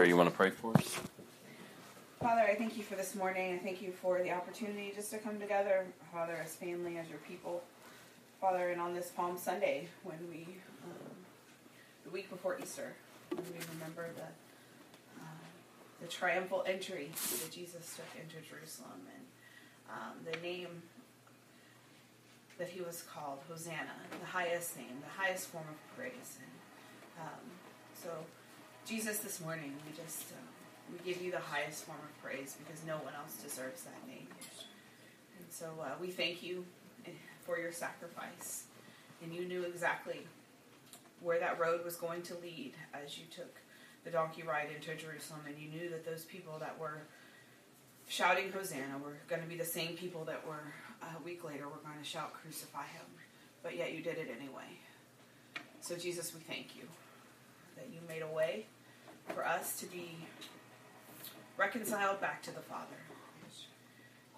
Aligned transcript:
Carrie, 0.00 0.08
you 0.08 0.16
want 0.16 0.30
to 0.30 0.34
pray 0.34 0.48
for 0.48 0.74
us? 0.78 0.98
Father, 2.22 2.40
I 2.40 2.54
thank 2.54 2.78
you 2.78 2.82
for 2.82 2.94
this 2.94 3.14
morning. 3.14 3.52
I 3.52 3.58
thank 3.58 3.82
you 3.82 3.92
for 3.92 4.22
the 4.22 4.30
opportunity 4.30 4.94
just 4.96 5.10
to 5.10 5.18
come 5.18 5.38
together, 5.38 5.84
Father, 6.10 6.38
as 6.42 6.54
family, 6.54 6.96
as 6.96 7.06
your 7.10 7.18
people. 7.28 7.62
Father, 8.40 8.70
and 8.70 8.80
on 8.80 8.94
this 8.94 9.10
Palm 9.10 9.36
Sunday, 9.36 9.88
when 10.02 10.16
we, 10.30 10.46
um, 10.84 11.10
the 12.04 12.08
week 12.08 12.30
before 12.30 12.58
Easter, 12.58 12.94
when 13.28 13.44
we 13.52 13.58
remember 13.74 14.08
the, 14.16 15.20
uh, 15.20 15.44
the 16.00 16.06
triumphal 16.06 16.64
entry 16.66 17.10
that 17.12 17.52
Jesus 17.52 17.94
took 17.94 18.22
into 18.22 18.36
Jerusalem 18.48 19.02
and 19.14 19.24
um, 19.90 20.32
the 20.32 20.40
name 20.40 20.82
that 22.56 22.68
he 22.68 22.80
was 22.80 23.02
called, 23.02 23.40
Hosanna, 23.50 23.92
the 24.18 24.24
highest 24.24 24.78
name, 24.78 24.96
the 25.02 25.22
highest 25.22 25.48
form 25.48 25.66
of 25.68 25.94
praise. 25.94 26.38
And 26.40 27.26
um, 27.26 27.44
so, 28.02 28.08
Jesus, 28.90 29.20
this 29.20 29.40
morning, 29.40 29.72
we 29.86 29.96
just 29.96 30.32
uh, 30.32 30.34
we 30.90 30.98
give 31.08 31.22
you 31.22 31.30
the 31.30 31.38
highest 31.38 31.84
form 31.84 32.00
of 32.02 32.22
praise 32.24 32.56
because 32.58 32.84
no 32.84 32.94
one 32.94 33.14
else 33.14 33.36
deserves 33.36 33.82
that 33.82 34.04
name. 34.08 34.26
And 35.38 35.46
so 35.48 35.66
uh, 35.80 35.90
we 36.00 36.08
thank 36.08 36.42
you 36.42 36.64
for 37.42 37.56
your 37.56 37.70
sacrifice, 37.70 38.64
and 39.22 39.32
you 39.32 39.46
knew 39.46 39.62
exactly 39.62 40.26
where 41.20 41.38
that 41.38 41.60
road 41.60 41.84
was 41.84 41.94
going 41.94 42.22
to 42.22 42.34
lead 42.42 42.72
as 42.92 43.16
you 43.16 43.26
took 43.30 43.60
the 44.02 44.10
donkey 44.10 44.42
ride 44.42 44.70
into 44.74 44.92
Jerusalem, 44.96 45.42
and 45.46 45.56
you 45.56 45.68
knew 45.68 45.88
that 45.90 46.04
those 46.04 46.24
people 46.24 46.54
that 46.58 46.76
were 46.76 47.02
shouting 48.08 48.50
Hosanna 48.50 48.98
were 49.04 49.18
going 49.28 49.40
to 49.40 49.48
be 49.48 49.56
the 49.56 49.64
same 49.64 49.96
people 49.96 50.24
that 50.24 50.44
were 50.44 50.74
a 51.00 51.22
week 51.22 51.44
later 51.44 51.66
were 51.66 51.80
going 51.84 52.02
to 52.02 52.04
shout 52.04 52.34
crucify 52.34 52.86
him, 52.86 53.06
but 53.62 53.76
yet 53.76 53.92
you 53.92 54.02
did 54.02 54.18
it 54.18 54.34
anyway. 54.36 54.80
So 55.80 55.94
Jesus, 55.94 56.34
we 56.34 56.40
thank 56.40 56.74
you 56.74 56.82
that 57.76 57.86
you 57.94 58.00
made 58.08 58.22
a 58.22 58.34
way 58.34 58.66
for 59.34 59.46
us 59.46 59.78
to 59.80 59.86
be 59.86 60.16
reconciled 61.56 62.20
back 62.20 62.42
to 62.42 62.50
the 62.50 62.60
Father. 62.60 62.86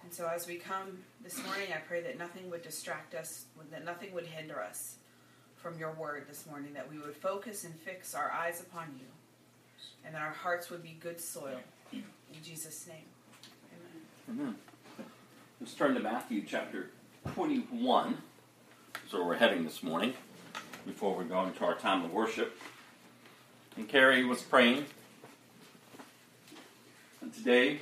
And 0.02 0.12
so 0.12 0.26
as 0.26 0.46
we 0.46 0.56
come 0.56 0.98
this 1.22 1.42
morning, 1.44 1.68
I 1.74 1.78
pray 1.78 2.02
that 2.02 2.18
nothing 2.18 2.50
would 2.50 2.62
distract 2.62 3.14
us, 3.14 3.44
that 3.70 3.84
nothing 3.84 4.12
would 4.12 4.26
hinder 4.26 4.60
us 4.60 4.96
from 5.56 5.78
your 5.78 5.92
word 5.92 6.26
this 6.28 6.44
morning, 6.46 6.72
that 6.74 6.90
we 6.90 6.98
would 6.98 7.14
focus 7.14 7.64
and 7.64 7.74
fix 7.74 8.14
our 8.14 8.30
eyes 8.32 8.60
upon 8.60 8.88
you, 8.98 9.06
and 10.04 10.14
that 10.14 10.22
our 10.22 10.32
hearts 10.32 10.70
would 10.70 10.82
be 10.82 10.96
good 11.00 11.20
soil. 11.20 11.60
In 11.92 12.02
Jesus' 12.42 12.86
name. 12.88 13.04
Amen. 14.28 14.56
Let's 15.60 15.74
turn 15.74 15.94
to 15.94 16.00
Matthew 16.00 16.44
chapter 16.46 16.90
21. 17.34 18.18
That's 18.94 19.12
where 19.12 19.24
we're 19.24 19.36
heading 19.36 19.62
this 19.62 19.82
morning 19.84 20.14
before 20.84 21.14
we 21.16 21.24
go 21.24 21.44
into 21.44 21.64
our 21.64 21.76
time 21.76 22.04
of 22.04 22.12
worship. 22.12 22.58
And 23.76 23.88
Carrie 23.88 24.24
was 24.24 24.42
praying. 24.42 24.84
And 27.22 27.32
today, 27.32 27.78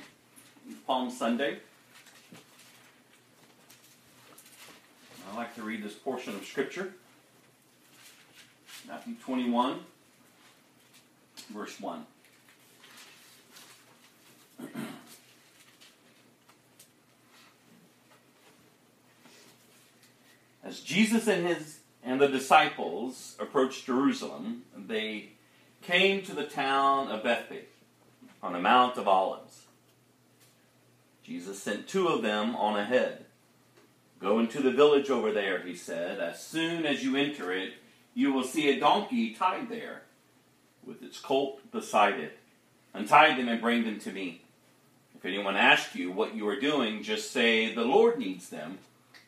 is 0.69 0.75
Palm 0.87 1.09
Sunday, 1.11 1.57
I 5.29 5.35
like 5.35 5.53
to 5.55 5.63
read 5.63 5.83
this 5.83 5.93
portion 5.93 6.33
of 6.35 6.45
Scripture. 6.45 6.93
Matthew 8.87 9.15
21, 9.23 9.79
verse 11.53 11.77
1. 11.79 12.05
As 20.63 20.79
Jesus 20.79 21.27
and 21.27 21.45
his 21.47 21.79
and 22.03 22.19
the 22.21 22.27
disciples 22.27 23.35
approached 23.39 23.85
Jerusalem, 23.85 24.63
they 24.75 25.31
came 25.81 26.21
to 26.23 26.33
the 26.33 26.45
town 26.45 27.09
of 27.09 27.23
Bethphage 27.23 27.65
on 28.41 28.53
the 28.53 28.59
Mount 28.59 28.97
of 28.97 29.07
Olives. 29.07 29.65
Jesus 31.23 31.61
sent 31.61 31.87
two 31.87 32.07
of 32.07 32.21
them 32.21 32.55
on 32.55 32.79
ahead. 32.79 33.25
Go 34.19 34.39
into 34.39 34.61
the 34.61 34.71
village 34.71 35.09
over 35.09 35.31
there, 35.31 35.61
he 35.61 35.75
said. 35.75 36.19
As 36.19 36.43
soon 36.43 36.85
as 36.85 37.03
you 37.03 37.15
enter 37.15 37.51
it, 37.51 37.73
you 38.13 38.33
will 38.33 38.43
see 38.43 38.69
a 38.69 38.79
donkey 38.79 39.33
tied 39.33 39.69
there, 39.69 40.03
with 40.85 41.01
its 41.01 41.19
colt 41.19 41.59
beside 41.71 42.19
it. 42.19 42.37
Untie 42.93 43.35
them 43.35 43.47
and 43.47 43.61
bring 43.61 43.83
them 43.83 43.99
to 43.99 44.11
me. 44.11 44.41
If 45.15 45.25
anyone 45.25 45.55
asks 45.55 45.95
you 45.95 46.11
what 46.11 46.35
you 46.35 46.47
are 46.47 46.59
doing, 46.59 47.03
just 47.03 47.31
say, 47.31 47.73
The 47.73 47.83
Lord 47.83 48.17
needs 48.19 48.49
them 48.49 48.79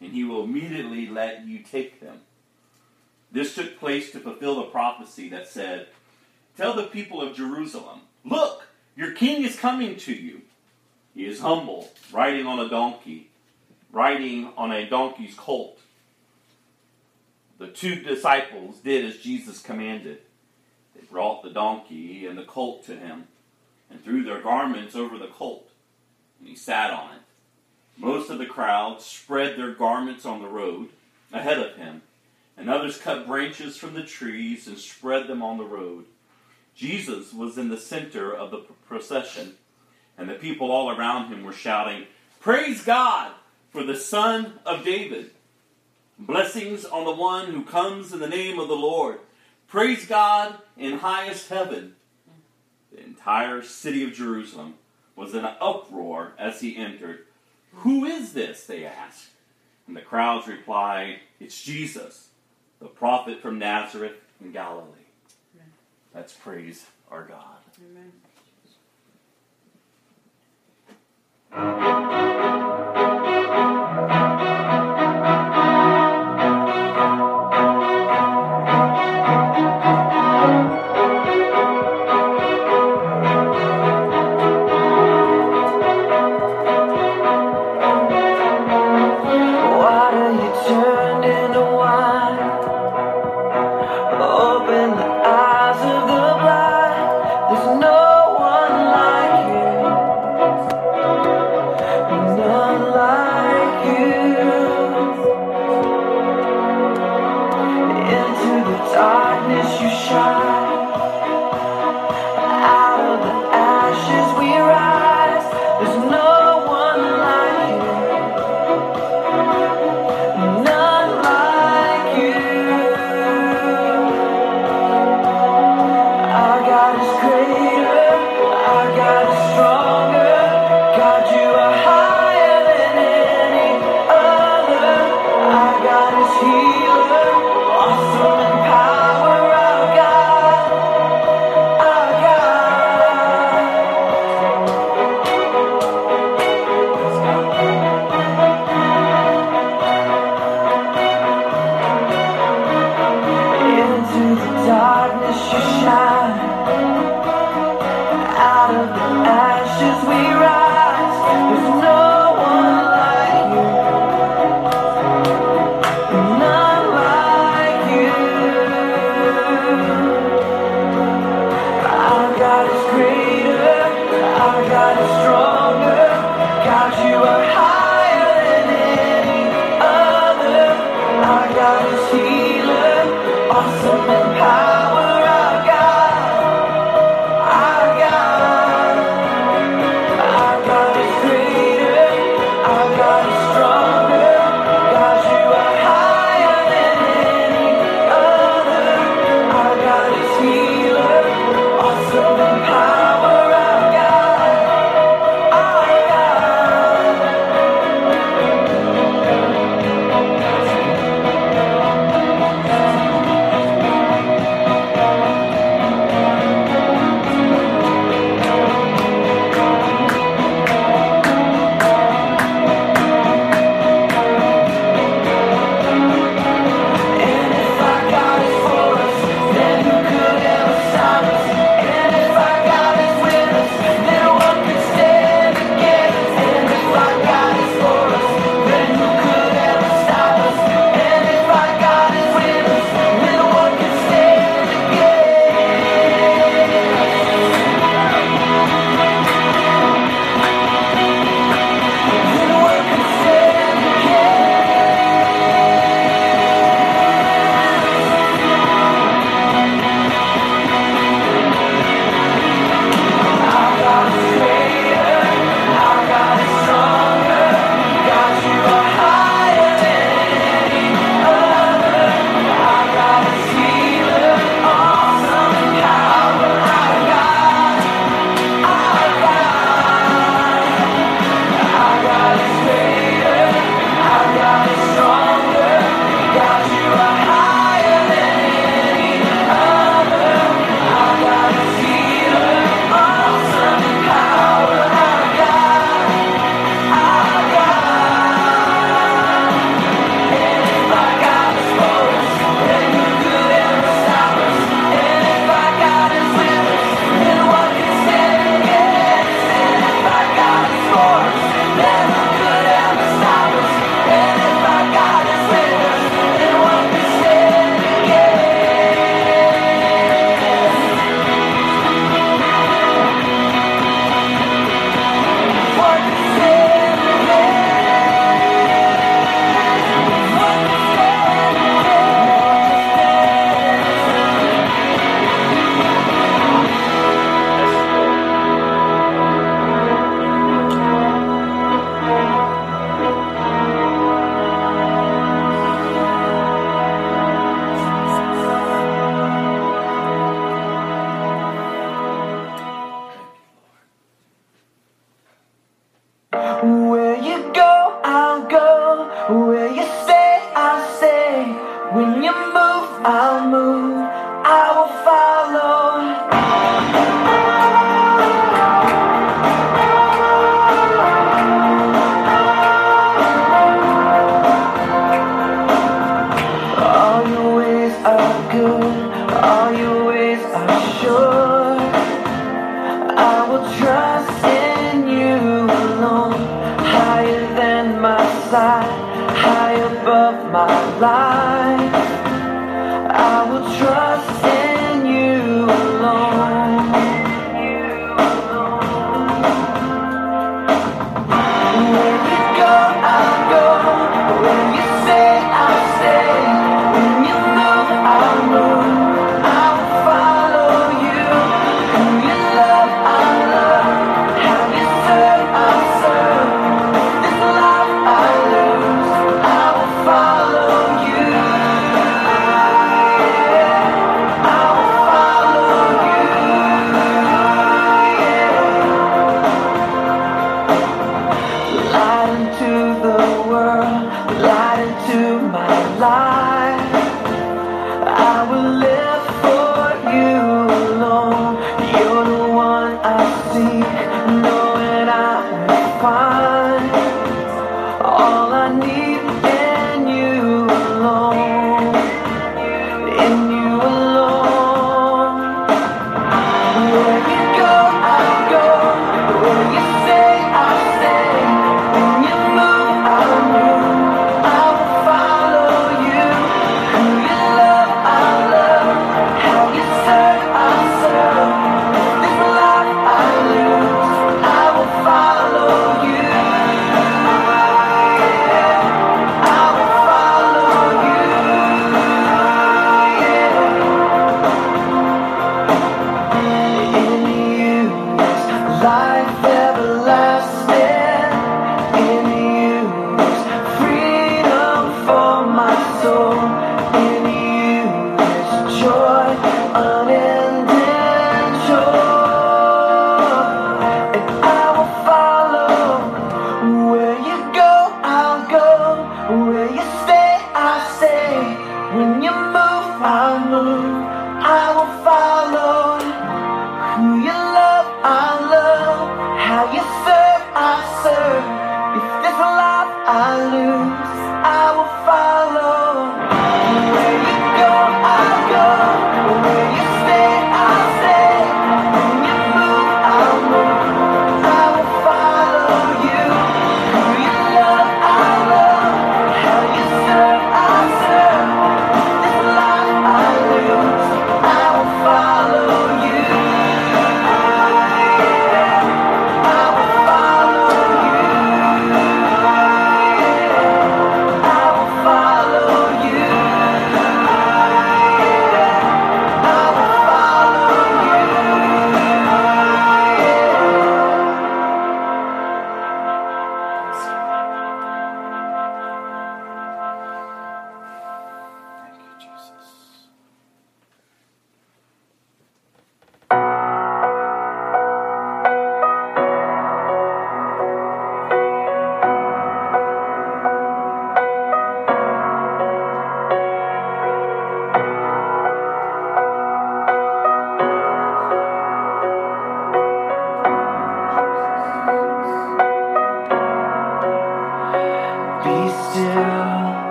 and 0.00 0.12
he 0.12 0.24
will 0.24 0.44
immediately 0.44 1.06
let 1.06 1.46
you 1.46 1.58
take 1.58 2.00
them. 2.00 2.20
This 3.30 3.54
took 3.54 3.78
place 3.78 4.10
to 4.12 4.20
fulfill 4.20 4.56
the 4.56 4.70
prophecy 4.70 5.28
that 5.28 5.46
said, 5.46 5.88
Tell 6.60 6.74
the 6.74 6.82
people 6.82 7.22
of 7.22 7.34
Jerusalem, 7.34 8.02
look, 8.22 8.64
your 8.94 9.12
king 9.12 9.44
is 9.44 9.58
coming 9.58 9.96
to 9.96 10.12
you. 10.12 10.42
He 11.14 11.24
is 11.24 11.40
humble, 11.40 11.90
riding 12.12 12.44
on 12.44 12.60
a 12.60 12.68
donkey, 12.68 13.30
riding 13.90 14.52
on 14.58 14.70
a 14.70 14.86
donkey's 14.86 15.34
colt. 15.34 15.78
The 17.56 17.68
two 17.68 18.02
disciples 18.02 18.76
did 18.80 19.06
as 19.06 19.16
Jesus 19.16 19.62
commanded. 19.62 20.18
They 20.94 21.00
brought 21.10 21.42
the 21.42 21.48
donkey 21.48 22.26
and 22.26 22.36
the 22.36 22.44
colt 22.44 22.84
to 22.84 22.94
him, 22.94 23.28
and 23.88 24.04
threw 24.04 24.22
their 24.22 24.42
garments 24.42 24.94
over 24.94 25.16
the 25.16 25.28
colt, 25.28 25.70
and 26.38 26.46
he 26.46 26.54
sat 26.54 26.92
on 26.92 27.14
it. 27.14 27.22
Most 27.96 28.28
of 28.28 28.36
the 28.36 28.44
crowd 28.44 29.00
spread 29.00 29.56
their 29.56 29.72
garments 29.72 30.26
on 30.26 30.42
the 30.42 30.48
road 30.48 30.90
ahead 31.32 31.58
of 31.58 31.76
him, 31.76 32.02
and 32.54 32.68
others 32.68 32.98
cut 32.98 33.26
branches 33.26 33.78
from 33.78 33.94
the 33.94 34.02
trees 34.02 34.66
and 34.66 34.76
spread 34.76 35.26
them 35.26 35.42
on 35.42 35.56
the 35.56 35.64
road. 35.64 36.04
Jesus 36.80 37.34
was 37.34 37.58
in 37.58 37.68
the 37.68 37.76
center 37.76 38.34
of 38.34 38.50
the 38.50 38.64
procession, 38.88 39.52
and 40.16 40.30
the 40.30 40.34
people 40.34 40.72
all 40.72 40.88
around 40.88 41.28
him 41.28 41.44
were 41.44 41.52
shouting, 41.52 42.06
Praise 42.40 42.82
God 42.82 43.32
for 43.68 43.84
the 43.84 43.94
Son 43.94 44.54
of 44.64 44.82
David! 44.82 45.32
Blessings 46.18 46.86
on 46.86 47.04
the 47.04 47.12
one 47.12 47.48
who 47.48 47.66
comes 47.66 48.14
in 48.14 48.18
the 48.18 48.26
name 48.26 48.58
of 48.58 48.68
the 48.68 48.76
Lord. 48.76 49.18
Praise 49.68 50.06
God 50.06 50.54
in 50.78 51.00
highest 51.00 51.50
heaven. 51.50 51.96
The 52.90 53.04
entire 53.04 53.60
city 53.60 54.02
of 54.02 54.14
Jerusalem 54.14 54.76
was 55.14 55.34
in 55.34 55.44
an 55.44 55.56
uproar 55.60 56.32
as 56.38 56.62
he 56.62 56.78
entered. 56.78 57.26
Who 57.74 58.06
is 58.06 58.32
this? 58.32 58.64
They 58.64 58.86
asked. 58.86 59.28
And 59.86 59.94
the 59.94 60.00
crowds 60.00 60.48
replied, 60.48 61.18
It's 61.40 61.62
Jesus, 61.62 62.28
the 62.80 62.86
prophet 62.86 63.42
from 63.42 63.58
Nazareth 63.58 64.16
in 64.42 64.52
Galilee. 64.52 64.99
Let's 66.14 66.32
praise 66.32 66.86
our 67.10 67.24
God. 67.24 67.58
Amen. 71.52 72.39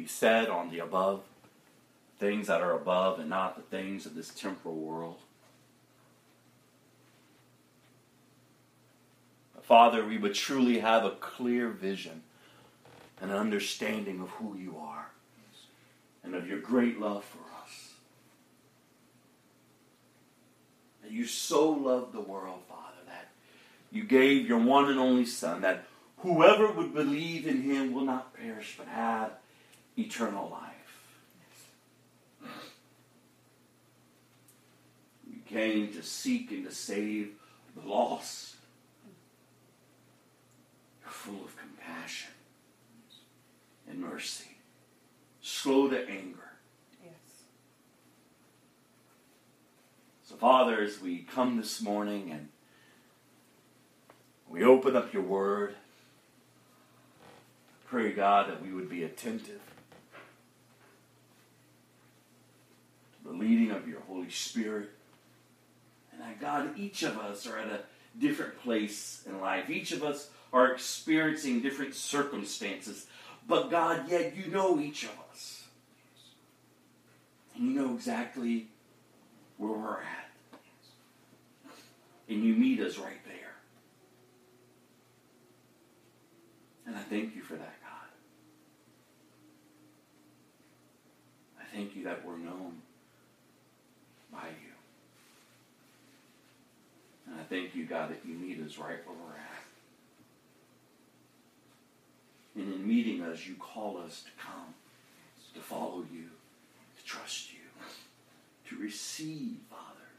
Be 0.00 0.06
set 0.06 0.48
on 0.48 0.70
the 0.70 0.78
above, 0.78 1.20
things 2.18 2.46
that 2.46 2.62
are 2.62 2.72
above 2.72 3.18
and 3.18 3.28
not 3.28 3.56
the 3.56 3.62
things 3.62 4.06
of 4.06 4.14
this 4.14 4.30
temporal 4.30 4.76
world. 4.76 5.18
Father, 9.62 10.04
we 10.04 10.18
would 10.18 10.34
truly 10.34 10.78
have 10.78 11.04
a 11.04 11.10
clear 11.10 11.68
vision 11.68 12.22
and 13.20 13.30
an 13.30 13.36
understanding 13.36 14.20
of 14.20 14.30
who 14.30 14.56
you 14.56 14.76
are 14.78 15.10
and 16.24 16.34
of 16.34 16.48
your 16.48 16.58
great 16.58 16.98
love 16.98 17.24
for 17.24 17.38
us. 17.62 17.92
You 21.08 21.26
so 21.26 21.68
loved 21.70 22.12
the 22.12 22.20
world, 22.20 22.60
Father, 22.68 23.02
that 23.06 23.28
you 23.92 24.04
gave 24.04 24.48
your 24.48 24.58
one 24.58 24.88
and 24.88 24.98
only 24.98 25.26
Son, 25.26 25.60
that 25.60 25.84
whoever 26.18 26.70
would 26.70 26.94
believe 26.94 27.46
in 27.46 27.62
him 27.62 27.92
will 27.92 28.04
not 28.04 28.34
perish 28.34 28.76
but 28.78 28.88
have 28.88 29.32
eternal 30.00 30.48
life. 30.50 30.70
You 35.30 35.38
came 35.46 35.92
to 35.92 36.02
seek 36.02 36.50
and 36.50 36.64
to 36.66 36.74
save 36.74 37.32
the 37.76 37.88
lost. 37.88 38.56
You're 41.02 41.10
full 41.10 41.44
of 41.44 41.56
compassion 41.56 42.30
and 43.88 44.00
mercy, 44.00 44.56
slow 45.40 45.88
to 45.88 46.08
anger. 46.08 46.52
Yes. 47.02 47.12
So, 50.24 50.36
Father, 50.36 50.80
as 50.80 51.00
we 51.00 51.18
come 51.18 51.56
this 51.56 51.82
morning 51.82 52.30
and 52.30 52.48
we 54.48 54.64
open 54.64 54.96
up 54.96 55.12
your 55.12 55.22
word, 55.22 55.74
pray, 57.86 58.12
God, 58.12 58.48
that 58.48 58.62
we 58.62 58.72
would 58.72 58.88
be 58.88 59.02
attentive 59.02 59.60
the 63.30 63.36
leading 63.36 63.70
of 63.70 63.86
your 63.86 64.00
Holy 64.00 64.30
Spirit. 64.30 64.90
And 66.12 66.20
that, 66.20 66.40
God, 66.40 66.78
each 66.78 67.02
of 67.02 67.18
us 67.18 67.46
are 67.46 67.58
at 67.58 67.68
a 67.68 67.80
different 68.18 68.60
place 68.62 69.22
in 69.26 69.40
life. 69.40 69.70
Each 69.70 69.92
of 69.92 70.02
us 70.02 70.30
are 70.52 70.72
experiencing 70.72 71.60
different 71.60 71.94
circumstances. 71.94 73.06
But, 73.46 73.70
God, 73.70 74.10
yet 74.10 74.36
you 74.36 74.50
know 74.50 74.80
each 74.80 75.04
of 75.04 75.12
us. 75.30 75.64
And 77.54 77.66
you 77.66 77.80
know 77.80 77.94
exactly 77.94 78.66
where 79.58 79.72
we're 79.72 80.00
at. 80.00 80.30
And 82.28 82.44
you 82.44 82.54
meet 82.54 82.80
us 82.80 82.98
right 82.98 83.24
there. 83.26 83.34
And 86.86 86.96
I 86.96 87.00
thank 87.00 87.36
you 87.36 87.42
for 87.42 87.54
that, 87.54 87.74
God. 87.82 88.08
I 91.60 91.76
thank 91.76 91.94
you 91.94 92.04
that 92.04 92.24
we're 92.24 92.38
known 92.38 92.82
by 94.32 94.48
you. 94.48 94.72
And 97.26 97.40
I 97.40 97.44
thank 97.44 97.74
you, 97.74 97.84
God, 97.86 98.10
that 98.10 98.20
you 98.26 98.34
meet 98.34 98.60
us 98.60 98.78
right 98.78 98.98
where 99.06 99.16
we're 99.16 99.32
at. 99.32 99.64
And 102.56 102.74
in 102.74 102.86
meeting 102.86 103.22
us, 103.22 103.46
you 103.46 103.54
call 103.54 103.98
us 103.98 104.22
to 104.24 104.30
come, 104.42 104.74
to 105.54 105.60
follow 105.60 106.04
you, 106.12 106.30
to 106.98 107.04
trust 107.04 107.52
you, 107.52 107.58
to 108.68 108.76
receive, 108.82 109.58
Father, 109.70 110.10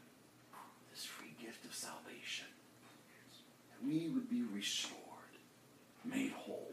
this 0.92 1.04
free 1.04 1.34
gift 1.40 1.64
of 1.64 1.74
salvation. 1.74 2.46
That 3.70 3.86
we 3.86 4.08
would 4.08 4.28
be 4.30 4.42
restored, 4.54 4.98
made 6.04 6.32
whole. 6.32 6.68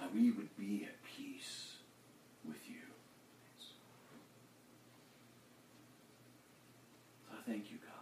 That 0.00 0.14
we 0.14 0.30
would 0.30 0.56
be 0.56 0.84
at 0.84 1.02
peace 1.16 1.72
with 2.46 2.68
you. 2.68 2.76
So 3.58 3.74
I 7.32 7.50
thank 7.50 7.70
you, 7.70 7.78
God. 7.78 7.92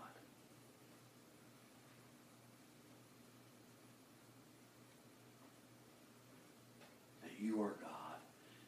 That 7.23 7.33
you 7.41 7.63
are 7.63 7.75
God 7.81 8.19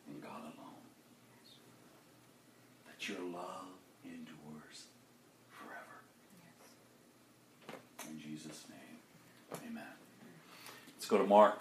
and 0.09 0.23
God 0.23 0.41
alone. 0.41 0.87
That 2.87 3.09
your 3.09 3.21
love 3.21 3.75
endures 4.05 4.87
forever. 5.51 5.99
In 8.09 8.21
Jesus' 8.21 8.65
name, 8.71 8.99
amen. 9.69 9.83
Let's 11.07 11.13
go 11.13 11.19
to 11.19 11.29
Mark 11.29 11.61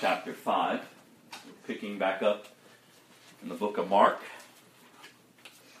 chapter 0.00 0.32
5. 0.32 0.80
We're 0.80 1.38
picking 1.68 1.98
back 1.98 2.20
up 2.20 2.48
in 3.40 3.48
the 3.48 3.54
book 3.54 3.78
of 3.78 3.88
Mark. 3.88 4.18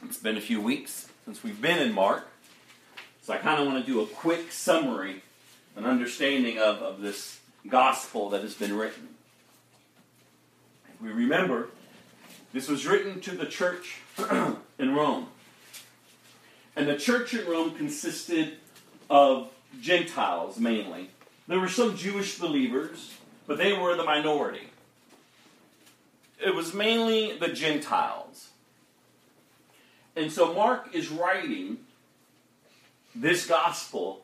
It's 0.04 0.18
been 0.18 0.36
a 0.36 0.40
few 0.40 0.60
weeks 0.60 1.08
since 1.24 1.42
we've 1.42 1.60
been 1.60 1.80
in 1.80 1.92
Mark. 1.92 2.28
So 3.22 3.32
I 3.32 3.38
kind 3.38 3.60
of 3.60 3.66
want 3.66 3.84
to 3.84 3.92
do 3.92 4.02
a 4.02 4.06
quick 4.06 4.52
summary, 4.52 5.24
an 5.74 5.84
understanding 5.84 6.60
of, 6.60 6.76
of 6.76 7.00
this 7.00 7.40
gospel 7.68 8.30
that 8.30 8.42
has 8.42 8.54
been 8.54 8.76
written. 8.76 9.08
If 10.94 11.02
we 11.02 11.10
remember, 11.10 11.70
this 12.52 12.68
was 12.68 12.86
written 12.86 13.20
to 13.22 13.32
the 13.32 13.46
church 13.46 13.96
in 14.78 14.94
Rome. 14.94 15.26
And 16.76 16.86
the 16.86 16.96
church 16.96 17.34
in 17.34 17.44
Rome 17.50 17.72
consisted 17.72 18.58
of 19.10 19.50
Gentiles 19.80 20.60
mainly. 20.60 21.10
There 21.48 21.60
were 21.60 21.68
some 21.68 21.96
Jewish 21.96 22.38
believers, 22.38 23.14
but 23.46 23.58
they 23.58 23.72
were 23.72 23.96
the 23.96 24.04
minority. 24.04 24.68
It 26.44 26.54
was 26.54 26.74
mainly 26.74 27.36
the 27.38 27.48
Gentiles. 27.48 28.50
And 30.16 30.30
so 30.30 30.52
Mark 30.52 30.94
is 30.94 31.08
writing 31.08 31.78
this 33.14 33.46
gospel 33.46 34.22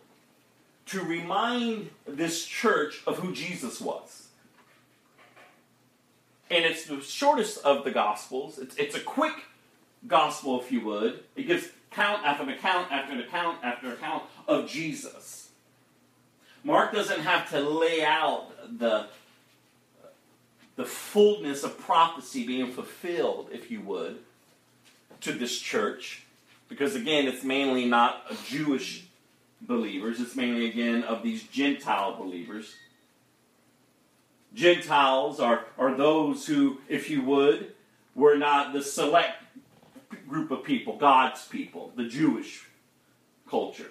to 0.86 1.02
remind 1.02 1.90
this 2.06 2.44
church 2.44 3.02
of 3.06 3.18
who 3.18 3.32
Jesus 3.32 3.80
was. 3.80 4.28
And 6.50 6.64
it's 6.64 6.86
the 6.86 7.00
shortest 7.00 7.62
of 7.64 7.84
the 7.84 7.90
gospels. 7.90 8.58
It's, 8.58 8.74
it's 8.76 8.94
a 8.94 9.00
quick 9.00 9.34
gospel, 10.06 10.60
if 10.60 10.72
you 10.72 10.80
would. 10.82 11.20
It 11.36 11.46
gives 11.46 11.68
count 11.90 12.24
after 12.24 12.50
account 12.50 12.90
after 12.90 13.12
an 13.12 13.20
account 13.20 13.58
after 13.62 13.92
account 13.92 14.24
of 14.46 14.68
Jesus. 14.68 15.47
Mark 16.64 16.92
doesn't 16.92 17.20
have 17.20 17.48
to 17.50 17.60
lay 17.60 18.04
out 18.04 18.50
the, 18.78 19.06
the 20.76 20.84
fullness 20.84 21.64
of 21.64 21.78
prophecy 21.78 22.46
being 22.46 22.70
fulfilled, 22.72 23.48
if 23.52 23.70
you 23.70 23.80
would, 23.82 24.18
to 25.20 25.32
this 25.32 25.58
church. 25.58 26.24
Because 26.68 26.94
again, 26.94 27.26
it's 27.26 27.44
mainly 27.44 27.86
not 27.86 28.24
of 28.30 28.44
Jewish 28.46 29.04
believers, 29.60 30.20
it's 30.20 30.36
mainly 30.36 30.68
again 30.68 31.02
of 31.02 31.22
these 31.22 31.42
Gentile 31.44 32.16
believers. 32.16 32.74
Gentiles 34.54 35.40
are, 35.40 35.66
are 35.78 35.94
those 35.94 36.46
who, 36.46 36.78
if 36.88 37.10
you 37.10 37.22
would, 37.22 37.72
were 38.14 38.36
not 38.36 38.72
the 38.72 38.82
select 38.82 39.42
group 40.28 40.50
of 40.50 40.64
people, 40.64 40.96
God's 40.96 41.46
people, 41.46 41.92
the 41.96 42.04
Jewish 42.04 42.66
culture. 43.48 43.90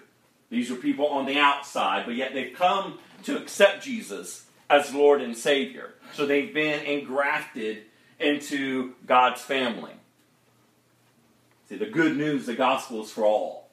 These 0.50 0.72
are 0.72 0.76
people 0.76 1.08
on 1.08 1.26
the 1.26 1.38
outside, 1.38 2.06
but 2.06 2.16
yet 2.16 2.34
they've 2.34 2.56
come 2.56 3.00
to 3.24 3.38
accept 3.38 3.84
Jesus 3.84 4.46
as 4.70 4.94
Lord 4.94 5.22
and 5.22 5.36
Savior. 5.36 5.96
So 6.14 6.26
they've 6.26 6.54
been 6.54 6.86
engrafted 6.86 7.84
into 8.20 8.94
God's 9.06 9.42
family. 9.42 9.92
See, 11.70 11.76
the 11.76 11.86
good 11.86 12.16
news, 12.16 12.46
the 12.46 12.54
gospel 12.54 13.04
is 13.04 13.12
for 13.12 13.26
all, 13.26 13.70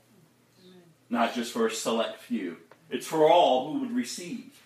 not 1.09 1.35
just 1.35 1.53
for 1.53 1.67
a 1.67 1.71
select 1.71 2.21
few. 2.21 2.57
It's 2.91 3.07
for 3.07 3.31
all 3.31 3.73
who 3.73 3.81
would 3.81 3.95
receive. 3.95 4.61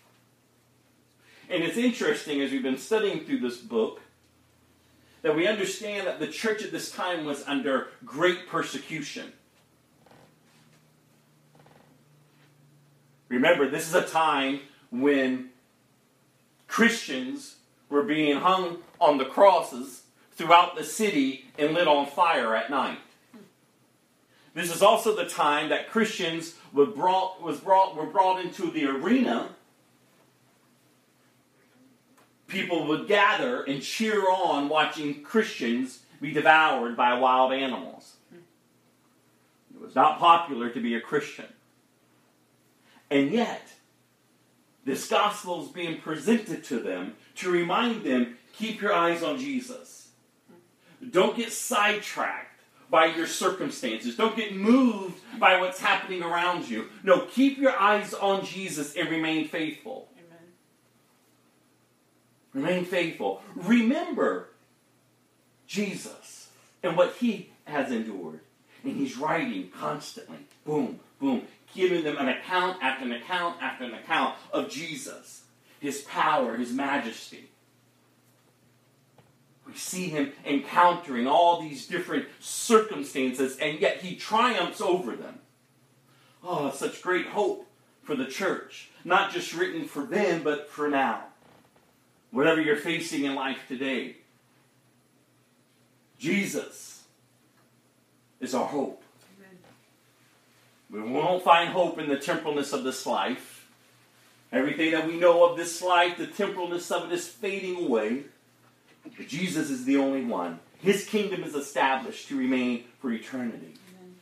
And 1.50 1.62
it's 1.62 1.76
interesting 1.76 2.40
as 2.40 2.50
we've 2.50 2.62
been 2.62 2.78
studying 2.78 3.24
through 3.24 3.40
this 3.40 3.58
book 3.58 4.00
that 5.22 5.34
we 5.34 5.46
understand 5.46 6.06
that 6.06 6.20
the 6.20 6.26
church 6.26 6.62
at 6.62 6.72
this 6.72 6.90
time 6.90 7.24
was 7.24 7.44
under 7.46 7.88
great 8.04 8.48
persecution. 8.48 9.32
Remember, 13.28 13.68
this 13.68 13.88
is 13.88 13.94
a 13.94 14.06
time 14.06 14.60
when 14.90 15.50
Christians 16.66 17.56
were 17.88 18.02
being 18.02 18.38
hung 18.38 18.78
on 19.00 19.18
the 19.18 19.24
crosses 19.24 20.02
throughout 20.32 20.76
the 20.76 20.84
city 20.84 21.46
and 21.58 21.74
lit 21.74 21.88
on 21.88 22.06
fire 22.06 22.54
at 22.54 22.70
night. 22.70 22.98
This 24.54 24.74
is 24.74 24.82
also 24.82 25.14
the 25.14 25.26
time 25.26 25.68
that 25.68 25.90
Christians 25.90 26.54
were 26.72 26.86
brought, 26.86 27.42
was 27.42 27.60
brought, 27.60 27.96
were 27.96 28.06
brought 28.06 28.44
into 28.44 28.70
the 28.70 28.86
arena. 28.86 29.50
People 32.46 32.86
would 32.86 33.06
gather 33.06 33.62
and 33.62 33.82
cheer 33.82 34.28
on 34.30 34.68
watching 34.68 35.22
Christians 35.22 36.00
be 36.20 36.32
devoured 36.32 36.96
by 36.96 37.14
wild 37.14 37.52
animals. 37.52 38.14
It 38.32 39.80
was 39.80 39.94
not 39.94 40.18
popular 40.18 40.70
to 40.70 40.80
be 40.80 40.94
a 40.94 41.00
Christian. 41.00 41.46
And 43.10 43.30
yet, 43.30 43.66
this 44.84 45.08
gospel 45.08 45.64
is 45.64 45.68
being 45.68 46.00
presented 46.00 46.64
to 46.64 46.78
them 46.80 47.14
to 47.36 47.50
remind 47.50 48.04
them 48.04 48.38
keep 48.56 48.80
your 48.80 48.92
eyes 48.92 49.22
on 49.22 49.38
Jesus. 49.38 50.08
Don't 51.10 51.36
get 51.36 51.52
sidetracked 51.52 52.60
by 52.90 53.06
your 53.06 53.26
circumstances. 53.26 54.16
Don't 54.16 54.36
get 54.36 54.54
moved 54.54 55.20
by 55.38 55.60
what's 55.60 55.80
happening 55.80 56.22
around 56.22 56.68
you. 56.68 56.86
No, 57.02 57.20
keep 57.20 57.58
your 57.58 57.78
eyes 57.78 58.14
on 58.14 58.44
Jesus 58.44 58.94
and 58.96 59.08
remain 59.08 59.46
faithful. 59.46 60.08
Amen. 60.16 60.38
Remain 62.54 62.84
faithful. 62.84 63.42
Remember 63.54 64.48
Jesus 65.66 66.48
and 66.82 66.96
what 66.96 67.14
he 67.20 67.50
has 67.64 67.92
endured. 67.92 68.40
And 68.84 68.96
he's 68.96 69.18
writing 69.18 69.70
constantly. 69.78 70.38
Boom, 70.64 71.00
boom. 71.20 71.42
Giving 71.74 72.02
them 72.02 72.16
an 72.18 72.28
account 72.28 72.82
after 72.82 73.04
an 73.04 73.12
account 73.12 73.62
after 73.62 73.84
an 73.84 73.94
account 73.94 74.36
of 74.52 74.70
Jesus, 74.70 75.42
his 75.80 76.00
power, 76.02 76.56
his 76.56 76.72
majesty. 76.72 77.50
We 79.66 79.74
see 79.74 80.08
him 80.08 80.32
encountering 80.46 81.26
all 81.26 81.60
these 81.60 81.86
different 81.86 82.26
circumstances, 82.40 83.58
and 83.58 83.78
yet 83.78 83.98
he 83.98 84.16
triumphs 84.16 84.80
over 84.80 85.14
them. 85.14 85.40
Oh, 86.42 86.70
such 86.70 87.02
great 87.02 87.26
hope 87.26 87.66
for 88.02 88.14
the 88.14 88.24
church. 88.24 88.88
Not 89.04 89.30
just 89.30 89.54
written 89.54 89.84
for 89.84 90.04
then, 90.04 90.42
but 90.42 90.70
for 90.70 90.88
now. 90.88 91.24
Whatever 92.30 92.62
you're 92.62 92.76
facing 92.76 93.24
in 93.24 93.34
life 93.34 93.58
today, 93.68 94.16
Jesus 96.18 97.04
is 98.40 98.54
our 98.54 98.66
hope. 98.66 99.02
We 100.90 101.00
won't 101.00 101.44
find 101.44 101.70
hope 101.70 101.98
in 101.98 102.08
the 102.08 102.16
temporalness 102.16 102.72
of 102.72 102.84
this 102.84 103.04
life. 103.04 103.66
Everything 104.50 104.92
that 104.92 105.06
we 105.06 105.18
know 105.18 105.44
of 105.44 105.56
this 105.56 105.82
life, 105.82 106.16
the 106.16 106.26
temporalness 106.26 106.90
of 106.90 107.10
it 107.10 107.14
is 107.14 107.28
fading 107.28 107.84
away. 107.84 108.24
But 109.04 109.28
Jesus 109.28 109.70
is 109.70 109.84
the 109.84 109.98
only 109.98 110.24
one. 110.24 110.60
His 110.78 111.04
kingdom 111.04 111.42
is 111.44 111.54
established 111.54 112.28
to 112.28 112.38
remain 112.38 112.84
for 113.00 113.12
eternity. 113.12 113.74
Amen. 113.90 114.14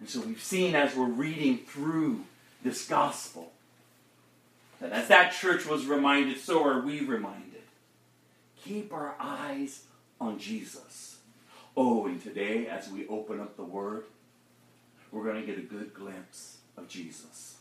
And 0.00 0.08
so 0.08 0.20
we've 0.20 0.42
seen 0.42 0.74
as 0.74 0.94
we're 0.94 1.06
reading 1.06 1.58
through 1.58 2.24
this 2.62 2.86
gospel 2.88 3.52
that 4.80 4.92
as 4.92 5.08
that 5.08 5.32
church 5.32 5.66
was 5.66 5.86
reminded, 5.86 6.38
so 6.38 6.64
are 6.64 6.80
we 6.80 7.00
reminded. 7.00 7.62
Keep 8.64 8.92
our 8.92 9.14
eyes 9.20 9.82
on 10.20 10.38
Jesus. 10.38 11.18
Oh, 11.76 12.06
and 12.06 12.22
today, 12.22 12.66
as 12.66 12.88
we 12.88 13.06
open 13.08 13.40
up 13.40 13.56
the 13.56 13.64
Word, 13.64 14.04
we're 15.14 15.22
going 15.22 15.40
to 15.40 15.46
get 15.46 15.58
a 15.58 15.66
good 15.66 15.94
glimpse 15.94 16.56
of 16.76 16.88
Jesus. 16.88 17.58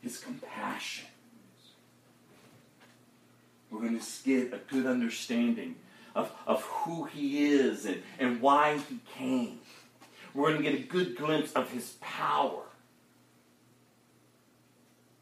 His 0.00 0.18
compassion. 0.18 1.06
We're 3.70 3.80
going 3.80 4.00
to 4.00 4.06
get 4.24 4.54
a 4.54 4.58
good 4.72 4.86
understanding 4.86 5.76
of, 6.14 6.32
of 6.46 6.62
who 6.62 7.04
He 7.04 7.44
is 7.44 7.84
and, 7.84 8.02
and 8.18 8.40
why 8.40 8.78
He 8.88 9.00
came. 9.18 9.60
We're 10.32 10.48
going 10.48 10.62
to 10.62 10.70
get 10.70 10.80
a 10.80 10.82
good 10.82 11.14
glimpse 11.14 11.52
of 11.52 11.70
His 11.70 11.96
power. 12.00 12.62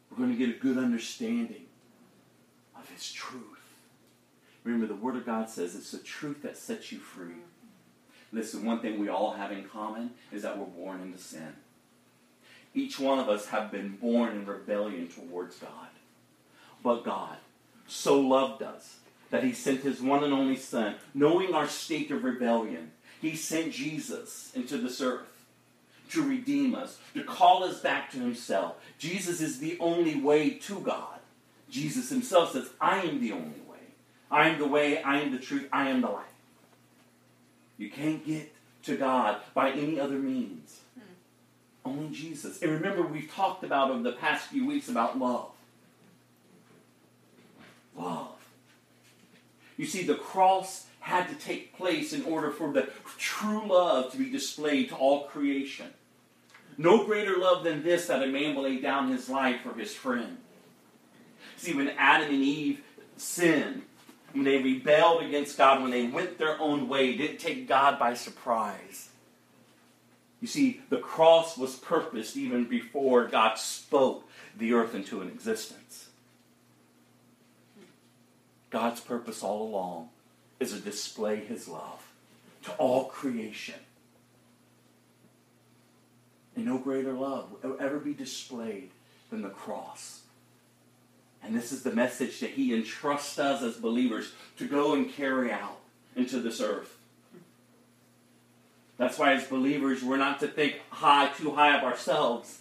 We're 0.09 0.17
going 0.17 0.31
to 0.31 0.37
get 0.37 0.55
a 0.55 0.59
good 0.59 0.77
understanding 0.77 1.65
of 2.77 2.89
His 2.89 3.11
truth. 3.11 3.43
Remember, 4.63 4.87
the 4.87 4.95
Word 4.95 5.17
of 5.17 5.25
God 5.25 5.49
says 5.49 5.75
it's 5.75 5.91
the 5.91 5.97
truth 5.97 6.43
that 6.43 6.57
sets 6.57 6.93
you 6.93 6.99
free. 6.99 7.35
Listen, 8.31 8.65
one 8.65 8.79
thing 8.79 8.99
we 8.99 9.09
all 9.09 9.33
have 9.33 9.51
in 9.51 9.63
common 9.63 10.11
is 10.31 10.43
that 10.43 10.57
we're 10.57 10.65
born 10.65 11.01
into 11.01 11.17
sin. 11.17 11.53
Each 12.73 12.99
one 12.99 13.19
of 13.19 13.27
us 13.29 13.47
have 13.47 13.71
been 13.71 13.95
born 13.95 14.31
in 14.31 14.45
rebellion 14.45 15.07
towards 15.07 15.55
God. 15.57 15.87
But 16.83 17.03
God 17.03 17.37
so 17.87 18.19
loved 18.19 18.61
us 18.61 18.97
that 19.31 19.43
he 19.43 19.53
sent 19.53 19.81
his 19.81 20.01
one 20.01 20.23
and 20.23 20.33
only 20.33 20.55
Son, 20.55 20.95
knowing 21.13 21.53
our 21.53 21.67
state 21.67 22.11
of 22.11 22.23
rebellion. 22.23 22.91
He 23.21 23.35
sent 23.35 23.73
Jesus 23.73 24.51
into 24.55 24.77
this 24.77 25.01
earth 25.01 25.45
to 26.11 26.27
redeem 26.27 26.73
us, 26.73 26.97
to 27.13 27.23
call 27.23 27.63
us 27.63 27.81
back 27.81 28.11
to 28.11 28.17
himself. 28.17 28.75
Jesus 28.97 29.41
is 29.41 29.59
the 29.59 29.77
only 29.79 30.19
way 30.19 30.51
to 30.51 30.79
God. 30.79 31.19
Jesus 31.69 32.09
himself 32.09 32.53
says, 32.53 32.69
I 32.81 33.01
am 33.01 33.19
the 33.19 33.31
only 33.31 33.61
way. 33.67 33.77
I 34.31 34.49
am 34.49 34.59
the 34.59 34.67
way, 34.67 35.01
I 35.03 35.19
am 35.19 35.31
the 35.31 35.37
truth, 35.37 35.67
I 35.71 35.89
am 35.89 36.01
the 36.01 36.07
life. 36.07 36.25
You 37.79 37.89
can't 37.89 38.23
get 38.23 38.53
to 38.83 38.95
God 38.95 39.41
by 39.55 39.71
any 39.71 39.99
other 39.99 40.19
means. 40.19 40.81
Only 41.83 42.13
Jesus. 42.13 42.61
And 42.61 42.71
remember, 42.71 43.01
we've 43.01 43.31
talked 43.31 43.63
about 43.63 43.89
over 43.89 44.03
the 44.03 44.11
past 44.11 44.49
few 44.49 44.67
weeks 44.67 44.89
about 44.89 45.17
love. 45.17 45.51
Love. 47.97 48.35
You 49.77 49.85
see, 49.85 50.03
the 50.03 50.15
cross 50.15 50.85
had 50.99 51.29
to 51.29 51.35
take 51.35 51.75
place 51.75 52.11
in 52.11 52.23
order 52.23 52.51
for 52.51 52.71
the 52.71 52.89
true 53.17 53.65
love 53.65 54.11
to 54.11 54.17
be 54.17 54.29
displayed 54.29 54.89
to 54.89 54.95
all 54.95 55.23
creation. 55.23 55.87
No 56.77 57.05
greater 57.05 57.37
love 57.37 57.63
than 57.63 57.83
this 57.83 58.07
that 58.07 58.21
a 58.21 58.27
man 58.27 58.55
will 58.55 58.63
lay 58.63 58.79
down 58.79 59.09
his 59.09 59.29
life 59.29 59.61
for 59.61 59.73
his 59.73 59.93
friend. 59.93 60.37
See, 61.55 61.73
when 61.73 61.89
Adam 61.97 62.29
and 62.29 62.43
Eve 62.43 62.81
sinned, 63.17 63.83
when 64.33 64.43
they 64.43 64.61
rebelled 64.61 65.23
against 65.23 65.57
God, 65.57 65.81
when 65.81 65.91
they 65.91 66.07
went 66.07 66.37
their 66.37 66.59
own 66.59 66.87
way, 66.87 67.15
didn't 67.15 67.39
take 67.39 67.67
God 67.67 67.97
by 67.99 68.13
surprise. 68.13 69.09
You 70.41 70.47
see, 70.47 70.81
the 70.89 70.97
cross 70.97 71.57
was 71.57 71.75
purposed 71.75 72.37
even 72.37 72.65
before 72.65 73.25
God 73.25 73.57
spoke 73.57 74.29
the 74.57 74.73
earth 74.73 74.95
into 74.95 75.21
an 75.21 75.27
existence. 75.27 76.09
God's 78.69 79.01
purpose 79.01 79.43
all 79.43 79.63
along 79.63 80.09
is 80.59 80.73
to 80.73 80.79
display 80.79 81.37
his 81.37 81.67
love 81.67 82.05
to 82.63 82.71
all 82.73 83.05
creation. 83.05 83.79
And 86.55 86.65
no 86.65 86.77
greater 86.77 87.13
love 87.13 87.63
will 87.63 87.77
ever 87.79 87.99
be 87.99 88.13
displayed 88.13 88.91
than 89.29 89.41
the 89.41 89.49
cross. 89.49 90.21
And 91.43 91.55
this 91.55 91.71
is 91.71 91.83
the 91.83 91.91
message 91.91 92.39
that 92.41 92.51
he 92.51 92.73
entrusts 92.73 93.39
us 93.39 93.61
as 93.61 93.77
believers 93.77 94.33
to 94.57 94.67
go 94.67 94.93
and 94.93 95.11
carry 95.11 95.51
out 95.51 95.79
into 96.15 96.39
this 96.39 96.61
earth. 96.61 96.97
That's 98.97 99.17
why, 99.17 99.33
as 99.33 99.45
believers, 99.45 100.03
we're 100.03 100.17
not 100.17 100.41
to 100.41 100.47
think 100.47 100.81
high, 100.89 101.29
too 101.29 101.51
high 101.51 101.77
of 101.77 101.85
ourselves. 101.85 102.59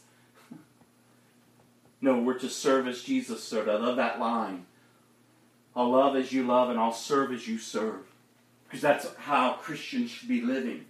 No, 2.01 2.21
we're 2.21 2.38
to 2.38 2.49
serve 2.49 2.87
as 2.87 3.03
Jesus 3.03 3.43
served. 3.43 3.69
I 3.69 3.75
love 3.75 3.97
that 3.97 4.21
line. 4.21 4.67
I'll 5.75 5.91
love 5.91 6.14
as 6.14 6.33
you 6.33 6.45
love, 6.45 6.71
and 6.71 6.79
I'll 6.79 6.93
serve 6.93 7.33
as 7.33 7.49
you 7.49 7.59
serve. 7.59 8.03
Because 8.64 8.81
that's 8.81 9.09
how 9.17 9.55
Christians 9.55 10.12
should 10.12 10.29
be 10.29 10.41
living. 10.41 10.85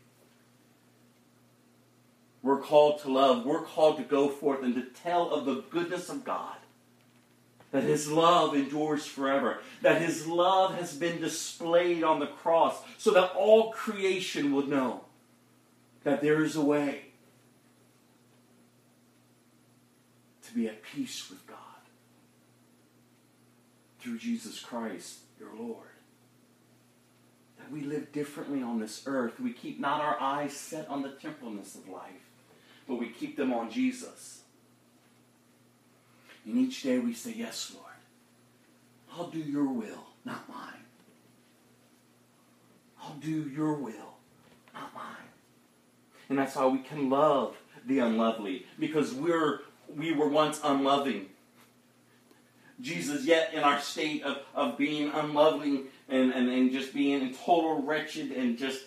We're 2.42 2.60
called 2.60 3.00
to 3.00 3.10
love. 3.10 3.46
We're 3.46 3.62
called 3.62 3.96
to 3.96 4.02
go 4.02 4.28
forth 4.28 4.62
and 4.62 4.74
to 4.74 4.82
tell 4.82 5.30
of 5.30 5.46
the 5.46 5.64
goodness 5.70 6.10
of 6.10 6.24
God. 6.24 6.57
That 7.70 7.82
His 7.82 8.10
love 8.10 8.54
endures 8.54 9.06
forever. 9.06 9.58
That 9.82 10.00
His 10.00 10.26
love 10.26 10.74
has 10.76 10.94
been 10.94 11.20
displayed 11.20 12.02
on 12.02 12.18
the 12.18 12.26
cross 12.26 12.76
so 12.96 13.10
that 13.12 13.32
all 13.34 13.72
creation 13.72 14.54
would 14.54 14.68
know 14.68 15.04
that 16.04 16.22
there 16.22 16.42
is 16.42 16.56
a 16.56 16.62
way. 16.62 17.08
to 20.48 20.54
be 20.54 20.66
at 20.66 20.82
peace 20.82 21.28
with 21.28 21.46
God 21.46 21.56
through 24.00 24.18
Jesus 24.18 24.60
Christ, 24.60 25.18
your 25.38 25.54
Lord. 25.54 25.84
That 27.58 27.70
we 27.70 27.82
live 27.82 28.12
differently 28.12 28.62
on 28.62 28.80
this 28.80 29.02
earth. 29.06 29.38
We 29.38 29.52
keep 29.52 29.78
not 29.78 30.00
our 30.00 30.18
eyes 30.20 30.54
set 30.54 30.88
on 30.88 31.02
the 31.02 31.10
temporalness 31.10 31.74
of 31.74 31.88
life, 31.88 32.30
but 32.86 32.96
we 32.96 33.10
keep 33.10 33.36
them 33.36 33.52
on 33.52 33.70
Jesus. 33.70 34.37
And 36.48 36.56
each 36.56 36.82
day 36.82 36.98
we 36.98 37.12
say, 37.12 37.34
Yes, 37.36 37.72
Lord, 37.74 37.86
I'll 39.12 39.28
do 39.30 39.38
your 39.38 39.66
will, 39.66 40.06
not 40.24 40.48
mine. 40.48 40.82
I'll 43.02 43.16
do 43.16 43.50
your 43.54 43.74
will, 43.74 44.16
not 44.72 44.94
mine. 44.94 45.28
And 46.30 46.38
that's 46.38 46.54
how 46.54 46.70
we 46.70 46.78
can 46.78 47.10
love 47.10 47.56
the 47.86 47.98
unlovely, 47.98 48.66
because 48.78 49.12
we're 49.12 49.60
we 49.94 50.12
were 50.12 50.28
once 50.28 50.60
unloving. 50.64 51.26
Jesus, 52.80 53.24
yet 53.24 53.52
in 53.52 53.60
our 53.60 53.80
state 53.80 54.22
of, 54.22 54.38
of 54.54 54.78
being 54.78 55.10
unloving 55.10 55.86
and, 56.08 56.32
and, 56.32 56.48
and 56.48 56.70
just 56.70 56.94
being 56.94 57.20
in 57.22 57.34
total 57.34 57.82
wretched 57.82 58.30
and 58.30 58.56
just 58.56 58.84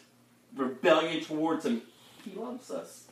rebellion 0.56 1.21
towards 1.24 1.65
Him, 1.65 1.82
He 2.24 2.32
loves 2.39 2.71
us. 2.71 3.08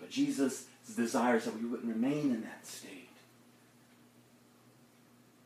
But 0.00 0.10
Jesus 0.10 0.67
desires 0.94 1.44
that 1.44 1.58
we 1.58 1.66
wouldn't 1.66 1.92
remain 1.92 2.30
in 2.30 2.42
that 2.42 2.66
state, 2.66 3.10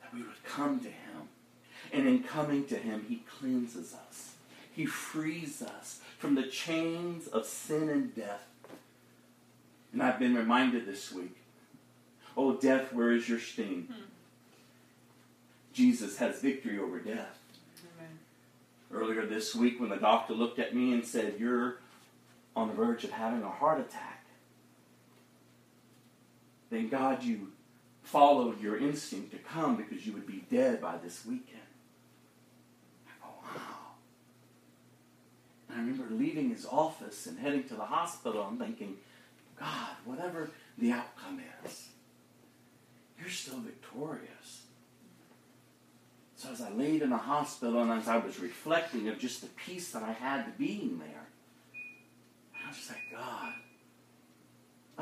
that 0.01 0.15
we 0.15 0.23
would 0.23 0.43
come 0.45 0.81
to 0.81 0.89
Him. 0.89 1.29
And 1.93 2.09
in 2.09 2.23
coming 2.23 2.65
to 2.67 2.77
Him, 2.77 3.05
He 3.09 3.25
cleanses 3.39 3.95
us, 3.95 4.35
He 4.73 4.87
frees 4.87 5.63
us 5.63 6.01
from 6.19 6.35
the 6.35 6.45
chains 6.45 7.27
of 7.27 7.47
sin 7.47 7.89
and 7.89 8.15
death. 8.15 8.47
And 9.93 10.03
I've 10.03 10.19
been 10.19 10.35
reminded 10.35 10.87
this 10.87 11.13
week 11.13 11.37
Oh, 12.37 12.57
death, 12.57 12.93
where 12.93 13.13
is 13.13 13.29
your 13.29 13.39
sting? 13.39 13.89
Hmm. 13.93 14.03
Jesus 15.73 16.19
has 16.19 16.41
victory 16.41 16.79
over 16.79 16.99
death. 16.99 17.39
Amen. 17.99 18.19
Earlier 18.93 19.27
this 19.27 19.55
week, 19.55 19.81
when 19.81 19.91
the 19.91 19.97
doctor 19.97 20.35
looked 20.35 20.59
at 20.59 20.75
me 20.75 20.93
and 20.93 21.05
said, 21.05 21.35
You're 21.39 21.79
on 22.55 22.69
the 22.69 22.75
verge 22.75 23.05
of 23.05 23.11
having 23.11 23.43
a 23.43 23.51
heart 23.51 23.81
attack, 23.81 24.22
then 26.73 26.89
God, 26.89 27.23
you 27.23 27.53
followed 28.03 28.61
your 28.61 28.79
instinct 28.79 29.31
to 29.33 29.39
come 29.39 29.77
because 29.77 30.07
you 30.07 30.13
would 30.15 30.27
be 30.27 30.45
dead 30.51 30.81
by 30.81 30.97
this 30.97 31.25
weekend. 31.27 31.61
I 33.07 33.11
go, 33.25 33.33
wow. 33.45 33.93
And 35.69 35.79
I 35.79 35.81
remember 35.81 36.07
leaving 36.15 36.51
his 36.51 36.67
office 36.67 37.27
and 37.27 37.39
heading 37.39 37.65
to 37.65 37.75
the 37.75 37.85
hospital 37.85 38.47
and 38.49 38.59
thinking, 38.59 38.97
God, 39.61 39.91
whatever 40.05 40.51
the 40.79 40.93
outcome 40.93 41.41
is, 41.65 41.89
you're 43.21 43.29
still 43.29 43.59
victorious. 43.61 44.63
So 46.37 46.51
as 46.51 46.61
I 46.61 46.71
laid 46.71 47.03
in 47.03 47.11
the 47.11 47.17
hospital 47.17 47.83
and 47.83 47.93
as 47.93 48.09
I 48.09 48.17
was 48.17 48.41
reflecting 48.41 49.09
of 49.09 49.19
just 49.19 49.43
the 49.43 49.49
peace 49.49 49.93
that 49.93 50.03
I 50.03 50.13
had 50.13 50.45
to 50.47 50.51
being 50.59 50.99
there, 50.99 51.29
I 52.65 52.69
was 52.69 52.79
just 52.79 52.91
like, 52.91 52.99
God, 53.13 53.53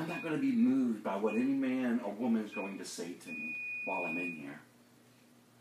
I'm 0.01 0.09
not 0.09 0.23
going 0.23 0.35
to 0.35 0.41
be 0.41 0.53
moved 0.53 1.05
by 1.05 1.17
what 1.17 1.35
any 1.35 1.53
man 1.53 2.01
or 2.03 2.13
woman 2.13 2.43
is 2.43 2.53
going 2.53 2.79
to 2.79 2.87
say 2.87 3.13
to 3.13 3.29
me 3.29 3.55
while 3.85 4.07
I'm 4.07 4.17
in 4.17 4.33
here. 4.33 4.59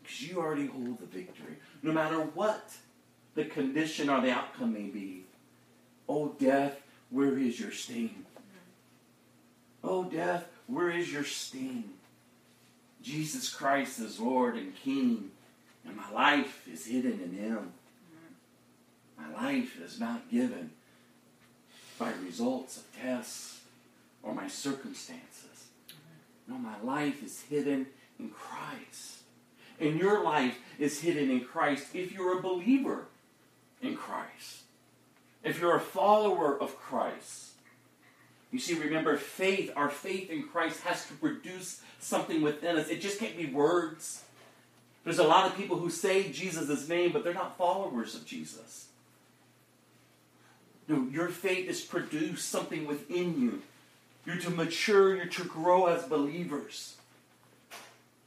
Because 0.02 0.22
you 0.22 0.38
already 0.38 0.66
hold 0.66 0.98
the 0.98 1.06
victory. 1.06 1.56
No 1.82 1.92
matter 1.92 2.16
what 2.16 2.70
the 3.34 3.44
condition 3.44 4.08
or 4.08 4.22
the 4.22 4.30
outcome 4.30 4.72
may 4.72 4.86
be. 4.86 5.24
Oh, 6.08 6.34
death, 6.38 6.80
where 7.10 7.36
is 7.36 7.60
your 7.60 7.70
sting? 7.70 8.24
Oh, 9.84 10.04
death, 10.04 10.46
where 10.66 10.90
is 10.90 11.12
your 11.12 11.24
sting? 11.24 11.84
Jesus 13.02 13.50
Christ 13.50 14.00
is 14.00 14.18
Lord 14.18 14.56
and 14.56 14.74
King, 14.74 15.30
and 15.86 15.96
my 15.96 16.10
life 16.10 16.66
is 16.70 16.86
hidden 16.86 17.20
in 17.20 17.32
Him. 17.32 17.72
My 19.18 19.32
life 19.32 19.78
is 19.80 20.00
not 20.00 20.30
given 20.30 20.70
by 21.98 22.12
results 22.24 22.78
of 22.78 22.84
tests 23.00 23.59
or 24.22 24.34
my 24.34 24.48
circumstances. 24.48 25.68
No, 26.46 26.58
my 26.58 26.80
life 26.82 27.22
is 27.22 27.42
hidden 27.42 27.86
in 28.18 28.30
Christ. 28.30 29.22
And 29.78 29.98
your 29.98 30.22
life 30.22 30.58
is 30.78 31.00
hidden 31.00 31.30
in 31.30 31.40
Christ 31.40 31.88
if 31.94 32.12
you're 32.12 32.38
a 32.38 32.42
believer 32.42 33.06
in 33.80 33.96
Christ. 33.96 34.62
If 35.42 35.60
you're 35.60 35.76
a 35.76 35.80
follower 35.80 36.60
of 36.60 36.76
Christ. 36.78 37.50
You 38.50 38.58
see, 38.58 38.74
remember, 38.74 39.16
faith, 39.16 39.70
our 39.76 39.88
faith 39.88 40.28
in 40.28 40.42
Christ 40.42 40.82
has 40.82 41.06
to 41.06 41.14
produce 41.14 41.80
something 41.98 42.42
within 42.42 42.76
us. 42.76 42.88
It 42.88 43.00
just 43.00 43.18
can't 43.18 43.36
be 43.36 43.46
words. 43.46 44.24
There's 45.04 45.18
a 45.18 45.26
lot 45.26 45.46
of 45.46 45.56
people 45.56 45.78
who 45.78 45.88
say 45.88 46.30
Jesus' 46.30 46.88
name, 46.88 47.12
but 47.12 47.24
they're 47.24 47.32
not 47.32 47.56
followers 47.56 48.14
of 48.14 48.26
Jesus. 48.26 48.88
No, 50.88 51.06
your 51.10 51.28
faith 51.28 51.68
is 51.68 51.80
produce 51.80 52.42
something 52.42 52.86
within 52.86 53.40
you. 53.40 53.62
You're 54.24 54.36
to 54.36 54.50
mature, 54.50 55.16
you're 55.16 55.26
to 55.26 55.44
grow 55.44 55.86
as 55.86 56.04
believers. 56.04 56.96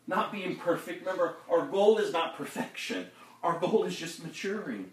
Not 0.07 0.31
being 0.31 0.55
perfect. 0.55 1.01
Remember, 1.01 1.35
our 1.49 1.65
goal 1.65 1.97
is 1.97 2.11
not 2.11 2.35
perfection. 2.35 3.07
Our 3.43 3.59
goal 3.59 3.83
is 3.83 3.95
just 3.95 4.23
maturing 4.23 4.91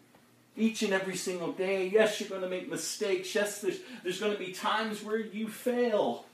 each 0.56 0.82
and 0.82 0.92
every 0.92 1.16
single 1.16 1.52
day. 1.52 1.88
Yes, 1.88 2.20
you're 2.20 2.28
going 2.28 2.42
to 2.42 2.48
make 2.48 2.70
mistakes. 2.70 3.34
Yes, 3.34 3.60
there's, 3.60 3.78
there's 4.02 4.20
going 4.20 4.32
to 4.32 4.38
be 4.38 4.52
times 4.52 5.02
where 5.02 5.18
you 5.18 5.48
fail. 5.48 6.26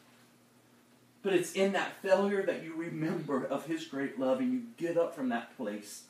But 1.23 1.33
it's 1.33 1.53
in 1.53 1.73
that 1.73 2.01
failure 2.03 2.45
that 2.45 2.63
you 2.63 2.75
remember 2.75 3.45
of 3.45 3.67
His 3.67 3.85
great 3.87 4.19
love 4.19 4.41
and 4.41 4.53
you 4.53 4.63
get 4.77 4.97
up 4.97 5.15
from 5.15 5.31
that 5.31 5.57
place 5.57 6.03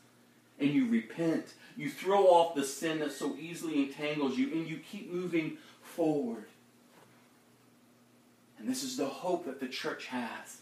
and 0.59 0.71
you 0.71 0.89
repent. 0.89 1.55
You 1.77 1.91
throw 1.91 2.27
off 2.27 2.55
the 2.55 2.65
sin 2.65 3.01
that 3.01 3.13
so 3.13 3.37
easily 3.39 3.85
entangles 3.85 4.37
you 4.37 4.53
and 4.53 4.67
you 4.67 4.79
keep 4.79 5.13
moving 5.13 5.59
forward. 5.83 6.47
And 8.59 8.69
this 8.69 8.83
is 8.83 8.97
the 8.97 9.07
hope 9.07 9.45
that 9.47 9.61
the 9.61 9.69
church 9.69 10.07
has. 10.07 10.59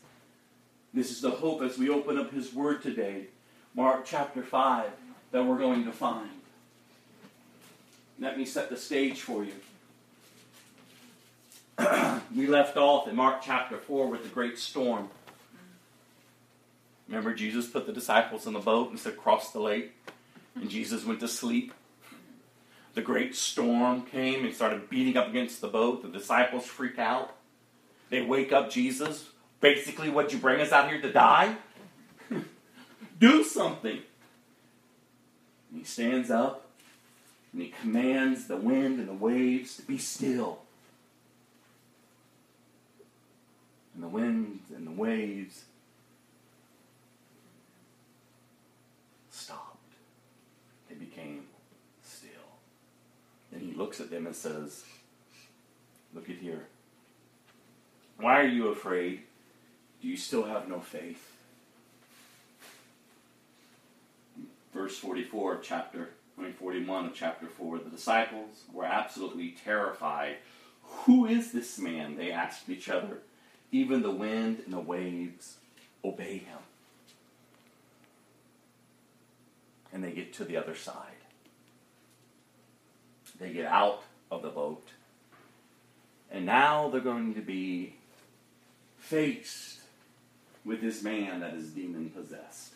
This 0.92 1.10
is 1.10 1.20
the 1.20 1.30
hope 1.30 1.62
as 1.62 1.78
we 1.78 1.88
open 1.90 2.18
up 2.18 2.32
His 2.32 2.54
Word 2.54 2.82
today, 2.82 3.26
Mark 3.74 4.04
chapter 4.04 4.42
5, 4.42 4.90
that 5.32 5.44
we're 5.44 5.58
going 5.58 5.84
to 5.84 5.92
find. 5.92 6.30
Let 8.20 8.38
me 8.38 8.44
set 8.44 8.70
the 8.70 8.76
stage 8.76 9.20
for 9.20 9.44
you. 9.44 9.54
we 12.34 12.46
left 12.46 12.76
off 12.76 13.08
in 13.08 13.16
Mark 13.16 13.42
chapter 13.42 13.76
4 13.76 14.06
with 14.06 14.22
the 14.22 14.28
great 14.28 14.58
storm. 14.58 15.08
Remember, 17.08 17.34
Jesus 17.34 17.66
put 17.66 17.86
the 17.86 17.92
disciples 17.92 18.46
in 18.46 18.52
the 18.52 18.60
boat 18.60 18.90
and 18.90 18.98
said, 18.98 19.16
Cross 19.16 19.52
the 19.52 19.60
lake. 19.60 19.92
And 20.54 20.70
Jesus 20.70 21.04
went 21.04 21.20
to 21.20 21.28
sleep. 21.28 21.74
The 22.94 23.02
great 23.02 23.34
storm 23.34 24.02
came 24.02 24.44
and 24.44 24.54
started 24.54 24.88
beating 24.88 25.16
up 25.16 25.28
against 25.28 25.60
the 25.60 25.68
boat. 25.68 26.02
The 26.02 26.08
disciples 26.08 26.64
freak 26.64 26.98
out. 26.98 27.34
They 28.14 28.22
wake 28.22 28.52
up 28.52 28.70
Jesus. 28.70 29.28
Basically, 29.60 30.08
what 30.08 30.32
you 30.32 30.38
bring 30.38 30.60
us 30.60 30.70
out 30.70 30.88
here 30.88 31.00
to 31.00 31.10
die? 31.10 31.56
Do 33.18 33.42
something. 33.42 33.98
And 35.70 35.80
he 35.80 35.82
stands 35.82 36.30
up 36.30 36.64
and 37.52 37.60
he 37.60 37.74
commands 37.80 38.46
the 38.46 38.56
wind 38.56 39.00
and 39.00 39.08
the 39.08 39.14
waves 39.14 39.74
to 39.78 39.82
be 39.82 39.98
still. 39.98 40.60
And 43.94 44.04
the 44.04 44.08
wind 44.08 44.60
and 44.76 44.86
the 44.86 44.92
waves 44.92 45.64
stopped. 49.28 49.92
They 50.88 50.94
became 50.94 51.46
still. 52.04 52.30
Then 53.50 53.60
he 53.60 53.72
looks 53.72 53.98
at 53.98 54.08
them 54.08 54.26
and 54.26 54.36
says, 54.36 54.84
Look 56.14 56.30
at 56.30 56.36
here. 56.36 56.68
Why 58.18 58.40
are 58.40 58.48
you 58.48 58.68
afraid? 58.68 59.22
Do 60.00 60.08
you 60.08 60.16
still 60.16 60.44
have 60.44 60.68
no 60.68 60.80
faith? 60.80 61.32
Verse 64.72 64.98
44 64.98 65.54
of 65.54 65.62
chapter 65.62 66.10
41 66.36 67.06
of 67.06 67.14
chapter 67.14 67.46
4, 67.46 67.78
the 67.78 67.90
disciples 67.90 68.64
were 68.72 68.84
absolutely 68.84 69.54
terrified. 69.64 70.36
Who 70.82 71.26
is 71.26 71.52
this 71.52 71.78
man? 71.78 72.16
They 72.16 72.32
asked 72.32 72.68
each 72.68 72.88
other. 72.88 73.18
Even 73.70 74.02
the 74.02 74.10
wind 74.10 74.62
and 74.64 74.72
the 74.72 74.80
waves 74.80 75.56
obey 76.04 76.38
him. 76.38 76.58
And 79.92 80.02
they 80.02 80.12
get 80.12 80.32
to 80.34 80.44
the 80.44 80.56
other 80.56 80.74
side. 80.74 80.96
They 83.38 83.52
get 83.52 83.66
out 83.66 84.02
of 84.30 84.42
the 84.42 84.50
boat. 84.50 84.88
And 86.30 86.46
now 86.46 86.88
they're 86.88 87.00
going 87.00 87.34
to 87.34 87.40
be 87.40 87.94
faced 89.14 89.78
with 90.64 90.80
this 90.80 91.04
man 91.04 91.38
that 91.38 91.54
is 91.54 91.70
demon 91.70 92.10
possessed. 92.10 92.72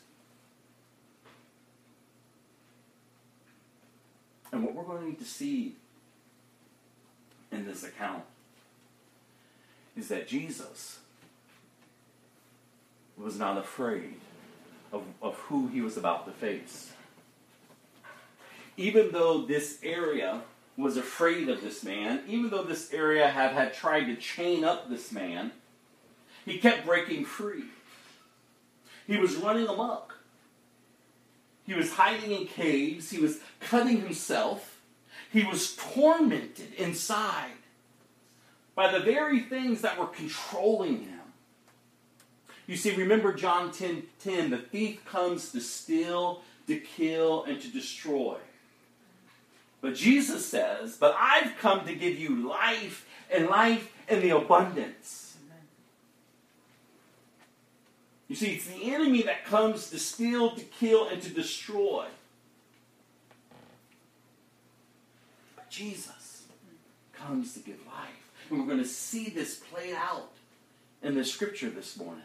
And 4.53 4.63
what 4.63 4.73
we're 4.73 4.85
going 4.85 5.17
to 5.17 5.25
see 5.25 5.75
in 7.51 7.67
this 7.67 7.83
account 7.83 8.23
is 9.97 10.07
that 10.09 10.29
Jesus 10.29 11.01
was 13.17 13.37
not 13.37 13.59
afraid 13.59 14.15
of, 14.93 15.03
of 15.21 15.35
who 15.35 15.67
he 15.67 15.81
was 15.81 15.97
about 15.97 16.25
to 16.27 16.31
face. 16.31 16.93
Even 18.77 19.11
though 19.11 19.43
this 19.43 19.81
area 19.83 20.43
was 20.77 20.97
afraid 20.97 21.49
of 21.49 21.63
this 21.63 21.83
man, 21.83 22.23
even 22.29 22.49
though 22.49 22.63
this 22.63 22.93
area 22.93 23.29
had, 23.29 23.51
had 23.51 23.75
tried 23.75 24.05
to 24.05 24.15
chain 24.15 24.63
up 24.63 24.89
this 24.89 25.11
man, 25.11 25.51
he 26.51 26.59
kept 26.59 26.87
breaking 26.87 27.25
free. 27.25 27.65
He 29.07 29.17
was 29.17 29.37
running 29.37 29.67
amok. 29.67 30.15
He 31.67 31.75
was 31.75 31.93
hiding 31.93 32.33
in 32.33 32.47
caves. 32.47 33.11
He 33.11 33.19
was 33.19 33.41
cutting 33.61 34.01
himself. 34.01 34.81
He 35.31 35.45
was 35.45 35.77
tormented 35.77 36.73
inside 36.79 37.53
by 38.75 38.91
the 38.91 39.01
very 39.01 39.41
things 39.41 39.83
that 39.83 39.99
were 39.99 40.07
controlling 40.07 41.03
him. 41.03 41.21
You 42.67 42.77
see, 42.77 42.95
remember 42.95 43.33
John 43.33 43.73
10 43.73 44.05
10, 44.21 44.51
the 44.51 44.59
thief 44.59 45.05
comes 45.05 45.53
to 45.53 45.61
steal, 45.61 46.43
to 46.67 46.79
kill, 46.79 47.45
and 47.45 47.61
to 47.61 47.69
destroy. 47.69 48.37
But 49.81 49.95
Jesus 49.95 50.47
says, 50.47 50.97
But 50.97 51.17
I've 51.19 51.57
come 51.59 51.87
to 51.87 51.95
give 51.95 52.19
you 52.19 52.49
life 52.49 53.07
and 53.31 53.47
life 53.49 53.93
in 54.09 54.21
the 54.21 54.31
abundance. 54.31 55.28
You 58.29 58.37
see, 58.37 58.53
it's 58.53 58.67
the 58.67 58.93
enemy 58.93 59.23
that 59.23 59.47
comes 59.47 59.89
to 59.91 59.99
steal, 59.99 60.55
to 60.55 60.63
kill, 60.63 61.09
and 61.09 61.21
to 61.23 61.31
destroy. 61.31 62.07
But 65.57 65.71
Jesus 65.71 66.45
comes 67.15 67.55
to 67.55 67.61
give 67.61 67.79
life. 67.87 68.31
And 68.51 68.61
we're 68.61 68.67
going 68.67 68.79
to 68.79 68.85
see 68.85 69.31
this 69.31 69.57
played 69.57 69.95
out 69.95 70.31
in 71.03 71.15
the 71.15 71.25
scripture 71.25 71.71
this 71.71 71.97
morning. 71.97 72.23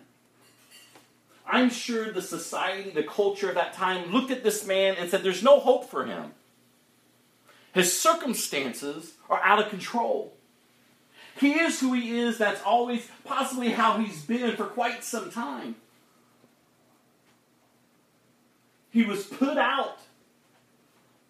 I'm 1.46 1.70
sure 1.70 2.12
the 2.12 2.22
society, 2.22 2.90
the 2.90 3.04
culture 3.04 3.50
of 3.50 3.56
that 3.56 3.74
time 3.74 4.12
looked 4.12 4.32
at 4.32 4.44
this 4.44 4.66
man 4.66 4.96
and 4.98 5.10
said, 5.10 5.24
There's 5.24 5.44
no 5.44 5.60
hope 5.60 5.90
for 5.90 6.06
him. 6.06 6.32
His 7.74 7.98
circumstances 7.98 9.14
are 9.30 9.42
out 9.44 9.60
of 9.60 9.70
control. 9.70 10.34
He 11.40 11.54
is 11.54 11.80
who 11.80 11.94
he 11.94 12.20
is. 12.20 12.38
That's 12.38 12.62
always 12.64 13.08
possibly 13.26 13.70
how 13.70 13.98
he's 13.98 14.24
been 14.24 14.56
for 14.56 14.66
quite 14.66 15.04
some 15.04 15.32
time. 15.32 15.76
He 18.94 19.04
was 19.04 19.26
put 19.26 19.58
out. 19.58 19.98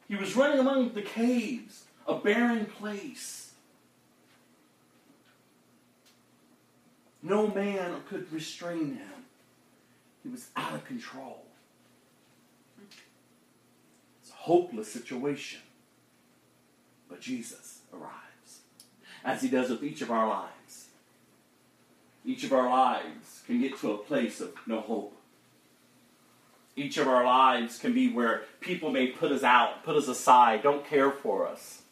He 0.09 0.17
was 0.17 0.35
running 0.35 0.59
among 0.59 0.93
the 0.93 1.01
caves, 1.01 1.85
a 2.05 2.15
barren 2.15 2.65
place. 2.65 3.53
No 7.21 7.47
man 7.47 8.01
could 8.09 8.31
restrain 8.33 8.95
him. 8.95 9.25
He 10.23 10.29
was 10.29 10.49
out 10.57 10.73
of 10.73 10.83
control. 10.83 11.45
It's 14.21 14.29
a 14.29 14.33
hopeless 14.33 14.91
situation. 14.91 15.61
But 17.09 17.21
Jesus 17.21 17.79
arrives, 17.93 18.59
as 19.23 19.41
he 19.41 19.47
does 19.47 19.69
with 19.69 19.83
each 19.83 20.01
of 20.01 20.11
our 20.11 20.27
lives. 20.27 20.87
Each 22.25 22.43
of 22.43 22.51
our 22.51 22.69
lives 22.69 23.41
can 23.45 23.61
get 23.61 23.79
to 23.79 23.93
a 23.93 23.97
place 23.97 24.41
of 24.41 24.53
no 24.67 24.81
hope. 24.81 25.15
Each 26.75 26.97
of 26.97 27.07
our 27.07 27.23
lives 27.23 27.77
can 27.77 27.93
be 27.93 28.11
where 28.11 28.43
people 28.59 28.91
may 28.91 29.07
put 29.07 29.31
us 29.31 29.43
out, 29.43 29.83
put 29.83 29.95
us 29.95 30.07
aside, 30.07 30.63
don't 30.63 30.85
care 30.85 31.11
for 31.11 31.47
us. 31.47 31.83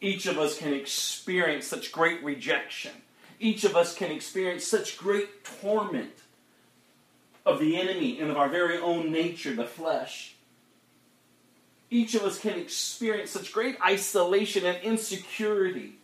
Each 0.00 0.26
of 0.26 0.38
us 0.38 0.56
can 0.56 0.72
experience 0.72 1.66
such 1.66 1.90
great 1.90 2.22
rejection. 2.22 2.92
Each 3.40 3.64
of 3.64 3.76
us 3.76 3.94
can 3.94 4.12
experience 4.12 4.64
such 4.64 4.98
great 4.98 5.44
torment 5.60 6.12
of 7.44 7.58
the 7.58 7.76
enemy 7.76 8.20
and 8.20 8.30
of 8.30 8.36
our 8.36 8.48
very 8.48 8.78
own 8.78 9.10
nature, 9.10 9.54
the 9.54 9.64
flesh. 9.64 10.34
Each 11.90 12.14
of 12.14 12.22
us 12.22 12.38
can 12.38 12.58
experience 12.58 13.30
such 13.30 13.52
great 13.52 13.76
isolation 13.84 14.64
and 14.64 14.76
insecurity. 14.82 15.94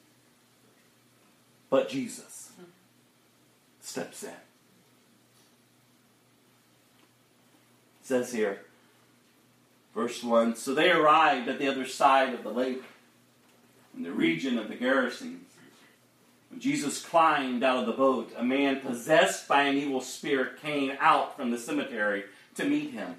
But 1.71 1.89
Jesus 1.89 2.53
steps 3.81 4.23
in. 4.23 4.31
It 4.31 4.37
says 8.05 8.33
here, 8.33 8.61
verse 9.95 10.23
1 10.23 10.57
So 10.57 10.75
they 10.75 10.91
arrived 10.91 11.49
at 11.49 11.59
the 11.59 11.69
other 11.69 11.87
side 11.87 12.35
of 12.35 12.45
the 12.45 12.51
lake, 12.51 12.83
in 13.97 14.03
the 14.03 14.13
region 14.13 14.59
of 14.59 14.69
the 14.69 14.77
Gerasenes. 14.77 15.41
When 16.51 16.61
Jesus 16.61 17.03
climbed 17.03 17.65
out 17.65 17.81
of 17.81 17.87
the 17.87 17.93
boat, 17.93 18.33
a 18.37 18.45
man 18.45 18.81
possessed 18.81 19.49
by 19.49 19.63
an 19.63 19.77
evil 19.77 20.01
spirit 20.01 20.61
came 20.61 20.93
out 21.01 21.37
from 21.37 21.51
the 21.51 21.59
cemetery 21.59 22.25
to 22.57 22.65
meet 22.65 22.93
him. 22.93 23.17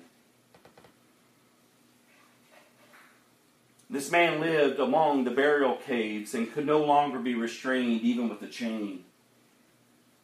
This 3.89 4.12
man 4.12 4.39
lived 4.39 4.80
among 4.80 5.24
the 5.24 5.32
burial 5.32 5.76
caves 5.76 6.34
and 6.34 6.52
could 6.52 6.65
no 6.65 6.84
longer 6.84 7.19
be 7.19 7.36
restrained 7.36 8.02
even 8.02 8.30
with 8.30 8.41
a 8.41 8.48
chain. 8.48 9.04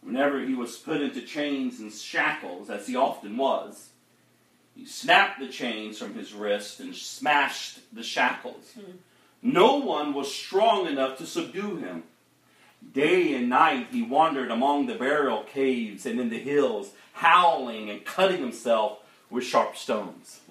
Whenever 0.02 0.40
he 0.40 0.56
was 0.56 0.78
put 0.78 1.02
into 1.02 1.22
chains 1.22 1.80
and 1.80 1.94
shackles, 1.94 2.70
as 2.70 2.88
he 2.88 2.96
often 2.96 3.38
was, 3.38 3.91
he 4.76 4.86
snapped 4.86 5.40
the 5.40 5.48
chains 5.48 5.98
from 5.98 6.14
his 6.14 6.34
wrist 6.34 6.80
and 6.80 6.96
smashed 6.96 7.80
the 7.94 8.04
shackles. 8.04 8.74
Mm. 8.78 8.98
No 9.42 9.78
one 9.78 10.14
was 10.14 10.34
strong 10.34 10.88
enough 10.88 11.18
to 11.18 11.26
subdue 11.26 11.78
him. 11.78 12.04
Day 12.94 13.34
and 13.34 13.50
night 13.50 13.88
he 13.92 14.02
wandered 14.02 14.50
among 14.50 14.88
the 14.88 14.96
burial 14.96 15.44
caves 15.44 16.06
and 16.06 16.20
in 16.20 16.30
the 16.30 16.40
hills, 16.40 16.92
howling 17.14 17.90
and 17.90 18.06
cutting 18.06 18.42
himself 18.42 19.00
with 19.30 19.44
sharp 19.44 19.78
stones. 19.78 20.42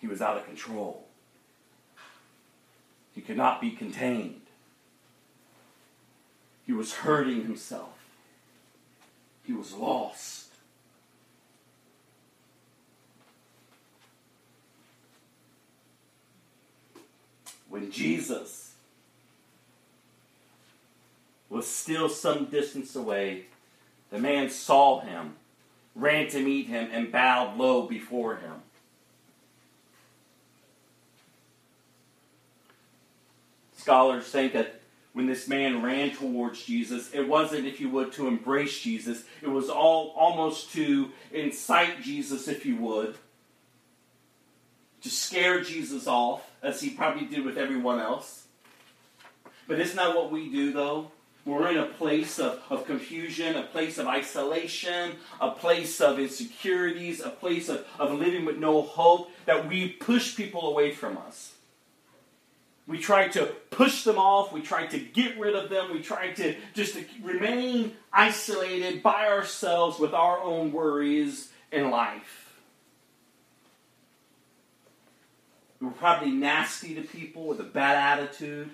He 0.00 0.06
was 0.06 0.20
out 0.20 0.36
of 0.36 0.44
control. 0.44 1.04
He 3.14 3.20
could 3.20 3.36
not 3.36 3.60
be 3.60 3.70
contained. 3.70 4.42
He 6.66 6.72
was 6.72 6.94
hurting 6.94 7.42
himself. 7.42 8.03
He 9.44 9.52
was 9.52 9.72
lost. 9.72 10.44
when 17.74 17.90
Jesus 17.90 18.74
was 21.48 21.66
still 21.66 22.08
some 22.08 22.44
distance 22.44 22.94
away, 22.94 23.46
the 24.10 24.18
man 24.20 24.48
saw 24.48 25.00
him, 25.00 25.34
ran 25.96 26.28
to 26.28 26.38
meet 26.38 26.68
him, 26.68 26.88
and 26.92 27.10
bowed 27.10 27.58
low 27.58 27.82
before 27.88 28.36
him. 28.36 28.62
Scholars 33.76 34.26
think 34.26 34.52
that 34.52 34.80
when 35.14 35.26
this 35.26 35.46
man 35.48 35.80
ran 35.80 36.10
towards 36.10 36.62
Jesus, 36.62 37.14
it 37.14 37.26
wasn't, 37.26 37.66
if 37.66 37.80
you 37.80 37.88
would, 37.88 38.12
to 38.12 38.26
embrace 38.26 38.80
Jesus. 38.80 39.22
It 39.40 39.48
was 39.48 39.70
all 39.70 40.12
almost 40.16 40.72
to 40.72 41.10
incite 41.32 42.02
Jesus, 42.02 42.48
if 42.48 42.66
you 42.66 42.76
would, 42.78 43.14
to 45.02 45.08
scare 45.08 45.62
Jesus 45.62 46.08
off, 46.08 46.50
as 46.62 46.80
he 46.80 46.90
probably 46.90 47.26
did 47.26 47.44
with 47.44 47.56
everyone 47.56 48.00
else. 48.00 48.46
But 49.68 49.78
isn't 49.78 49.96
that 49.96 50.16
what 50.16 50.32
we 50.32 50.50
do, 50.50 50.72
though? 50.72 51.12
We're 51.44 51.70
in 51.70 51.76
a 51.76 51.86
place 51.86 52.40
of, 52.40 52.60
of 52.68 52.86
confusion, 52.86 53.54
a 53.54 53.64
place 53.64 53.98
of 53.98 54.06
isolation, 54.08 55.12
a 55.40 55.50
place 55.50 56.00
of 56.00 56.18
insecurities, 56.18 57.20
a 57.20 57.30
place 57.30 57.68
of, 57.68 57.86
of 57.98 58.18
living 58.18 58.44
with 58.44 58.58
no 58.58 58.82
hope, 58.82 59.30
that 59.44 59.68
we 59.68 59.90
push 59.90 60.36
people 60.36 60.68
away 60.68 60.90
from 60.90 61.18
us. 61.18 61.53
We 62.86 62.98
try 62.98 63.28
to 63.28 63.46
push 63.70 64.04
them 64.04 64.18
off. 64.18 64.52
We 64.52 64.60
try 64.60 64.86
to 64.86 64.98
get 64.98 65.38
rid 65.38 65.54
of 65.54 65.70
them. 65.70 65.92
We 65.92 66.02
try 66.02 66.32
to 66.32 66.54
just 66.74 66.94
to 66.94 67.04
remain 67.22 67.96
isolated 68.12 69.02
by 69.02 69.28
ourselves 69.28 69.98
with 69.98 70.12
our 70.12 70.40
own 70.40 70.70
worries 70.70 71.50
in 71.72 71.90
life. 71.90 72.44
We're 75.80 75.90
probably 75.90 76.30
nasty 76.30 76.94
to 76.94 77.02
people 77.02 77.46
with 77.46 77.60
a 77.60 77.64
bad 77.64 78.18
attitude. 78.18 78.70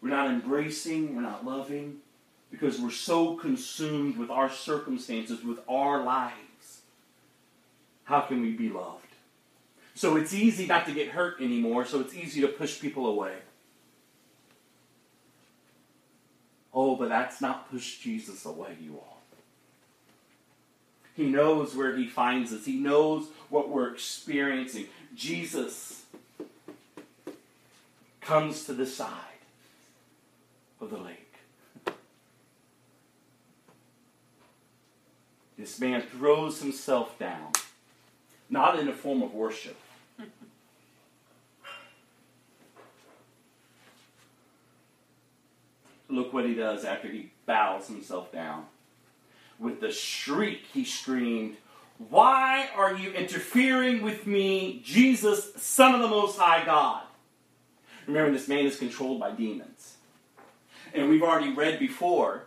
We're 0.00 0.10
not 0.10 0.28
embracing, 0.28 1.16
we're 1.16 1.22
not 1.22 1.46
loving, 1.46 1.96
because 2.50 2.78
we're 2.78 2.90
so 2.90 3.36
consumed 3.36 4.18
with 4.18 4.30
our 4.30 4.50
circumstances, 4.50 5.42
with 5.42 5.60
our 5.66 6.02
lives. 6.02 6.82
How 8.04 8.20
can 8.20 8.42
we 8.42 8.52
be 8.52 8.68
loved? 8.68 9.03
So 9.94 10.16
it's 10.16 10.34
easy 10.34 10.66
not 10.66 10.86
to 10.86 10.92
get 10.92 11.10
hurt 11.10 11.40
anymore, 11.40 11.84
so 11.84 12.00
it's 12.00 12.14
easy 12.14 12.40
to 12.40 12.48
push 12.48 12.80
people 12.80 13.06
away. 13.06 13.34
Oh, 16.72 16.96
but 16.96 17.08
that's 17.08 17.40
not 17.40 17.70
push 17.70 17.98
Jesus 17.98 18.44
away, 18.44 18.76
you 18.80 18.94
all. 18.96 19.22
He 21.14 21.28
knows 21.28 21.76
where 21.76 21.96
He 21.96 22.08
finds 22.08 22.52
us, 22.52 22.64
He 22.64 22.76
knows 22.76 23.28
what 23.48 23.68
we're 23.68 23.92
experiencing. 23.92 24.86
Jesus 25.14 26.02
comes 28.20 28.64
to 28.64 28.72
the 28.72 28.86
side 28.86 29.10
of 30.80 30.90
the 30.90 30.98
lake. 30.98 31.20
This 35.56 35.78
man 35.78 36.02
throws 36.02 36.60
himself 36.60 37.16
down, 37.18 37.52
not 38.50 38.78
in 38.78 38.88
a 38.88 38.92
form 38.92 39.22
of 39.22 39.32
worship. 39.32 39.76
Look 46.08 46.32
what 46.32 46.44
he 46.44 46.54
does 46.54 46.84
after 46.84 47.08
he 47.08 47.32
bows 47.46 47.88
himself 47.88 48.30
down. 48.32 48.66
With 49.58 49.82
a 49.82 49.92
shriek, 49.92 50.62
he 50.72 50.84
screamed, 50.84 51.56
Why 52.10 52.68
are 52.74 52.94
you 52.94 53.12
interfering 53.12 54.02
with 54.02 54.26
me, 54.26 54.82
Jesus, 54.84 55.54
Son 55.56 55.94
of 55.94 56.00
the 56.00 56.08
Most 56.08 56.38
High 56.38 56.64
God? 56.64 57.02
Remember, 58.06 58.32
this 58.32 58.48
man 58.48 58.66
is 58.66 58.78
controlled 58.78 59.20
by 59.20 59.30
demons. 59.30 59.94
And 60.92 61.08
we've 61.08 61.22
already 61.22 61.52
read 61.52 61.78
before 61.78 62.44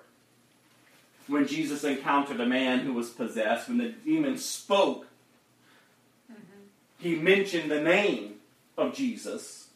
when 1.27 1.47
Jesus 1.47 1.83
encountered 1.83 2.39
a 2.39 2.45
man 2.45 2.79
who 2.79 2.93
was 2.93 3.09
possessed, 3.09 3.67
when 3.67 3.77
the 3.77 3.89
demon 3.89 4.37
spoke, 4.37 5.07
mm-hmm. 6.31 6.61
he 6.99 7.15
mentioned 7.15 7.69
the 7.69 7.81
name 7.81 8.35
of 8.77 8.93
Jesus. 8.93 9.66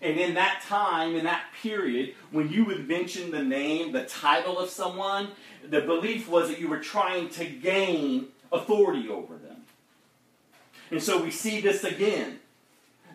And 0.00 0.18
in 0.18 0.34
that 0.34 0.62
time, 0.62 1.16
in 1.16 1.24
that 1.24 1.46
period, 1.60 2.14
when 2.30 2.50
you 2.50 2.64
would 2.64 2.86
mention 2.86 3.30
the 3.30 3.42
name, 3.42 3.92
the 3.92 4.04
title 4.04 4.58
of 4.58 4.70
someone, 4.70 5.28
the 5.68 5.80
belief 5.80 6.28
was 6.28 6.48
that 6.48 6.60
you 6.60 6.68
were 6.68 6.78
trying 6.78 7.28
to 7.30 7.44
gain 7.44 8.28
authority 8.52 9.08
over 9.08 9.36
them. 9.36 9.56
And 10.90 11.02
so 11.02 11.22
we 11.22 11.30
see 11.30 11.60
this 11.60 11.84
again. 11.84 12.38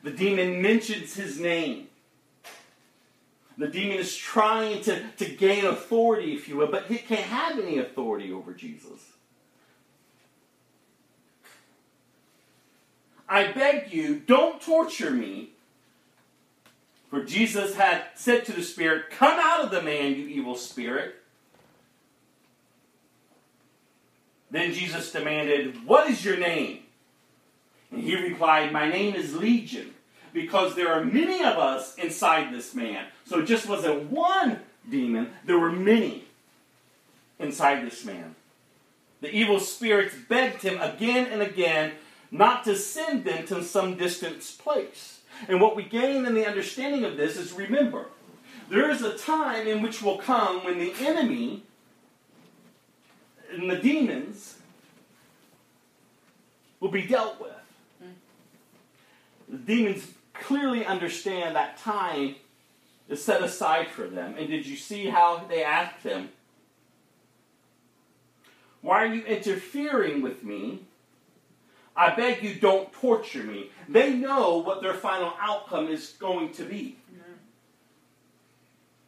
The 0.03 0.11
demon 0.11 0.61
mentions 0.61 1.15
his 1.15 1.39
name. 1.39 1.87
The 3.57 3.67
demon 3.67 3.97
is 3.97 4.15
trying 4.15 4.81
to, 4.83 5.07
to 5.11 5.25
gain 5.25 5.65
authority, 5.65 6.33
if 6.33 6.49
you 6.49 6.57
will, 6.57 6.67
but 6.67 6.87
he 6.87 6.97
can't 6.97 7.21
have 7.21 7.57
any 7.57 7.77
authority 7.77 8.31
over 8.33 8.51
Jesus. 8.51 8.99
I 13.29 13.51
beg 13.51 13.93
you, 13.93 14.19
don't 14.19 14.61
torture 14.61 15.11
me. 15.11 15.52
For 17.13 17.23
Jesus 17.23 17.75
had 17.75 18.05
said 18.15 18.43
to 18.45 18.53
the 18.53 18.63
spirit, 18.63 19.11
Come 19.11 19.39
out 19.39 19.63
of 19.63 19.69
the 19.69 19.83
man, 19.83 20.15
you 20.15 20.25
evil 20.25 20.55
spirit. 20.55 21.13
Then 24.49 24.73
Jesus 24.73 25.11
demanded, 25.11 25.85
What 25.85 26.09
is 26.09 26.25
your 26.25 26.37
name? 26.37 26.79
And 27.91 28.01
he 28.01 28.15
replied, 28.15 28.71
My 28.71 28.89
name 28.89 29.13
is 29.13 29.35
Legion, 29.35 29.93
because 30.33 30.73
there 30.73 30.91
are 30.91 31.05
many 31.05 31.43
of 31.43 31.59
us 31.59 31.93
inside 31.99 32.51
this 32.51 32.73
man. 32.73 33.05
So 33.25 33.41
it 33.41 33.45
just 33.45 33.69
wasn't 33.69 34.09
one 34.09 34.61
demon, 34.89 35.33
there 35.45 35.59
were 35.59 35.71
many 35.71 36.23
inside 37.37 37.85
this 37.85 38.03
man. 38.03 38.33
The 39.21 39.29
evil 39.29 39.59
spirits 39.59 40.15
begged 40.27 40.63
him 40.63 40.81
again 40.81 41.27
and 41.31 41.43
again 41.43 41.91
not 42.31 42.63
to 42.63 42.75
send 42.75 43.23
them 43.23 43.45
to 43.45 43.63
some 43.63 43.97
distant 43.97 44.39
place. 44.57 45.19
And 45.47 45.59
what 45.59 45.75
we 45.75 45.83
gain 45.83 46.25
in 46.25 46.33
the 46.33 46.45
understanding 46.45 47.03
of 47.05 47.17
this 47.17 47.37
is 47.37 47.53
remember, 47.53 48.07
there 48.69 48.89
is 48.89 49.01
a 49.01 49.17
time 49.17 49.67
in 49.67 49.81
which 49.81 50.01
will 50.01 50.17
come 50.17 50.63
when 50.63 50.79
the 50.79 50.93
enemy 50.99 51.63
and 53.51 53.69
the 53.69 53.77
demons 53.77 54.57
will 56.79 56.89
be 56.89 57.03
dealt 57.03 57.39
with. 57.39 57.51
The 59.47 59.57
demons 59.57 60.07
clearly 60.33 60.85
understand 60.85 61.55
that 61.55 61.77
time 61.77 62.35
is 63.07 63.23
set 63.23 63.43
aside 63.43 63.87
for 63.87 64.07
them. 64.07 64.35
And 64.37 64.49
did 64.49 64.65
you 64.65 64.75
see 64.75 65.07
how 65.07 65.45
they 65.49 65.63
asked 65.63 66.03
him, 66.03 66.29
Why 68.81 69.03
are 69.03 69.13
you 69.13 69.23
interfering 69.23 70.21
with 70.21 70.43
me? 70.43 70.79
I 71.95 72.15
beg 72.15 72.43
you, 72.43 72.55
don't 72.55 72.91
torture 72.91 73.43
me. 73.43 73.69
They 73.87 74.13
know 74.13 74.57
what 74.57 74.81
their 74.81 74.95
final 74.95 75.33
outcome 75.39 75.87
is 75.87 76.15
going 76.19 76.51
to 76.53 76.65
be 76.65 76.97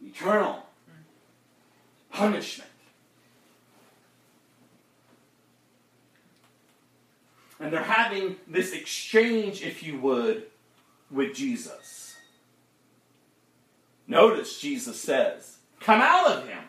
eternal 0.01 0.63
punishment. 2.11 2.69
And 7.59 7.71
they're 7.71 7.83
having 7.83 8.35
this 8.47 8.73
exchange, 8.73 9.63
if 9.63 9.81
you 9.81 9.99
would, 9.99 10.43
with 11.09 11.33
Jesus. 11.33 12.17
Notice 14.07 14.59
Jesus 14.59 14.99
says, 14.99 15.57
Come 15.79 16.01
out 16.01 16.27
of 16.27 16.47
him. 16.47 16.63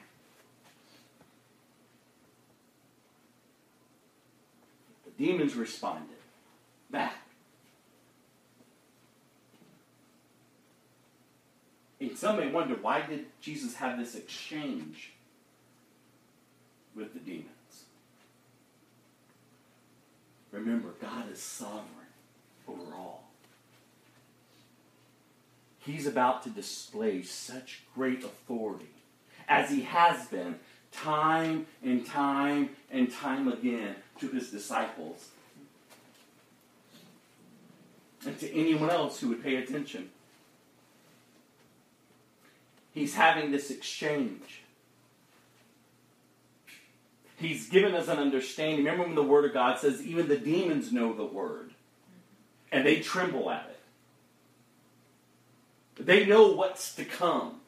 Demons 5.18 5.54
responded 5.54 6.16
back. 6.90 7.16
And 12.00 12.16
some 12.16 12.36
may 12.36 12.48
wonder 12.48 12.74
why 12.74 13.02
did 13.02 13.26
Jesus 13.40 13.74
have 13.76 13.98
this 13.98 14.14
exchange 14.14 15.12
with 16.94 17.14
the 17.14 17.20
demons? 17.20 17.46
Remember, 20.52 20.90
God 21.00 21.30
is 21.32 21.40
sovereign 21.40 21.84
over 22.68 22.94
all. 22.94 23.24
He's 25.78 26.06
about 26.06 26.42
to 26.42 26.50
display 26.50 27.22
such 27.22 27.82
great 27.94 28.24
authority 28.24 28.90
as 29.48 29.70
he 29.70 29.82
has 29.82 30.26
been 30.26 30.56
time 30.96 31.66
and 31.84 32.06
time 32.06 32.70
and 32.90 33.12
time 33.12 33.48
again 33.48 33.96
to 34.20 34.28
his 34.28 34.50
disciples 34.50 35.28
and 38.24 38.38
to 38.40 38.52
anyone 38.52 38.90
else 38.90 39.20
who 39.20 39.28
would 39.28 39.42
pay 39.42 39.56
attention. 39.56 40.10
He's 42.92 43.14
having 43.14 43.52
this 43.52 43.70
exchange. 43.70 44.62
He's 47.36 47.68
given 47.68 47.94
us 47.94 48.08
an 48.08 48.18
understanding. 48.18 48.78
Remember 48.78 49.04
when 49.04 49.14
the 49.14 49.22
Word 49.22 49.44
of 49.44 49.52
God 49.52 49.78
says 49.78 50.02
even 50.02 50.28
the 50.28 50.38
demons 50.38 50.92
know 50.92 51.12
the 51.12 51.26
Word 51.26 51.72
and 52.72 52.86
they 52.86 53.00
tremble 53.00 53.50
at 53.50 53.70
it. 53.70 53.76
They 56.06 56.26
know 56.26 56.48
what's 56.48 56.94
to 56.96 57.04
come. 57.04 57.60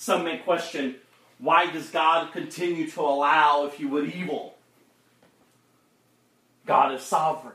Some 0.00 0.24
may 0.24 0.38
question 0.38 0.94
why 1.38 1.70
does 1.70 1.90
God 1.90 2.32
continue 2.32 2.90
to 2.92 3.02
allow, 3.02 3.66
if 3.66 3.78
you 3.78 3.88
would, 3.88 4.10
evil? 4.10 4.54
God 6.64 6.94
is 6.94 7.02
sovereign. 7.02 7.52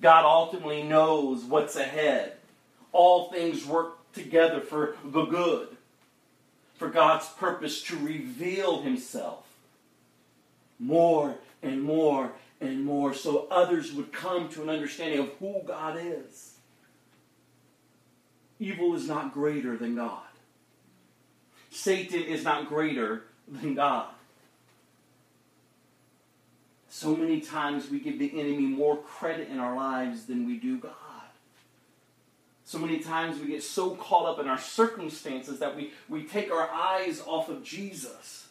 God 0.00 0.24
ultimately 0.24 0.82
knows 0.82 1.44
what's 1.44 1.76
ahead. 1.76 2.36
All 2.92 3.30
things 3.30 3.66
work 3.66 3.98
together 4.14 4.62
for 4.62 4.96
the 5.04 5.26
good, 5.26 5.68
for 6.76 6.88
God's 6.88 7.28
purpose 7.28 7.82
to 7.82 7.96
reveal 7.98 8.80
Himself 8.80 9.46
more 10.78 11.34
and 11.62 11.82
more 11.82 12.32
and 12.62 12.82
more 12.82 13.12
so 13.12 13.46
others 13.50 13.92
would 13.92 14.10
come 14.10 14.48
to 14.48 14.62
an 14.62 14.70
understanding 14.70 15.18
of 15.18 15.28
who 15.38 15.60
God 15.66 15.98
is. 16.00 16.51
Evil 18.62 18.94
is 18.94 19.08
not 19.08 19.34
greater 19.34 19.76
than 19.76 19.96
God. 19.96 20.22
Satan 21.72 22.22
is 22.22 22.44
not 22.44 22.68
greater 22.68 23.24
than 23.48 23.74
God. 23.74 24.06
So 26.88 27.16
many 27.16 27.40
times 27.40 27.90
we 27.90 27.98
give 27.98 28.20
the 28.20 28.38
enemy 28.38 28.66
more 28.66 28.98
credit 28.98 29.48
in 29.48 29.58
our 29.58 29.74
lives 29.74 30.26
than 30.26 30.46
we 30.46 30.58
do 30.58 30.78
God. 30.78 30.92
So 32.64 32.78
many 32.78 33.00
times 33.00 33.40
we 33.40 33.48
get 33.48 33.64
so 33.64 33.96
caught 33.96 34.26
up 34.26 34.38
in 34.38 34.46
our 34.46 34.58
circumstances 34.58 35.58
that 35.58 35.74
we, 35.74 35.90
we 36.08 36.22
take 36.22 36.52
our 36.52 36.70
eyes 36.70 37.20
off 37.26 37.48
of 37.48 37.64
Jesus. 37.64 38.41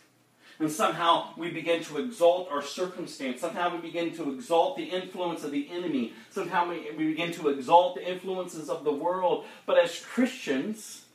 And 0.62 0.72
somehow 0.72 1.30
we 1.38 1.49
begin 1.49 1.84
to 1.86 1.97
exalt 1.97 2.51
our 2.51 2.62
circumstance. 2.62 3.41
Somehow 3.41 3.76
we 3.76 3.82
begin 3.82 4.16
to 4.18 4.32
exalt 4.32 4.78
the 4.78 4.84
influence 4.84 5.43
of 5.43 5.49
the 5.49 5.68
enemy. 5.72 6.14
Somehow 6.30 6.70
we, 6.70 6.91
we 6.95 7.07
begin 7.07 7.32
to 7.34 7.49
exalt 7.49 7.95
the 7.95 8.07
influences 8.07 8.70
of 8.70 8.84
the 8.84 8.91
world. 8.91 9.45
But 9.66 9.84
as 9.84 9.99
Christians, 9.99 11.05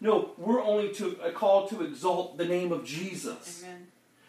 no, 0.00 0.30
we're 0.38 0.62
only 0.62 0.94
to, 0.94 1.18
uh, 1.20 1.32
called 1.32 1.70
to 1.70 1.82
exalt 1.82 2.38
the 2.38 2.44
name 2.44 2.70
of 2.70 2.84
Jesus. 2.84 3.64
Amen. 3.64 3.88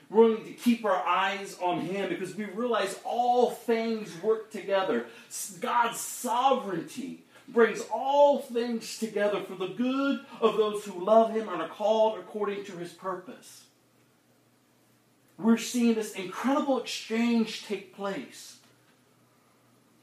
We're 0.10 0.26
only 0.26 0.44
to 0.44 0.54
keep 0.54 0.84
our 0.86 1.06
eyes 1.06 1.56
on 1.62 1.82
Him 1.82 2.10
because 2.10 2.36
we 2.36 2.46
realize 2.46 3.00
all 3.06 3.52
things 3.52 4.12
work 4.24 4.52
together. 4.52 5.06
God's 5.60 6.00
sovereignty 6.00 7.26
brings 7.48 7.82
all 7.94 8.40
things 8.40 8.98
together 8.98 9.42
for 9.42 9.54
the 9.54 9.68
good 9.68 10.22
of 10.42 10.58
those 10.58 10.84
who 10.84 11.06
love 11.06 11.32
Him 11.32 11.48
and 11.48 11.62
are 11.62 11.70
called 11.70 12.18
according 12.18 12.66
to 12.66 12.72
His 12.72 12.92
purpose. 12.92 13.66
We're 15.42 15.58
seeing 15.58 15.96
this 15.96 16.14
incredible 16.14 16.80
exchange 16.80 17.66
take 17.66 17.96
place. 17.96 18.58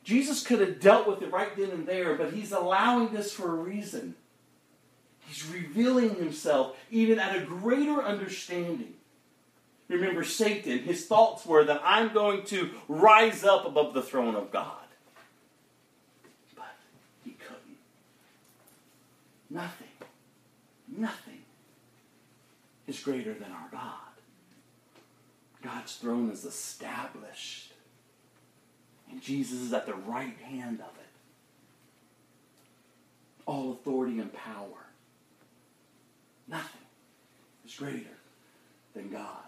Jesus 0.03 0.43
could 0.43 0.61
have 0.61 0.80
dealt 0.80 1.07
with 1.07 1.22
it 1.22 1.30
right 1.30 1.55
then 1.57 1.70
and 1.70 1.86
there, 1.86 2.14
but 2.14 2.32
he's 2.32 2.51
allowing 2.51 3.12
this 3.12 3.32
for 3.32 3.51
a 3.51 3.55
reason. 3.55 4.14
He's 5.26 5.47
revealing 5.47 6.14
himself 6.14 6.76
even 6.91 7.18
at 7.18 7.36
a 7.36 7.41
greater 7.41 8.03
understanding. 8.03 8.95
Remember, 9.89 10.24
Satan, 10.24 10.80
his 10.80 11.07
thoughts 11.07 11.47
were 11.47 11.64
that 11.64 11.82
I'm 11.84 12.12
going 12.12 12.45
to 12.47 12.70
rise 12.89 13.45
up 13.45 13.64
above 13.66 13.95
the 13.95 14.03
throne 14.03 14.34
of 14.34 14.51
God. 14.51 14.76
But 16.57 16.74
he 17.24 17.32
couldn't. 17.32 17.78
Nothing, 19.51 19.89
nothing 20.97 21.43
is 22.86 22.99
greater 23.01 23.34
than 23.34 23.53
our 23.53 23.68
God. 23.70 24.08
God's 25.63 25.97
throne 25.97 26.31
is 26.31 26.45
established. 26.45 27.73
And 29.11 29.23
Jesus 29.23 29.61
is 29.61 29.73
at 29.73 29.87
the 29.87 29.95
right 29.95 30.37
hand 30.39 30.81
of 30.81 30.97
it. 30.97 31.07
All 33.47 33.73
authority 33.73 34.19
and 34.19 34.33
power. 34.33 34.87
Nothing 36.47 36.81
is 37.65 37.75
greater 37.75 38.17
than 38.95 39.11
God. 39.11 39.45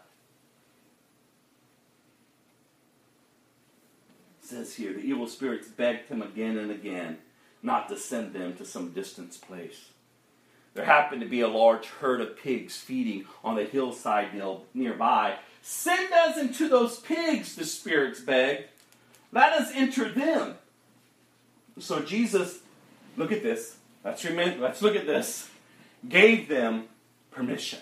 It 4.43 4.49
says 4.49 4.75
here 4.75 4.93
the 4.93 5.01
evil 5.01 5.27
spirits 5.27 5.69
begged 5.69 6.09
him 6.09 6.23
again 6.23 6.59
and 6.59 6.71
again 6.71 7.19
not 7.63 7.89
to 7.89 7.97
send 7.97 8.33
them 8.33 8.57
to 8.57 8.65
some 8.65 8.91
distant 8.91 9.39
place. 9.41 9.91
There 10.75 10.85
happened 10.85 11.21
to 11.23 11.29
be 11.29 11.41
a 11.41 11.49
large 11.49 11.87
herd 11.87 12.21
of 12.21 12.37
pigs 12.37 12.77
feeding 12.77 13.25
on 13.43 13.57
the 13.57 13.65
hillside 13.65 14.29
nearby. 14.73 15.37
Send 15.63 16.13
us 16.13 16.39
into 16.39 16.69
those 16.69 17.01
pigs, 17.01 17.57
the 17.57 17.65
spirits 17.65 18.21
begged. 18.21 18.65
Let 19.33 19.53
us 19.53 19.71
enter 19.75 20.09
them. 20.09 20.57
So 21.79 22.01
Jesus, 22.01 22.61
look 23.17 23.33
at 23.33 23.43
this. 23.43 23.77
Let's 24.05 24.25
remember, 24.25 24.61
let's 24.61 24.81
look 24.83 24.97
at 24.97 25.07
this. 25.07 25.51
Gave 26.09 26.49
them 26.49 26.85
permission. 27.31 27.81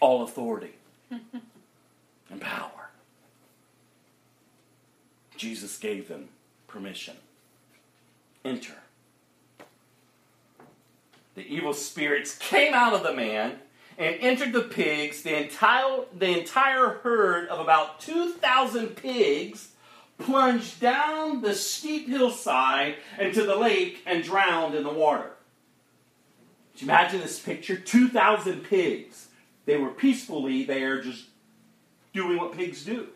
All 0.00 0.22
authority 0.22 0.74
and 1.10 2.40
power. 2.40 2.90
Jesus 5.36 5.78
gave 5.78 6.08
them 6.08 6.28
permission. 6.66 7.16
Enter. 8.44 8.74
The 11.38 11.54
evil 11.54 11.72
spirits 11.72 12.36
came 12.36 12.74
out 12.74 12.94
of 12.94 13.04
the 13.04 13.12
man 13.12 13.60
and 13.96 14.16
entered 14.18 14.52
the 14.52 14.62
pigs. 14.62 15.22
The 15.22 15.40
entire, 15.40 16.00
the 16.12 16.36
entire 16.36 16.94
herd 17.04 17.46
of 17.46 17.60
about 17.60 18.00
2,000 18.00 18.96
pigs 18.96 19.68
plunged 20.18 20.80
down 20.80 21.40
the 21.40 21.54
steep 21.54 22.08
hillside 22.08 22.96
into 23.20 23.44
the 23.44 23.54
lake 23.54 24.02
and 24.04 24.24
drowned 24.24 24.74
in 24.74 24.82
the 24.82 24.92
water. 24.92 25.30
Can 26.76 26.88
you 26.88 26.92
imagine 26.92 27.20
this 27.20 27.38
picture? 27.38 27.76
2,000 27.76 28.64
pigs. 28.64 29.28
They 29.64 29.76
were 29.76 29.90
peacefully 29.90 30.64
there 30.64 31.00
just 31.00 31.26
doing 32.12 32.36
what 32.36 32.56
pigs 32.56 32.84
do. 32.84 33.06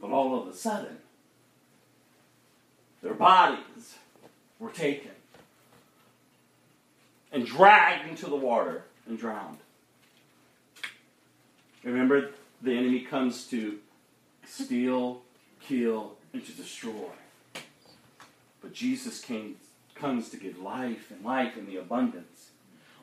But 0.00 0.10
all 0.10 0.42
of 0.42 0.48
a 0.48 0.52
sudden, 0.52 0.96
their 3.04 3.14
bodies 3.14 3.98
were 4.58 4.70
taken 4.70 5.10
and 7.32 7.44
dragged 7.44 8.08
into 8.08 8.26
the 8.26 8.36
water 8.36 8.84
and 9.06 9.18
drowned. 9.18 9.58
Remember, 11.84 12.30
the 12.62 12.76
enemy 12.76 13.00
comes 13.00 13.46
to 13.48 13.78
steal, 14.46 15.22
kill, 15.60 16.14
and 16.32 16.44
to 16.44 16.52
destroy. 16.52 17.10
But 18.60 18.72
Jesus 18.72 19.20
came, 19.20 19.56
comes 19.94 20.30
to 20.30 20.36
give 20.36 20.58
life 20.58 21.10
and 21.10 21.24
life 21.24 21.56
in 21.56 21.66
the 21.66 21.76
abundance. 21.76 22.50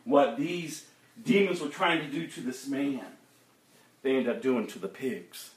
What 0.04 0.38
these 0.38 0.86
demons 1.24 1.62
were 1.62 1.70
trying 1.70 2.01
to 2.01 2.08
do 2.08 2.28
to 2.28 2.41
this 2.41 2.68
man, 2.68 3.06
they 4.01 4.16
end 4.18 4.28
up 4.28 4.41
doing 4.41 4.68
to 4.68 4.80
the 4.80 4.88
pigs. 4.88 5.51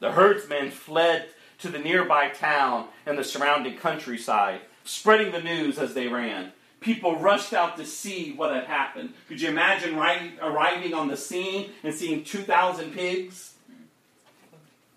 The 0.00 0.12
herdsmen 0.12 0.70
fled 0.70 1.28
to 1.58 1.68
the 1.68 1.78
nearby 1.78 2.30
town 2.30 2.88
and 3.06 3.18
the 3.18 3.24
surrounding 3.24 3.76
countryside, 3.76 4.62
spreading 4.82 5.30
the 5.30 5.42
news 5.42 5.78
as 5.78 5.94
they 5.94 6.08
ran. 6.08 6.52
People 6.80 7.16
rushed 7.16 7.52
out 7.52 7.76
to 7.76 7.84
see 7.84 8.32
what 8.32 8.54
had 8.54 8.64
happened. 8.64 9.12
Could 9.28 9.42
you 9.42 9.50
imagine 9.50 9.94
arriving 9.94 10.94
on 10.94 11.08
the 11.08 11.16
scene 11.16 11.70
and 11.82 11.94
seeing 11.94 12.24
2,000 12.24 12.92
pigs 12.94 13.52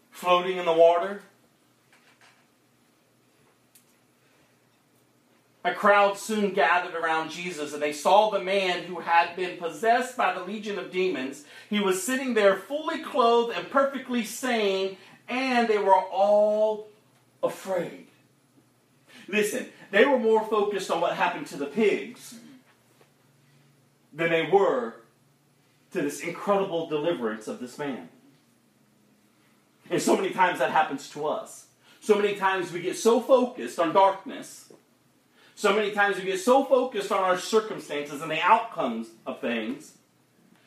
floating 0.10 0.58
in 0.58 0.66
the 0.66 0.72
water? 0.72 1.24
A 5.66 5.74
crowd 5.74 6.18
soon 6.18 6.54
gathered 6.54 6.94
around 6.94 7.32
Jesus, 7.32 7.74
and 7.74 7.82
they 7.82 7.94
saw 7.94 8.30
the 8.30 8.44
man 8.44 8.84
who 8.84 9.00
had 9.00 9.36
been 9.36 9.58
possessed 9.58 10.18
by 10.18 10.34
the 10.34 10.44
legion 10.44 10.78
of 10.78 10.92
demons. 10.92 11.46
He 11.70 11.80
was 11.80 12.04
sitting 12.04 12.34
there 12.34 12.58
fully 12.58 13.02
clothed 13.02 13.58
and 13.58 13.70
perfectly 13.70 14.26
sane, 14.26 14.98
and 15.30 15.70
they 15.70 15.78
were 15.78 15.96
all 15.96 16.90
afraid. 17.42 18.08
Listen, 19.30 19.68
they 19.92 20.04
were 20.04 20.20
more 20.20 20.44
focused 20.46 20.92
on 20.92 21.00
what 21.00 21.16
happened 21.16 21.48
to 21.48 21.58
the 21.58 21.66
pigs 21.66 22.36
than 24.12 24.30
they 24.32 24.50
were 24.52 24.96
to 25.92 26.02
this 26.02 26.20
incredible 26.20 26.88
deliverance 26.88 27.48
of 27.48 27.60
this 27.60 27.78
man. 27.78 28.10
And 29.90 30.02
so 30.02 30.16
many 30.16 30.32
times 30.32 30.60
that 30.60 30.72
happens 30.72 31.10
to 31.12 31.26
us. 31.26 31.68
So 32.02 32.16
many 32.16 32.36
times 32.36 32.72
we 32.72 32.82
get 32.82 32.98
so 32.98 33.22
focused 33.22 33.80
on 33.80 33.94
darkness. 33.94 34.72
So 35.64 35.74
many 35.74 35.92
times 35.92 36.18
we 36.18 36.24
get 36.24 36.42
so 36.42 36.66
focused 36.66 37.10
on 37.10 37.20
our 37.24 37.38
circumstances 37.38 38.22
and 38.22 38.30
the 38.30 38.42
outcomes 38.42 39.08
of 39.26 39.40
things 39.40 39.94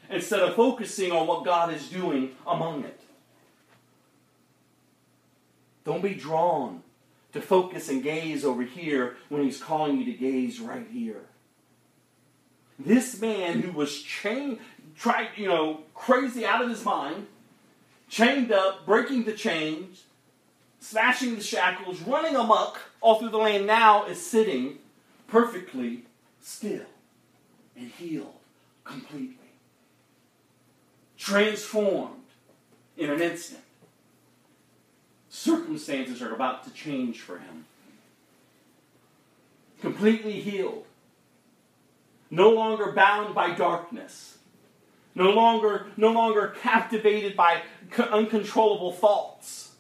instead 0.09 0.41
of 0.41 0.55
focusing 0.55 1.13
on 1.13 1.27
what 1.27 1.45
God 1.45 1.71
is 1.71 1.91
doing 1.91 2.31
among 2.47 2.85
it. 2.85 2.99
Don't 5.85 6.03
be 6.03 6.15
drawn 6.15 6.83
to 7.35 7.43
focus 7.43 7.91
and 7.91 8.03
gaze 8.03 8.43
over 8.43 8.63
here 8.63 9.19
when 9.29 9.43
he's 9.43 9.63
calling 9.63 9.99
you 9.99 10.07
to 10.07 10.13
gaze 10.15 10.61
right 10.61 10.87
here. 10.91 11.27
This 12.79 13.21
man 13.21 13.61
who 13.61 13.73
was 13.73 14.01
chained, 14.01 14.61
tried, 14.97 15.29
you 15.37 15.47
know, 15.47 15.81
crazy 15.95 16.47
out 16.47 16.63
of 16.63 16.71
his 16.71 16.83
mind, 16.87 17.27
chained 18.09 18.51
up, 18.51 18.87
breaking 18.87 19.25
the 19.25 19.35
chains, 19.35 20.05
smashing 20.81 21.37
the 21.37 21.43
shackles, 21.43 22.01
running 22.01 22.35
amok 22.35 22.81
all 23.03 23.19
through 23.19 23.29
the 23.29 23.37
land, 23.37 23.67
now 23.67 24.07
is 24.07 24.27
sitting 24.27 24.79
perfectly 25.27 26.03
still 26.41 26.87
and 27.77 27.91
healed 27.91 28.35
completely. 28.85 29.37
Transformed 31.17 32.23
in 32.97 33.11
an 33.11 33.21
instant 33.21 33.63
circumstances 35.37 36.23
are 36.23 36.35
about 36.35 36.65
to 36.65 36.71
change 36.71 37.21
for 37.21 37.39
him. 37.39 37.67
Completely 39.81 40.41
healed. 40.41 40.85
No 42.31 42.51
longer 42.51 42.93
bound 42.93 43.35
by 43.35 43.55
darkness. 43.55 44.39
No 45.15 45.31
longer, 45.31 45.87
no 45.97 46.11
longer 46.13 46.55
captivated 46.61 47.37
by 47.37 47.63
uncontrollable 48.11 48.93
thoughts. 48.93 49.73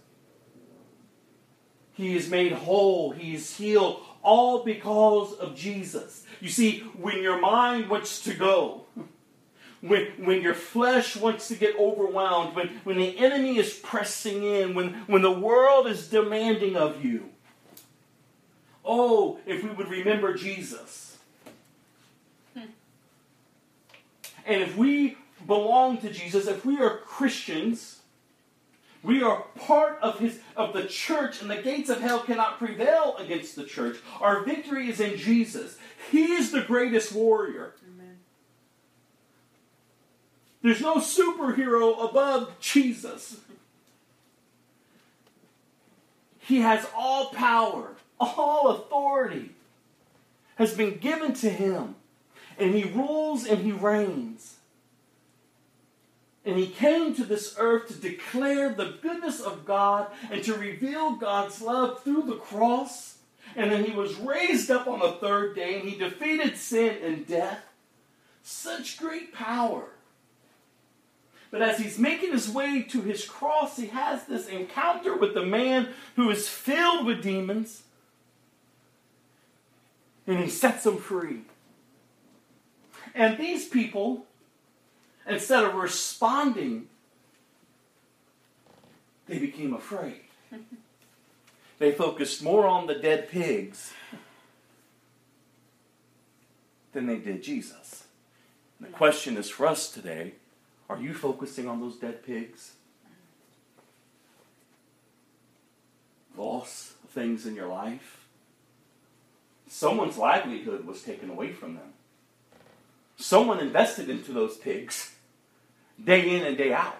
He 1.94 2.14
is 2.14 2.30
made 2.30 2.52
whole. 2.52 3.12
He 3.12 3.34
is 3.34 3.56
healed, 3.56 4.02
all 4.26 4.64
because 4.64 5.34
of 5.34 5.54
Jesus. 5.54 6.24
You 6.40 6.48
see, 6.48 6.80
when 6.98 7.22
your 7.22 7.40
mind 7.40 7.88
wants 7.88 8.24
to 8.24 8.34
go, 8.34 8.84
when, 9.80 10.06
when 10.18 10.42
your 10.42 10.52
flesh 10.52 11.16
wants 11.16 11.46
to 11.48 11.54
get 11.54 11.78
overwhelmed, 11.78 12.56
when, 12.56 12.68
when 12.82 12.98
the 12.98 13.16
enemy 13.18 13.56
is 13.56 13.72
pressing 13.72 14.42
in, 14.42 14.74
when, 14.74 14.94
when 15.06 15.22
the 15.22 15.30
world 15.30 15.86
is 15.86 16.08
demanding 16.08 16.76
of 16.76 17.04
you. 17.04 17.30
Oh, 18.84 19.38
if 19.46 19.62
we 19.62 19.70
would 19.70 19.88
remember 19.88 20.34
Jesus. 20.34 21.18
And 24.44 24.62
if 24.62 24.76
we 24.76 25.16
belong 25.46 25.98
to 25.98 26.10
Jesus, 26.10 26.48
if 26.48 26.64
we 26.64 26.80
are 26.80 26.98
Christians, 26.98 28.00
we 29.06 29.22
are 29.22 29.44
part 29.60 29.98
of 30.02 30.18
his 30.18 30.40
of 30.56 30.72
the 30.72 30.84
church, 30.84 31.40
and 31.40 31.48
the 31.48 31.62
gates 31.62 31.88
of 31.88 32.00
hell 32.00 32.20
cannot 32.20 32.58
prevail 32.58 33.14
against 33.18 33.54
the 33.54 33.62
church. 33.64 33.96
Our 34.20 34.42
victory 34.42 34.90
is 34.90 34.98
in 34.98 35.16
Jesus. 35.16 35.78
He 36.10 36.32
is 36.32 36.50
the 36.50 36.62
greatest 36.62 37.12
warrior. 37.12 37.74
There's 40.62 40.80
no 40.80 40.96
superhero 40.96 42.10
above 42.10 42.58
Jesus. 42.58 43.36
He 46.40 46.62
has 46.62 46.84
all 46.96 47.30
power, 47.30 47.94
all 48.18 48.70
authority 48.70 49.50
has 50.56 50.74
been 50.74 50.98
given 50.98 51.32
to 51.34 51.48
him. 51.48 51.94
and 52.58 52.74
he 52.74 52.84
rules 52.84 53.46
and 53.46 53.60
he 53.60 53.72
reigns. 53.72 54.55
And 56.46 56.56
he 56.56 56.68
came 56.68 57.12
to 57.16 57.24
this 57.24 57.56
earth 57.58 57.88
to 57.88 57.94
declare 57.94 58.72
the 58.72 58.96
goodness 59.02 59.40
of 59.40 59.66
God 59.66 60.06
and 60.30 60.44
to 60.44 60.54
reveal 60.54 61.16
God's 61.16 61.60
love 61.60 62.04
through 62.04 62.22
the 62.22 62.36
cross. 62.36 63.18
And 63.56 63.72
then 63.72 63.84
he 63.84 63.90
was 63.90 64.14
raised 64.14 64.70
up 64.70 64.86
on 64.86 65.00
the 65.00 65.12
third 65.12 65.56
day 65.56 65.80
and 65.80 65.88
he 65.88 65.98
defeated 65.98 66.56
sin 66.56 66.98
and 67.02 67.26
death. 67.26 67.64
Such 68.44 68.96
great 68.98 69.34
power. 69.34 69.86
But 71.50 71.62
as 71.62 71.78
he's 71.78 71.98
making 71.98 72.30
his 72.30 72.48
way 72.48 72.82
to 72.90 73.00
his 73.00 73.24
cross, 73.24 73.76
he 73.76 73.86
has 73.88 74.24
this 74.26 74.46
encounter 74.46 75.16
with 75.16 75.34
the 75.34 75.44
man 75.44 75.88
who 76.14 76.30
is 76.30 76.48
filled 76.48 77.06
with 77.06 77.24
demons. 77.24 77.82
And 80.28 80.38
he 80.38 80.48
sets 80.48 80.84
them 80.84 80.98
free. 80.98 81.42
And 83.16 83.36
these 83.36 83.66
people 83.66 84.25
Instead 85.26 85.64
of 85.64 85.74
responding, 85.74 86.86
they 89.26 89.38
became 89.38 89.74
afraid. 89.74 90.20
they 91.78 91.92
focused 91.92 92.42
more 92.42 92.66
on 92.66 92.86
the 92.86 92.94
dead 92.94 93.28
pigs 93.28 93.92
than 96.92 97.06
they 97.06 97.16
did 97.16 97.42
Jesus. 97.42 98.04
the 98.80 98.86
question 98.86 99.36
is 99.36 99.50
for 99.50 99.66
us 99.66 99.90
today 99.90 100.34
are 100.88 100.98
you 100.98 101.12
focusing 101.12 101.66
on 101.66 101.80
those 101.80 101.96
dead 101.96 102.24
pigs? 102.24 102.74
Loss 106.36 106.94
of 107.02 107.10
things 107.10 107.44
in 107.44 107.56
your 107.56 107.66
life? 107.66 108.24
Someone's 109.66 110.16
livelihood 110.16 110.86
was 110.86 111.02
taken 111.02 111.28
away 111.28 111.52
from 111.52 111.74
them. 111.74 111.92
Someone 113.16 113.58
invested 113.58 114.08
into 114.08 114.32
those 114.32 114.56
pigs 114.56 115.15
day 116.02 116.36
in 116.36 116.44
and 116.44 116.56
day 116.56 116.72
out. 116.72 116.98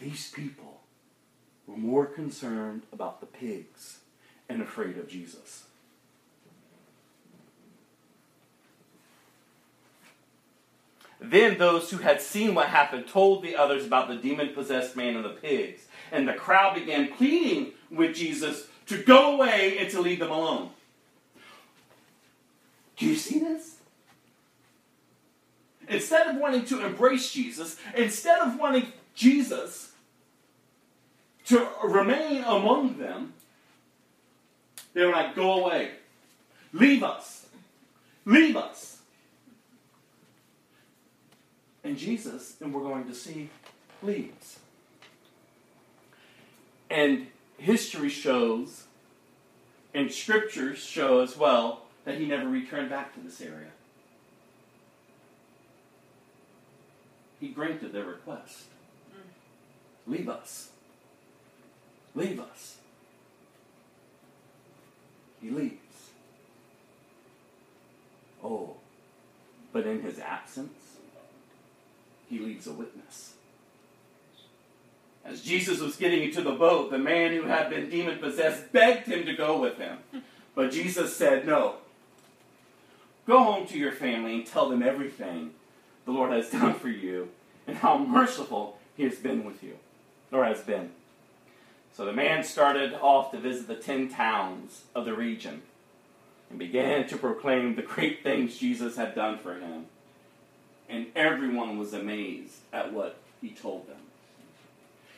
These 0.00 0.30
people 0.30 0.80
were 1.66 1.76
more 1.76 2.06
concerned 2.06 2.82
about 2.92 3.20
the 3.20 3.26
pigs 3.26 3.98
and 4.48 4.62
afraid 4.62 4.96
of 4.96 5.08
Jesus. 5.08 5.64
Then 11.20 11.58
those 11.58 11.90
who 11.90 11.98
had 11.98 12.20
seen 12.20 12.54
what 12.54 12.68
happened 12.68 13.08
told 13.08 13.42
the 13.42 13.56
others 13.56 13.84
about 13.84 14.08
the 14.08 14.14
demon 14.14 14.50
possessed 14.54 14.96
man 14.96 15.16
and 15.16 15.24
the 15.24 15.30
pigs. 15.30 15.82
And 16.12 16.28
the 16.28 16.32
crowd 16.32 16.74
began 16.74 17.12
pleading 17.12 17.72
with 17.90 18.14
Jesus 18.14 18.68
to 18.86 19.02
go 19.02 19.34
away 19.34 19.78
and 19.78 19.90
to 19.90 20.00
leave 20.00 20.20
them 20.20 20.30
alone. 20.30 20.70
Do 22.96 23.06
you 23.06 23.16
see 23.16 23.40
this? 23.40 23.77
Instead 25.88 26.26
of 26.28 26.36
wanting 26.36 26.64
to 26.66 26.84
embrace 26.84 27.32
Jesus, 27.32 27.76
instead 27.94 28.40
of 28.40 28.58
wanting 28.58 28.92
Jesus 29.14 29.92
to 31.46 31.66
remain 31.84 32.44
among 32.44 32.98
them, 32.98 33.32
they 34.94 35.04
were 35.04 35.12
like, 35.12 35.34
go 35.34 35.64
away. 35.64 35.92
Leave 36.72 37.02
us. 37.02 37.46
Leave 38.24 38.56
us. 38.56 38.98
And 41.84 41.96
Jesus, 41.96 42.56
and 42.60 42.74
we're 42.74 42.82
going 42.82 43.06
to 43.06 43.14
see, 43.14 43.48
leaves. 44.02 44.58
And 46.90 47.28
history 47.56 48.08
shows, 48.08 48.84
and 49.94 50.12
scriptures 50.12 50.78
show 50.78 51.20
as 51.20 51.36
well, 51.36 51.84
that 52.04 52.18
he 52.18 52.26
never 52.26 52.48
returned 52.48 52.90
back 52.90 53.14
to 53.14 53.20
this 53.20 53.40
area. 53.40 53.68
He 57.40 57.48
granted 57.48 57.92
their 57.92 58.04
request. 58.04 58.64
Mm. 59.12 60.12
Leave 60.12 60.28
us. 60.28 60.70
Leave 62.14 62.40
us. 62.40 62.78
He 65.40 65.50
leaves. 65.50 65.74
Oh, 68.42 68.76
but 69.72 69.86
in 69.86 70.02
his 70.02 70.18
absence, 70.18 70.96
he 72.28 72.38
leaves 72.38 72.66
a 72.66 72.72
witness. 72.72 73.34
As 75.24 75.42
Jesus 75.42 75.80
was 75.80 75.96
getting 75.96 76.22
into 76.22 76.40
the 76.40 76.52
boat, 76.52 76.90
the 76.90 76.98
man 76.98 77.32
who 77.32 77.42
had 77.42 77.68
been 77.68 77.90
demon 77.90 78.18
possessed 78.18 78.72
begged 78.72 79.06
him 79.06 79.26
to 79.26 79.34
go 79.34 79.60
with 79.60 79.76
him. 79.76 79.98
But 80.54 80.72
Jesus 80.72 81.14
said, 81.14 81.46
No. 81.46 81.76
Go 83.26 83.42
home 83.42 83.66
to 83.66 83.78
your 83.78 83.92
family 83.92 84.36
and 84.36 84.46
tell 84.46 84.70
them 84.70 84.82
everything 84.82 85.50
the 86.08 86.14
Lord 86.14 86.32
has 86.32 86.48
done 86.48 86.72
for 86.72 86.88
you 86.88 87.28
and 87.66 87.76
how 87.76 87.98
merciful 87.98 88.78
he 88.96 89.02
has 89.02 89.16
been 89.16 89.44
with 89.44 89.62
you, 89.62 89.74
or 90.32 90.42
has 90.42 90.62
been. 90.62 90.88
So 91.92 92.06
the 92.06 92.14
man 92.14 92.44
started 92.44 92.94
off 92.94 93.30
to 93.32 93.38
visit 93.38 93.68
the 93.68 93.74
ten 93.74 94.08
towns 94.08 94.84
of 94.94 95.04
the 95.04 95.12
region 95.12 95.60
and 96.48 96.58
began 96.58 97.06
to 97.08 97.18
proclaim 97.18 97.76
the 97.76 97.82
great 97.82 98.22
things 98.22 98.56
Jesus 98.56 98.96
had 98.96 99.14
done 99.14 99.36
for 99.36 99.56
him. 99.56 99.84
And 100.88 101.08
everyone 101.14 101.78
was 101.78 101.92
amazed 101.92 102.60
at 102.72 102.90
what 102.90 103.18
he 103.42 103.50
told 103.50 103.86
them. 103.86 104.00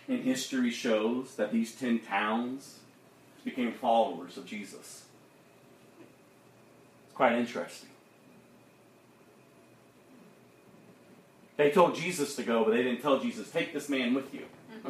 And 0.08 0.24
history 0.24 0.72
shows 0.72 1.36
that 1.36 1.52
these 1.52 1.72
ten 1.72 2.00
towns 2.00 2.80
became 3.44 3.72
followers 3.72 4.36
of 4.36 4.44
Jesus. 4.44 5.04
It's 6.00 7.14
quite 7.14 7.34
interesting. 7.34 7.89
They 11.60 11.70
told 11.70 11.94
Jesus 11.94 12.36
to 12.36 12.42
go, 12.42 12.64
but 12.64 12.70
they 12.70 12.82
didn't 12.82 13.02
tell 13.02 13.20
Jesus, 13.20 13.50
take 13.50 13.74
this 13.74 13.90
man 13.90 14.14
with 14.14 14.32
you. 14.32 14.46
Mm-hmm. 14.78 14.88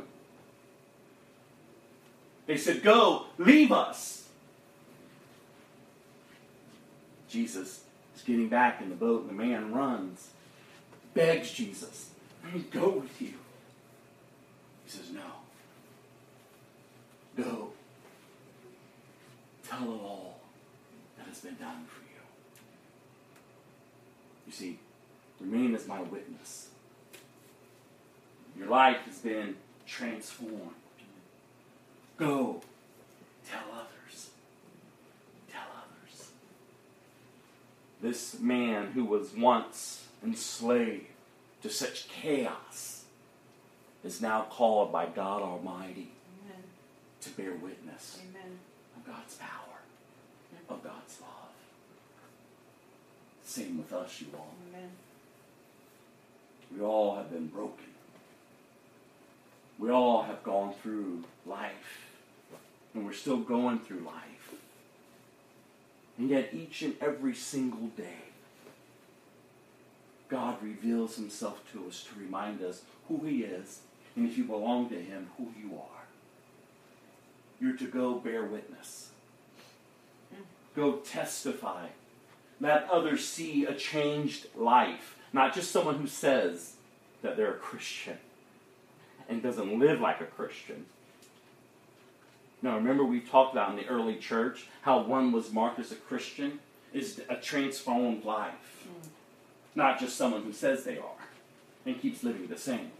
They 2.46 2.56
said, 2.56 2.84
go, 2.84 3.24
leave 3.38 3.72
us. 3.72 4.28
Jesus 7.28 7.82
is 8.14 8.22
getting 8.24 8.48
back 8.48 8.80
in 8.80 8.88
the 8.88 8.94
boat, 8.94 9.22
and 9.22 9.30
the 9.30 9.34
man 9.34 9.72
runs, 9.72 10.28
begs 11.12 11.50
Jesus, 11.50 12.10
let 12.44 12.54
me 12.54 12.64
go 12.70 12.90
with 12.90 13.20
you. 13.20 13.34
He 14.84 14.90
says, 14.92 15.10
no. 15.12 15.22
Go. 17.36 17.70
Tell 19.68 19.82
of 19.82 19.88
all 20.04 20.38
that 21.18 21.26
has 21.26 21.40
been 21.40 21.56
done 21.56 21.84
for 21.88 22.04
you. 22.04 22.20
You 24.46 24.52
see, 24.52 24.78
Remain 25.40 25.74
as 25.74 25.86
my 25.86 26.00
witness. 26.00 26.68
Your 28.56 28.68
life 28.68 28.98
has 29.06 29.18
been 29.18 29.56
transformed. 29.86 30.74
Go. 32.16 32.60
Tell 33.48 33.62
others. 33.72 34.30
Tell 35.50 35.62
others. 35.62 36.30
This 38.02 38.38
man 38.38 38.88
who 38.88 39.04
was 39.04 39.32
once 39.34 40.04
enslaved 40.22 41.06
to 41.62 41.70
such 41.70 42.08
chaos 42.08 43.04
is 44.04 44.20
now 44.20 44.42
called 44.50 44.92
by 44.92 45.06
God 45.06 45.42
Almighty 45.42 46.10
Amen. 46.44 46.62
to 47.22 47.30
bear 47.30 47.52
witness 47.52 48.18
Amen. 48.28 48.58
of 48.96 49.06
God's 49.06 49.34
power, 49.36 49.78
of 50.68 50.82
God's 50.82 51.20
love. 51.20 51.30
Same 53.44 53.78
with 53.78 53.92
us, 53.92 54.20
you 54.20 54.28
all. 54.34 54.54
Amen. 54.68 54.90
We 56.74 56.82
all 56.82 57.16
have 57.16 57.30
been 57.30 57.48
broken. 57.48 57.86
We 59.78 59.90
all 59.90 60.22
have 60.22 60.42
gone 60.42 60.74
through 60.82 61.24
life. 61.46 62.06
And 62.94 63.06
we're 63.06 63.12
still 63.12 63.38
going 63.38 63.80
through 63.80 64.00
life. 64.00 64.54
And 66.18 66.28
yet, 66.28 66.50
each 66.52 66.82
and 66.82 66.96
every 67.00 67.34
single 67.34 67.88
day, 67.96 68.24
God 70.28 70.62
reveals 70.62 71.16
himself 71.16 71.60
to 71.72 71.86
us 71.88 72.04
to 72.04 72.20
remind 72.20 72.62
us 72.62 72.82
who 73.08 73.24
he 73.24 73.42
is, 73.42 73.80
and 74.14 74.28
if 74.28 74.36
you 74.36 74.44
belong 74.44 74.88
to 74.90 75.00
him, 75.00 75.30
who 75.38 75.48
you 75.58 75.76
are. 75.76 76.04
You're 77.60 77.76
to 77.76 77.86
go 77.86 78.14
bear 78.14 78.44
witness. 78.44 79.10
Go 80.76 80.96
testify. 80.96 81.86
Let 82.60 82.88
others 82.90 83.26
see 83.26 83.64
a 83.64 83.74
changed 83.74 84.46
life 84.54 85.16
not 85.32 85.54
just 85.54 85.70
someone 85.70 85.96
who 85.96 86.06
says 86.06 86.74
that 87.22 87.36
they're 87.36 87.52
a 87.52 87.58
Christian 87.58 88.18
and 89.28 89.42
doesn't 89.42 89.78
live 89.78 90.00
like 90.00 90.20
a 90.20 90.24
Christian. 90.24 90.86
Now, 92.62 92.76
remember 92.76 93.04
we 93.04 93.20
talked 93.20 93.54
about 93.54 93.70
in 93.70 93.76
the 93.76 93.86
early 93.86 94.16
church 94.16 94.66
how 94.82 95.02
one 95.02 95.32
was 95.32 95.52
marked 95.52 95.78
as 95.78 95.92
a 95.92 95.96
Christian 95.96 96.58
is 96.92 97.22
a 97.28 97.36
transformed 97.36 98.24
life, 98.24 98.84
mm. 98.84 99.08
not 99.74 100.00
just 100.00 100.16
someone 100.16 100.42
who 100.42 100.52
says 100.52 100.84
they 100.84 100.98
are 100.98 101.28
and 101.86 102.00
keeps 102.00 102.22
living 102.22 102.48
the 102.48 102.58
same. 102.58 102.90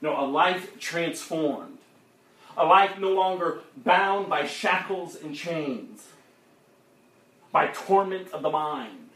No, 0.00 0.18
a 0.18 0.24
life 0.24 0.78
transformed, 0.78 1.78
a 2.56 2.64
life 2.64 2.98
no 2.98 3.10
longer 3.10 3.60
bound 3.76 4.28
by 4.28 4.46
shackles 4.46 5.16
and 5.16 5.34
chains, 5.34 6.06
by 7.52 7.66
torment 7.68 8.30
of 8.32 8.42
the 8.42 8.50
mind, 8.50 9.07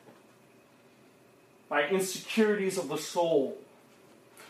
by 1.72 1.88
insecurities 1.88 2.76
of 2.76 2.88
the 2.88 2.98
soul, 2.98 3.56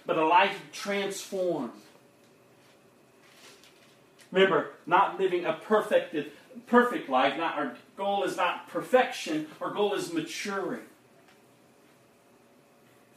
but 0.05 0.19
a 0.19 0.27
life 0.27 0.61
transformed. 0.73 1.71
Remember, 4.33 4.73
not 4.87 5.21
living 5.21 5.45
a 5.45 5.53
perfected, 5.53 6.33
perfect 6.67 7.09
life. 7.09 7.37
Not 7.37 7.57
our 7.57 7.77
goal 7.97 8.25
is 8.25 8.37
not 8.37 8.69
perfection. 8.71 9.47
Our 9.61 9.71
goal 9.71 9.95
is 9.95 10.13
maturing. 10.13 10.83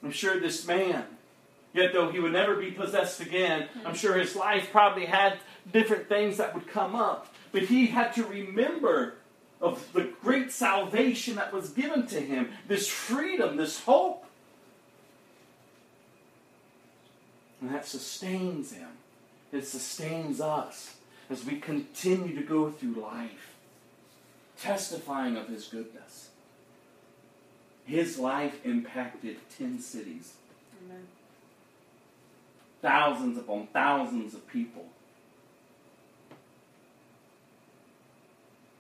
I'm 0.04 0.12
sure 0.12 0.40
this 0.40 0.68
man, 0.68 1.06
yet 1.74 1.92
though 1.92 2.12
he 2.12 2.20
would 2.20 2.34
never 2.34 2.56
be 2.58 2.70
possessed 2.70 3.22
again, 3.22 3.70
I'm 3.88 3.96
sure 3.96 4.20
his 4.20 4.36
life 4.36 4.70
probably 4.72 5.08
had 5.08 5.40
different 5.74 6.08
things 6.10 6.38
that 6.38 6.54
would 6.54 6.68
come 6.68 6.96
up. 6.96 7.34
But 7.52 7.64
he 7.64 7.88
had 7.88 8.14
to 8.14 8.24
remember 8.24 9.16
of 9.62 9.92
the 9.94 10.10
great 10.22 10.52
salvation 10.52 11.36
that 11.36 11.54
was 11.54 11.70
given 11.70 12.08
to 12.08 12.20
him, 12.20 12.50
this 12.68 12.88
freedom, 12.88 13.58
this 13.58 13.82
hope. 13.82 14.26
And 17.62 17.74
that 17.74 17.88
sustains 17.88 18.74
him. 18.74 18.90
It 19.52 19.66
sustains 19.66 20.42
us 20.42 20.96
as 21.30 21.46
we 21.46 21.60
continue 21.60 22.36
to 22.36 22.44
go 22.44 22.70
through 22.70 23.02
life, 23.02 23.56
testifying 24.60 25.38
of 25.38 25.48
his 25.48 25.66
goodness. 25.66 26.30
His 27.86 28.18
life 28.18 28.66
impacted 28.66 29.38
10 29.58 29.80
cities, 29.80 30.34
Amen. 30.84 31.06
thousands 32.82 33.38
upon 33.38 33.68
thousands 33.68 34.34
of 34.34 34.48
people. 34.48 34.86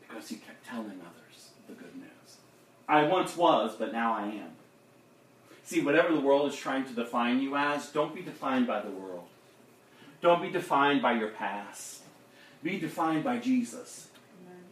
Because 0.01 0.27
he 0.27 0.35
kept 0.37 0.54
telling 0.67 1.01
others 1.01 1.49
the 1.67 1.73
good 1.73 1.95
news. 1.95 2.37
I 2.87 3.03
once 3.03 3.35
was, 3.35 3.75
but 3.75 3.91
now 3.91 4.13
I 4.13 4.25
am. 4.25 4.51
See, 5.63 5.81
whatever 5.81 6.13
the 6.13 6.21
world 6.21 6.51
is 6.51 6.57
trying 6.57 6.85
to 6.85 6.93
define 6.93 7.41
you 7.41 7.55
as, 7.55 7.89
don't 7.89 8.13
be 8.13 8.21
defined 8.21 8.67
by 8.67 8.81
the 8.81 8.91
world. 8.91 9.25
Don't 10.21 10.41
be 10.41 10.51
defined 10.51 11.01
by 11.01 11.13
your 11.13 11.29
past. 11.29 12.01
Be 12.61 12.79
defined 12.79 13.23
by 13.23 13.37
Jesus. 13.37 14.07
Amen. 14.41 14.63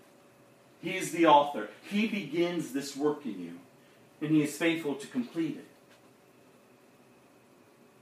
He 0.81 0.97
is 0.97 1.11
the 1.11 1.25
author. 1.25 1.69
He 1.89 2.07
begins 2.07 2.73
this 2.73 2.95
work 2.95 3.25
in 3.25 3.39
you, 3.39 3.59
and 4.21 4.31
he 4.31 4.43
is 4.43 4.55
faithful 4.55 4.95
to 4.95 5.07
complete 5.07 5.57
it. 5.57 5.67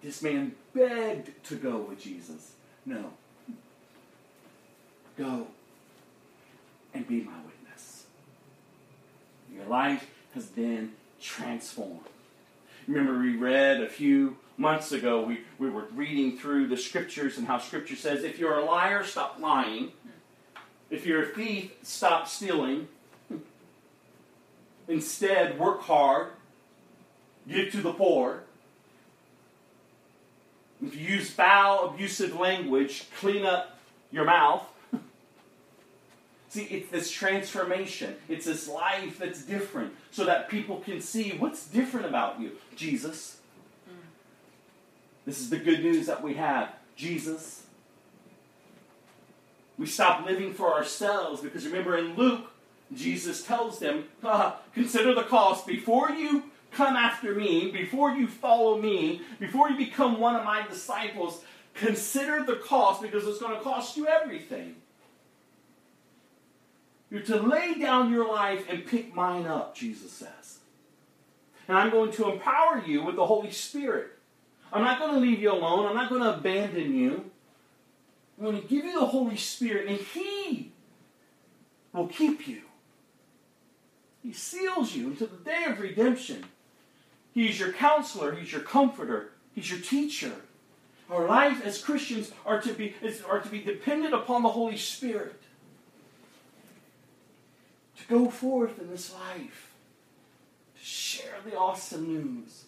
This 0.01 0.21
man 0.21 0.55
begged 0.73 1.31
to 1.45 1.55
go 1.55 1.77
with 1.77 2.01
Jesus. 2.01 2.53
No. 2.85 3.11
Go 5.17 5.47
and 6.93 7.07
be 7.07 7.21
my 7.21 7.31
witness. 7.37 7.50
Your 9.61 9.69
life 9.69 10.09
has 10.33 10.45
been 10.45 10.93
transformed. 11.21 11.99
Remember, 12.87 13.19
we 13.19 13.35
read 13.35 13.81
a 13.81 13.89
few 13.89 14.37
months 14.57 14.91
ago, 14.91 15.21
we, 15.21 15.41
we 15.59 15.69
were 15.69 15.85
reading 15.93 16.37
through 16.37 16.67
the 16.67 16.77
scriptures 16.77 17.37
and 17.37 17.45
how 17.45 17.59
scripture 17.59 17.95
says 17.95 18.23
if 18.23 18.39
you're 18.39 18.57
a 18.57 18.65
liar, 18.65 19.03
stop 19.03 19.39
lying. 19.39 19.91
If 20.89 21.05
you're 21.05 21.23
a 21.23 21.27
thief, 21.27 21.71
stop 21.83 22.27
stealing. 22.27 22.87
Instead, 24.87 25.59
work 25.59 25.81
hard, 25.81 26.29
give 27.47 27.71
to 27.71 27.81
the 27.81 27.93
poor. 27.93 28.43
If 30.83 30.95
you 30.95 31.07
use 31.07 31.29
foul, 31.29 31.85
abusive 31.89 32.35
language, 32.39 33.05
clean 33.19 33.45
up 33.45 33.77
your 34.11 34.25
mouth. 34.25 34.63
See, 36.51 36.63
it's 36.63 36.91
this 36.91 37.09
transformation. 37.09 38.17
It's 38.27 38.45
this 38.45 38.67
life 38.67 39.17
that's 39.17 39.41
different 39.41 39.93
so 40.11 40.25
that 40.25 40.49
people 40.49 40.81
can 40.81 40.99
see 40.99 41.29
what's 41.39 41.65
different 41.65 42.07
about 42.07 42.41
you. 42.41 42.51
Jesus. 42.75 43.37
This 45.25 45.39
is 45.39 45.49
the 45.49 45.55
good 45.57 45.79
news 45.81 46.07
that 46.07 46.21
we 46.21 46.33
have. 46.33 46.73
Jesus. 46.97 47.63
We 49.77 49.85
stop 49.85 50.25
living 50.25 50.53
for 50.53 50.73
ourselves 50.73 51.39
because 51.39 51.65
remember 51.65 51.97
in 51.97 52.17
Luke, 52.17 52.51
Jesus 52.93 53.45
tells 53.45 53.79
them, 53.79 54.09
"Ah, 54.21 54.57
consider 54.73 55.13
the 55.13 55.23
cost 55.23 55.65
before 55.65 56.11
you 56.11 56.51
come 56.73 56.97
after 56.97 57.33
me, 57.33 57.71
before 57.71 58.11
you 58.11 58.27
follow 58.27 58.77
me, 58.77 59.21
before 59.39 59.69
you 59.69 59.77
become 59.77 60.19
one 60.19 60.35
of 60.35 60.43
my 60.43 60.67
disciples, 60.67 61.45
consider 61.75 62.43
the 62.43 62.57
cost 62.57 63.01
because 63.01 63.25
it's 63.25 63.39
going 63.39 63.55
to 63.55 63.63
cost 63.63 63.95
you 63.95 64.05
everything. 64.05 64.80
You're 67.11 67.21
to 67.23 67.41
lay 67.41 67.75
down 67.75 68.11
your 68.11 68.27
life 68.27 68.65
and 68.69 68.85
pick 68.85 69.13
mine 69.13 69.45
up, 69.45 69.75
Jesus 69.75 70.11
says. 70.13 70.59
And 71.67 71.77
I'm 71.77 71.91
going 71.91 72.11
to 72.13 72.31
empower 72.31 72.81
you 72.85 73.03
with 73.03 73.17
the 73.17 73.25
Holy 73.25 73.51
Spirit. 73.51 74.11
I'm 74.71 74.83
not 74.83 74.97
going 74.97 75.13
to 75.13 75.19
leave 75.19 75.41
you 75.41 75.51
alone. 75.51 75.85
I'm 75.85 75.95
not 75.95 76.09
going 76.09 76.23
to 76.23 76.33
abandon 76.35 76.95
you. 76.95 77.29
I'm 78.37 78.45
going 78.45 78.61
to 78.61 78.67
give 78.67 78.85
you 78.85 78.97
the 78.97 79.05
Holy 79.05 79.35
Spirit, 79.35 79.87
and 79.87 79.97
He 79.99 80.71
will 81.93 82.07
keep 82.07 82.47
you. 82.47 82.61
He 84.23 84.31
seals 84.31 84.95
you 84.95 85.07
until 85.07 85.27
the 85.27 85.43
day 85.43 85.65
of 85.65 85.79
redemption. 85.79 86.45
He's 87.33 87.59
your 87.59 87.73
counselor, 87.73 88.33
He's 88.35 88.51
your 88.51 88.61
comforter, 88.61 89.31
He's 89.53 89.69
your 89.69 89.81
teacher. 89.81 90.31
Our 91.09 91.27
life 91.27 91.65
as 91.65 91.81
Christians 91.81 92.31
are 92.45 92.61
to 92.61 92.73
be, 92.73 92.95
is, 93.01 93.21
are 93.23 93.41
to 93.41 93.49
be 93.49 93.61
dependent 93.61 94.13
upon 94.13 94.43
the 94.43 94.49
Holy 94.49 94.77
Spirit. 94.77 95.35
Go 98.11 98.29
forth 98.29 98.77
in 98.77 98.89
this 98.89 99.13
life, 99.13 99.71
to 100.75 100.83
share 100.83 101.37
the 101.45 101.57
awesome 101.57 102.05
news. 102.05 102.65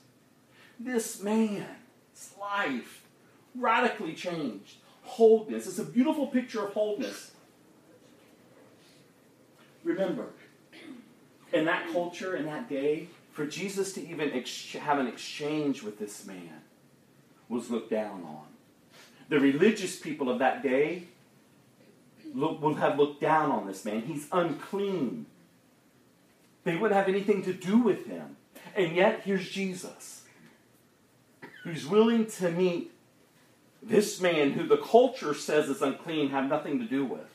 This 0.79 1.21
man's 1.21 1.65
life 2.39 3.03
radically 3.53 4.13
changed. 4.13 4.77
Wholeness. 5.01 5.67
It's 5.67 5.79
a 5.79 5.83
beautiful 5.83 6.27
picture 6.27 6.65
of 6.65 6.73
wholeness. 6.73 7.31
Remember, 9.83 10.27
in 11.51 11.65
that 11.65 11.91
culture, 11.91 12.37
in 12.37 12.45
that 12.45 12.69
day, 12.69 13.09
for 13.33 13.45
Jesus 13.45 13.91
to 13.95 14.07
even 14.07 14.31
ex- 14.31 14.71
have 14.71 14.97
an 14.97 15.07
exchange 15.07 15.83
with 15.83 15.99
this 15.99 16.25
man 16.25 16.61
was 17.49 17.69
looked 17.69 17.91
down 17.91 18.23
on. 18.23 18.45
The 19.27 19.41
religious 19.41 19.99
people 19.99 20.29
of 20.29 20.39
that 20.39 20.63
day 20.63 21.03
look, 22.33 22.61
would 22.61 22.77
have 22.77 22.97
looked 22.97 23.19
down 23.19 23.51
on 23.51 23.67
this 23.67 23.83
man. 23.83 24.03
He's 24.03 24.29
unclean. 24.31 25.25
They 26.63 26.75
wouldn't 26.75 26.93
have 26.93 27.09
anything 27.09 27.43
to 27.43 27.53
do 27.53 27.77
with 27.77 28.05
him. 28.05 28.37
And 28.75 28.95
yet, 28.95 29.21
here's 29.23 29.49
Jesus, 29.49 30.23
who's 31.63 31.85
willing 31.85 32.25
to 32.27 32.49
meet 32.49 32.91
this 33.81 34.21
man 34.21 34.51
who 34.51 34.65
the 34.65 34.77
culture 34.77 35.33
says 35.33 35.69
is 35.69 35.81
unclean, 35.81 36.29
have 36.29 36.47
nothing 36.47 36.79
to 36.79 36.85
do 36.85 37.05
with. 37.05 37.29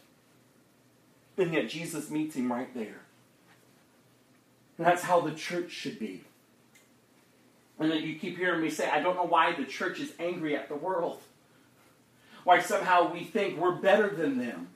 And 1.36 1.52
yet, 1.52 1.68
Jesus 1.68 2.10
meets 2.10 2.34
him 2.34 2.50
right 2.50 2.72
there. 2.74 3.02
And 4.76 4.86
that's 4.86 5.02
how 5.02 5.20
the 5.20 5.32
church 5.32 5.70
should 5.70 5.98
be. 5.98 6.24
And 7.78 7.90
then 7.90 8.02
you 8.02 8.18
keep 8.18 8.36
hearing 8.36 8.60
me 8.60 8.70
say, 8.70 8.88
I 8.88 9.00
don't 9.00 9.14
know 9.14 9.24
why 9.24 9.54
the 9.54 9.64
church 9.64 10.00
is 10.00 10.12
angry 10.18 10.56
at 10.56 10.68
the 10.68 10.74
world. 10.74 11.20
Why 12.44 12.60
somehow 12.60 13.12
we 13.12 13.24
think 13.24 13.58
we're 13.58 13.76
better 13.76 14.08
than 14.08 14.38
them 14.38 14.68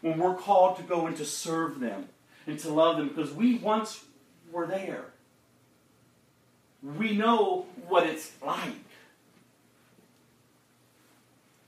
when 0.00 0.18
we're 0.18 0.36
called 0.36 0.76
to 0.76 0.82
go 0.82 1.06
and 1.06 1.16
to 1.16 1.24
serve 1.24 1.80
them 1.80 2.08
and 2.46 2.58
to 2.58 2.68
love 2.70 2.98
them 2.98 3.08
because 3.08 3.32
we 3.32 3.56
once 3.56 4.04
were 4.52 4.66
there. 4.66 5.06
We 6.82 7.16
know 7.16 7.66
what 7.88 8.06
it's 8.06 8.32
like. 8.44 8.74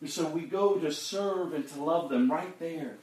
And 0.00 0.10
so 0.10 0.28
we 0.28 0.42
go 0.42 0.74
to 0.74 0.92
serve 0.92 1.54
and 1.54 1.66
to 1.68 1.82
love 1.82 2.10
them 2.10 2.30
right 2.30 2.58
there. 2.58 2.96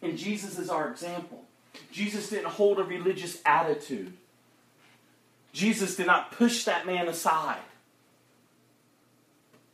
And 0.00 0.16
Jesus 0.16 0.58
is 0.58 0.70
our 0.70 0.90
example. 0.90 1.44
Jesus 1.90 2.30
didn't 2.30 2.46
hold 2.46 2.78
a 2.78 2.84
religious 2.84 3.40
attitude. 3.44 4.14
Jesus 5.52 5.96
did 5.96 6.06
not 6.06 6.32
push 6.32 6.64
that 6.64 6.86
man 6.86 7.08
aside. 7.08 7.60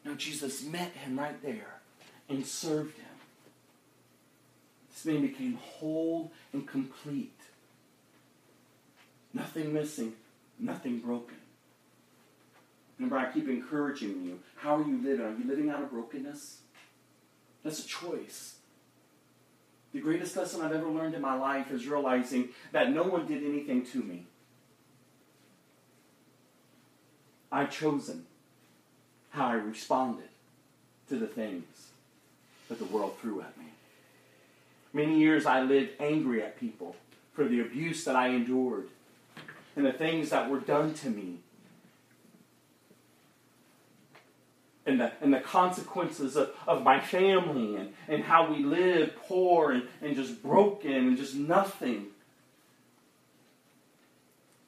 No, 0.05 0.15
Jesus 0.15 0.65
met 0.65 0.93
him 0.93 1.19
right 1.19 1.41
there 1.43 1.81
and 2.29 2.45
served 2.47 2.97
him. 2.97 3.10
This 5.01 5.15
man 5.15 5.23
became 5.23 5.55
whole 5.55 6.31
and 6.53 6.69
complete. 6.69 7.41
Nothing 9.33 9.73
missing, 9.73 10.13
nothing 10.59 10.99
broken. 10.99 11.37
Remember, 12.99 13.17
I 13.17 13.33
keep 13.33 13.49
encouraging 13.49 14.23
you. 14.27 14.41
How 14.57 14.77
are 14.77 14.87
you 14.87 15.01
living? 15.03 15.25
Are 15.25 15.35
you 15.39 15.49
living 15.49 15.71
out 15.71 15.83
of 15.83 15.91
brokenness? 15.91 16.59
That's 17.65 17.83
a 17.83 17.89
choice. 17.89 18.57
The 19.95 20.01
greatest 20.01 20.37
lesson 20.37 20.61
I've 20.61 20.73
ever 20.73 20.89
learned 20.89 21.15
in 21.15 21.23
my 21.23 21.35
life 21.35 21.71
is 21.71 21.87
realizing 21.87 22.51
that 22.73 22.93
no 22.93 23.05
one 23.05 23.27
did 23.27 23.43
anything 23.43 23.87
to 23.87 24.03
me. 24.03 24.27
I've 27.51 27.71
chosen 27.71 28.27
how 29.31 29.47
I 29.47 29.55
responded 29.55 30.29
to 31.09 31.17
the 31.17 31.27
things 31.27 31.89
that 32.69 32.79
the 32.79 32.85
world 32.85 33.17
threw 33.19 33.41
at 33.41 33.57
me. 33.57 33.70
Many 34.93 35.19
years 35.19 35.47
I 35.47 35.63
lived 35.63 35.93
angry 36.01 36.43
at 36.43 36.59
people 36.59 36.97
for 37.33 37.45
the 37.45 37.61
abuse 37.61 38.05
that 38.05 38.17
I 38.17 38.29
endured 38.29 38.89
and 39.77 39.87
the 39.87 39.93
things 39.93 40.31
that 40.31 40.51
were 40.51 40.61
done 40.61 40.95
to 40.95 41.11
me. 41.11 41.39
And 44.85 45.01
the, 45.01 45.13
and 45.21 45.33
the 45.33 45.41
consequences 45.41 46.37
of, 46.37 46.51
of 46.67 46.83
my 46.83 47.01
family 47.01 47.77
and, 47.77 47.95
and 48.09 48.25
how 48.25 48.51
we 48.51 48.65
live 48.65 49.15
poor 49.29 49.71
and, 49.71 49.85
and 50.03 50.17
just 50.17 50.43
broken 50.43 50.93
and 50.93 51.17
just 51.17 51.35
nothing. 51.35 52.07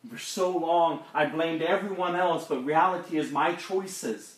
For 0.08 0.18
so 0.18 0.56
long, 0.56 1.02
I 1.12 1.26
blamed 1.26 1.62
everyone 1.62 2.14
else, 2.14 2.46
but 2.46 2.64
reality 2.64 3.18
is 3.18 3.32
my 3.32 3.54
choices 3.54 4.36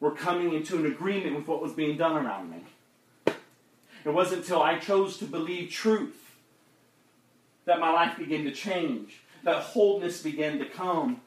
were 0.00 0.10
coming 0.10 0.52
into 0.52 0.76
an 0.76 0.86
agreement 0.86 1.36
with 1.36 1.46
what 1.46 1.62
was 1.62 1.72
being 1.72 1.96
done 1.96 2.16
around 2.16 2.50
me. 2.50 2.58
It 4.04 4.10
wasn't 4.10 4.42
until 4.42 4.62
I 4.62 4.78
chose 4.78 5.16
to 5.18 5.24
believe 5.24 5.70
truth 5.70 6.36
that 7.64 7.78
my 7.78 7.90
life 7.90 8.18
began 8.18 8.44
to 8.44 8.50
change, 8.50 9.20
that 9.44 9.62
wholeness 9.62 10.22
began 10.22 10.58
to 10.58 10.64
come. 10.64 11.20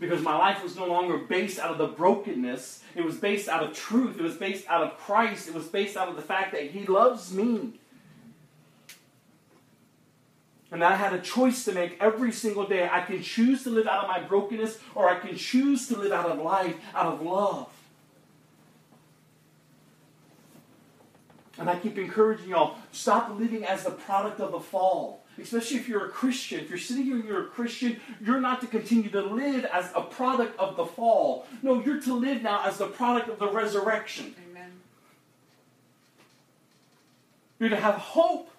Because 0.00 0.20
my 0.20 0.36
life 0.36 0.62
was 0.64 0.74
no 0.74 0.86
longer 0.86 1.18
based 1.18 1.60
out 1.60 1.70
of 1.70 1.78
the 1.78 1.86
brokenness, 1.86 2.82
it 2.96 3.04
was 3.04 3.16
based 3.16 3.48
out 3.48 3.62
of 3.62 3.72
truth, 3.72 4.18
it 4.18 4.22
was 4.22 4.36
based 4.36 4.66
out 4.68 4.82
of 4.82 4.98
Christ, 4.98 5.48
it 5.48 5.54
was 5.54 5.66
based 5.66 5.96
out 5.96 6.08
of 6.08 6.16
the 6.16 6.22
fact 6.22 6.52
that 6.52 6.70
He 6.70 6.84
loves 6.86 7.32
me. 7.32 7.78
And 10.72 10.82
I 10.82 10.96
had 10.96 11.12
a 11.12 11.20
choice 11.20 11.64
to 11.66 11.72
make 11.72 11.98
every 12.00 12.32
single 12.32 12.66
day. 12.66 12.88
I 12.90 13.02
can 13.02 13.22
choose 13.22 13.62
to 13.64 13.70
live 13.70 13.86
out 13.86 14.04
of 14.04 14.08
my 14.08 14.20
brokenness, 14.20 14.78
or 14.94 15.08
I 15.08 15.18
can 15.20 15.36
choose 15.36 15.86
to 15.88 15.98
live 15.98 16.12
out 16.12 16.30
of 16.30 16.38
life, 16.38 16.74
out 16.94 17.12
of 17.12 17.22
love. 17.22 17.68
And 21.62 21.70
I 21.70 21.76
keep 21.76 21.96
encouraging 21.96 22.48
y'all 22.48 22.76
stop 22.90 23.38
living 23.38 23.64
as 23.64 23.84
the 23.84 23.92
product 23.92 24.40
of 24.40 24.50
the 24.50 24.58
fall. 24.58 25.22
Especially 25.40 25.76
if 25.76 25.88
you're 25.88 26.06
a 26.06 26.08
Christian. 26.08 26.58
If 26.58 26.68
you're 26.68 26.78
sitting 26.78 27.04
here 27.04 27.14
and 27.14 27.24
you're 27.24 27.44
a 27.44 27.46
Christian, 27.46 28.00
you're 28.20 28.40
not 28.40 28.60
to 28.62 28.66
continue 28.66 29.08
to 29.10 29.22
live 29.22 29.64
as 29.66 29.88
a 29.94 30.02
product 30.02 30.58
of 30.58 30.76
the 30.76 30.84
fall. 30.84 31.46
No, 31.62 31.80
you're 31.80 32.00
to 32.00 32.14
live 32.14 32.42
now 32.42 32.66
as 32.66 32.78
the 32.78 32.88
product 32.88 33.28
of 33.28 33.38
the 33.38 33.48
resurrection. 33.48 34.34
Amen. 34.50 34.72
You're 37.60 37.68
to 37.68 37.76
have 37.76 37.94
hope 37.94 38.50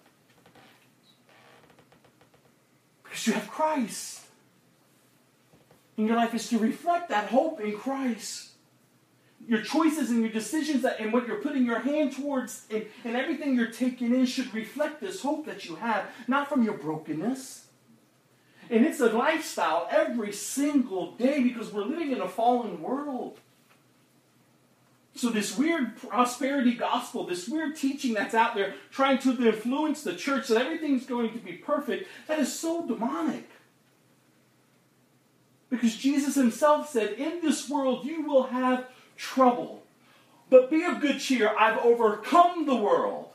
because 3.04 3.28
you 3.28 3.34
have 3.34 3.50
Christ. 3.50 4.22
And 5.98 6.08
your 6.08 6.16
life 6.16 6.34
is 6.34 6.48
to 6.50 6.58
reflect 6.58 7.10
that 7.10 7.28
hope 7.28 7.60
in 7.60 7.78
Christ. 7.78 8.53
Your 9.48 9.62
choices 9.62 10.10
and 10.10 10.22
your 10.22 10.32
decisions 10.32 10.86
and 10.86 11.12
what 11.12 11.28
you're 11.28 11.42
putting 11.42 11.66
your 11.66 11.80
hand 11.80 12.16
towards 12.16 12.66
and, 12.70 12.86
and 13.04 13.16
everything 13.16 13.56
you're 13.56 13.72
taking 13.72 14.14
in 14.14 14.26
should 14.26 14.54
reflect 14.54 15.02
this 15.02 15.22
hope 15.22 15.46
that 15.46 15.66
you 15.66 15.76
have, 15.76 16.06
not 16.28 16.48
from 16.48 16.64
your 16.64 16.76
brokenness. 16.76 17.68
And 18.70 18.86
it's 18.86 19.00
a 19.00 19.08
lifestyle 19.08 19.88
every 19.92 20.32
single 20.32 21.12
day 21.12 21.44
because 21.44 21.74
we're 21.74 21.84
living 21.84 22.12
in 22.12 22.22
a 22.22 22.30
fallen 22.30 22.82
world. 22.82 23.40
So, 25.16 25.30
this 25.30 25.58
weird 25.58 25.98
prosperity 25.98 26.74
gospel, 26.74 27.26
this 27.26 27.48
weird 27.48 27.76
teaching 27.76 28.14
that's 28.14 28.34
out 28.34 28.56
there 28.56 28.74
trying 28.90 29.20
to 29.20 29.48
influence 29.48 30.02
the 30.02 30.16
church 30.16 30.48
that 30.48 30.60
everything's 30.60 31.06
going 31.06 31.32
to 31.34 31.38
be 31.38 31.54
perfect, 31.54 32.08
that 32.28 32.40
is 32.40 32.58
so 32.58 32.88
demonic. 32.88 33.48
Because 35.70 35.96
Jesus 35.96 36.36
himself 36.36 36.90
said, 36.90 37.14
In 37.14 37.42
this 37.42 37.70
world 37.70 38.06
you 38.06 38.24
will 38.24 38.44
have 38.44 38.88
trouble. 39.24 39.84
But 40.50 40.70
be 40.70 40.84
of 40.84 41.00
good 41.00 41.20
cheer, 41.20 41.56
I've 41.58 41.80
overcome 41.80 42.66
the 42.66 42.76
world. 42.76 43.30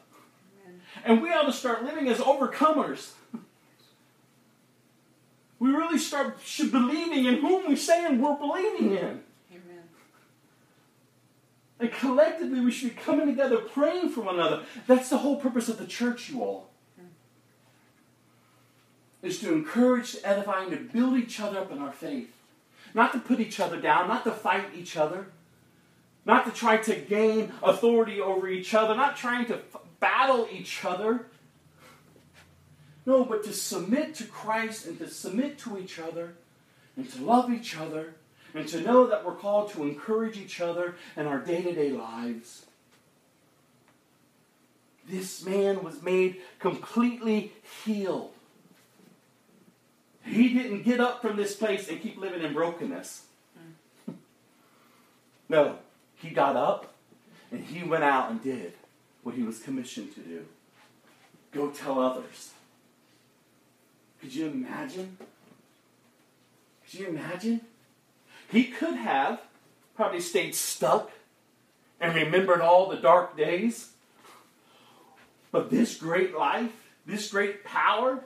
Amen. 0.63 0.81
And 1.05 1.23
we 1.23 1.31
ought 1.31 1.47
to 1.47 1.53
start 1.53 1.83
living 1.83 2.09
as 2.09 2.19
overcomers. 2.19 3.13
We 5.59 5.71
really 5.71 5.99
start 5.99 6.39
should 6.45 6.71
believing 6.71 7.25
in 7.25 7.41
whom 7.41 7.69
we 7.69 7.75
saying 7.75 8.21
we're 8.21 8.37
believing 8.37 8.93
in. 8.93 9.23
Amen. 9.51 9.83
And 11.81 11.91
collectively, 11.91 12.61
we 12.61 12.71
should 12.71 12.91
be 12.91 12.95
coming 12.95 13.27
together, 13.27 13.57
praying 13.57 14.11
for 14.11 14.21
one 14.21 14.37
another. 14.37 14.63
That's 14.87 15.09
the 15.09 15.19
whole 15.19 15.37
purpose 15.37 15.69
of 15.69 15.79
the 15.79 15.87
church, 15.87 16.31
you 16.31 16.43
all. 16.43 16.71
Is 19.21 19.41
to 19.41 19.53
encourage, 19.53 20.13
to 20.13 20.29
edify, 20.29 20.63
and 20.63 20.71
to 20.71 20.77
build 20.77 21.17
each 21.17 21.41
other 21.41 21.59
up 21.59 21.73
in 21.73 21.79
our 21.79 21.91
faith. 21.91 22.31
Not 22.95 23.13
to 23.15 23.19
put 23.19 23.41
each 23.41 23.59
other 23.59 23.81
down, 23.81 24.07
not 24.07 24.23
to 24.25 24.31
fight 24.31 24.67
each 24.77 24.97
other, 24.97 25.27
not 26.29 26.45
to 26.45 26.53
try 26.53 26.77
to 26.77 26.95
gain 26.95 27.51
authority 27.63 28.21
over 28.21 28.47
each 28.47 28.75
other, 28.75 28.95
not 28.95 29.17
trying 29.17 29.47
to 29.47 29.55
f- 29.55 29.81
battle 29.99 30.47
each 30.53 30.85
other. 30.85 31.27
No, 33.07 33.25
but 33.25 33.43
to 33.45 33.53
submit 33.55 34.15
to 34.17 34.25
Christ 34.25 34.85
and 34.87 34.99
to 34.99 35.09
submit 35.09 35.59
to 35.61 35.79
each 35.79 35.99
other 35.99 36.35
and 36.97 37.11
to 37.13 37.25
love 37.25 37.51
each 37.51 37.75
other 37.79 38.15
and 38.55 38.69
to 38.69 38.83
know 38.83 39.07
that 39.07 39.25
we're 39.25 39.35
called 39.35 39.73
to 39.73 39.83
encourage 39.83 40.37
each 40.37 40.61
other 40.61 40.97
in 41.17 41.27
our 41.27 41.39
day 41.39 41.63
to 41.63 41.73
day 41.73 41.91
lives. 41.93 42.67
This 45.09 45.43
man 45.43 45.83
was 45.83 46.03
made 46.03 46.43
completely 46.59 47.55
healed. 47.85 48.35
He 50.27 50.53
didn't 50.53 50.83
get 50.83 51.01
up 51.01 51.23
from 51.23 51.39
this 51.39 51.57
place 51.57 51.89
and 51.89 52.03
keep 52.03 52.19
living 52.19 52.43
in 52.43 52.53
brokenness. 52.53 53.23
Mm. 53.59 54.15
No, 55.51 55.79
he 56.19 56.31
got 56.31 56.57
up 56.57 56.95
and 57.51 57.65
he 57.65 57.83
went 57.83 58.05
out 58.05 58.31
and 58.31 58.43
did 58.43 58.75
what 59.23 59.35
he 59.35 59.43
was 59.43 59.59
commissioned 59.59 60.15
to 60.15 60.21
do 60.21 60.45
go 61.53 61.71
tell 61.71 61.99
others. 61.99 62.53
Could 64.21 64.35
you 64.35 64.47
imagine? 64.49 65.17
Could 66.85 67.01
you 67.01 67.07
imagine? 67.09 67.61
He 68.51 68.65
could 68.65 68.97
have 68.97 69.41
probably 69.95 70.21
stayed 70.21 70.55
stuck 70.55 71.11
and 72.01 72.15
remembered 72.15 72.61
all 72.61 72.89
the 72.89 72.97
dark 72.97 73.37
days. 73.37 73.93
But 75.51 75.71
this 75.71 75.97
great 75.97 76.37
life, 76.37 76.73
this 77.07 77.31
great 77.31 77.65
power, 77.65 78.23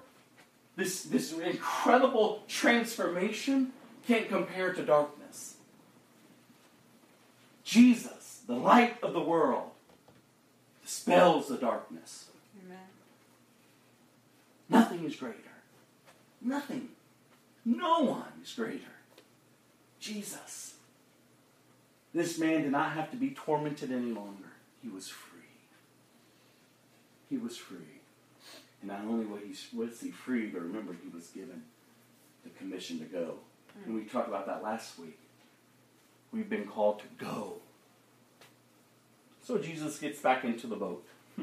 this, 0.77 1.05
this 1.05 1.33
incredible 1.33 2.43
transformation 2.49 3.73
can't 4.07 4.29
compare 4.29 4.73
to 4.73 4.85
darkness. 4.85 5.22
Jesus, 7.73 8.43
the 8.47 8.55
light 8.55 9.03
of 9.03 9.15
the 9.15 9.21
world, 9.23 9.71
dispels 10.83 11.49
the 11.49 11.57
darkness. 11.57 12.27
Amen. 12.63 12.77
Nothing 14.69 15.05
is 15.05 15.17
greater. 15.17 15.39
Nothing. 16.43 16.91
No 17.65 18.01
one 18.01 18.43
is 18.43 18.53
greater. 18.53 18.93
Jesus. 20.01 20.75
This 22.13 22.39
man 22.39 22.61
did 22.61 22.73
not 22.73 22.93
have 22.93 23.11
to 23.13 23.17
be 23.17 23.31
tormented 23.31 23.91
any 23.91 24.13
longer. 24.13 24.53
He 24.83 24.91
was 24.91 25.09
free. 25.09 25.41
He 27.31 27.39
was 27.39 27.57
free. 27.57 28.03
And 28.83 28.91
not 28.91 29.01
only 29.09 29.25
was 29.25 29.41
he, 29.41 29.75
was 29.75 29.99
he 29.99 30.11
free, 30.11 30.49
but 30.49 30.61
remember, 30.61 30.95
he 31.03 31.09
was 31.09 31.29
given 31.29 31.63
the 32.45 32.51
commission 32.51 32.99
to 32.99 33.07
go. 33.07 33.37
And 33.87 33.95
we 33.95 34.05
talked 34.05 34.29
about 34.29 34.47
that 34.47 34.63
last 34.63 34.99
week. 34.99 35.19
We've 36.33 36.49
been 36.49 36.67
called 36.67 37.01
to 37.01 37.25
go. 37.25 37.55
So 39.45 39.59
Jesus 39.59 39.99
gets 39.99 40.21
back 40.21 40.45
into 40.45 40.67
the 40.67 40.77
boat. 40.77 41.05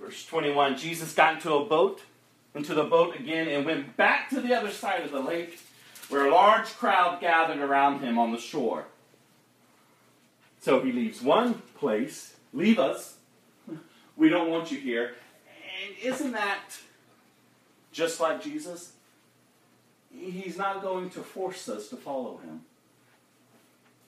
Verse 0.00 0.26
21 0.26 0.76
Jesus 0.76 1.14
got 1.14 1.34
into 1.34 1.54
a 1.54 1.64
boat, 1.64 2.02
into 2.54 2.74
the 2.74 2.84
boat 2.84 3.14
again, 3.14 3.48
and 3.48 3.64
went 3.64 3.96
back 3.96 4.28
to 4.30 4.40
the 4.40 4.54
other 4.54 4.70
side 4.70 5.04
of 5.04 5.12
the 5.12 5.20
lake, 5.20 5.60
where 6.08 6.26
a 6.26 6.30
large 6.32 6.66
crowd 6.76 7.20
gathered 7.20 7.60
around 7.60 8.00
him 8.00 8.18
on 8.18 8.32
the 8.32 8.38
shore. 8.38 8.86
So 10.60 10.82
he 10.82 10.90
leaves 10.90 11.22
one 11.22 11.62
place, 11.76 12.34
leave 12.52 12.78
us. 12.78 13.16
We 14.16 14.28
don't 14.28 14.50
want 14.50 14.70
you 14.70 14.78
here. 14.78 15.14
And 15.86 15.96
isn't 16.02 16.32
that 16.32 16.76
just 17.90 18.20
like 18.20 18.42
Jesus? 18.42 18.92
He's 20.12 20.58
not 20.58 20.82
going 20.82 21.08
to 21.10 21.20
force 21.20 21.70
us 21.70 21.88
to 21.88 21.96
follow 21.96 22.38
him. 22.38 22.60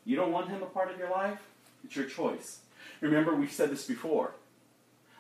You 0.05 0.16
don't 0.16 0.32
want 0.32 0.48
him 0.48 0.62
a 0.62 0.66
part 0.66 0.90
of 0.90 0.98
your 0.98 1.11
life? 1.11 1.38
It's 1.84 1.96
your 1.96 2.07
choice. 2.07 2.61
Remember, 3.00 3.34
we've 3.34 3.53
said 3.53 3.70
this 3.70 3.86
before. 3.86 4.32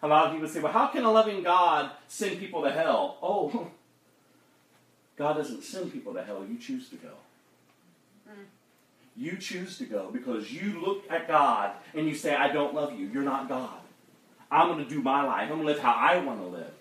A 0.02 0.08
lot 0.08 0.26
of 0.26 0.32
people 0.32 0.48
say, 0.48 0.60
well, 0.60 0.72
how 0.72 0.88
can 0.88 1.04
a 1.04 1.10
loving 1.10 1.42
God 1.42 1.90
send 2.08 2.38
people 2.40 2.62
to 2.62 2.72
hell? 2.72 3.18
Oh, 3.22 3.68
God 5.16 5.34
doesn't 5.34 5.62
send 5.62 5.92
people 5.92 6.14
to 6.14 6.22
hell. 6.22 6.44
You 6.48 6.58
choose 6.58 6.88
to 6.88 6.96
go. 6.96 7.10
You 9.16 9.36
choose 9.36 9.76
to 9.78 9.84
go 9.84 10.10
because 10.10 10.50
you 10.52 10.80
look 10.80 11.04
at 11.10 11.28
God 11.28 11.72
and 11.94 12.08
you 12.08 12.14
say, 12.14 12.34
I 12.34 12.50
don't 12.50 12.74
love 12.74 12.98
you. 12.98 13.06
You're 13.06 13.22
not 13.22 13.48
God. 13.48 13.78
I'm 14.50 14.68
going 14.68 14.82
to 14.82 14.88
do 14.88 15.02
my 15.02 15.24
life. 15.24 15.42
I'm 15.42 15.48
going 15.48 15.60
to 15.60 15.66
live 15.66 15.78
how 15.78 15.92
I 15.92 16.18
want 16.18 16.40
to 16.40 16.46
live. 16.46 16.72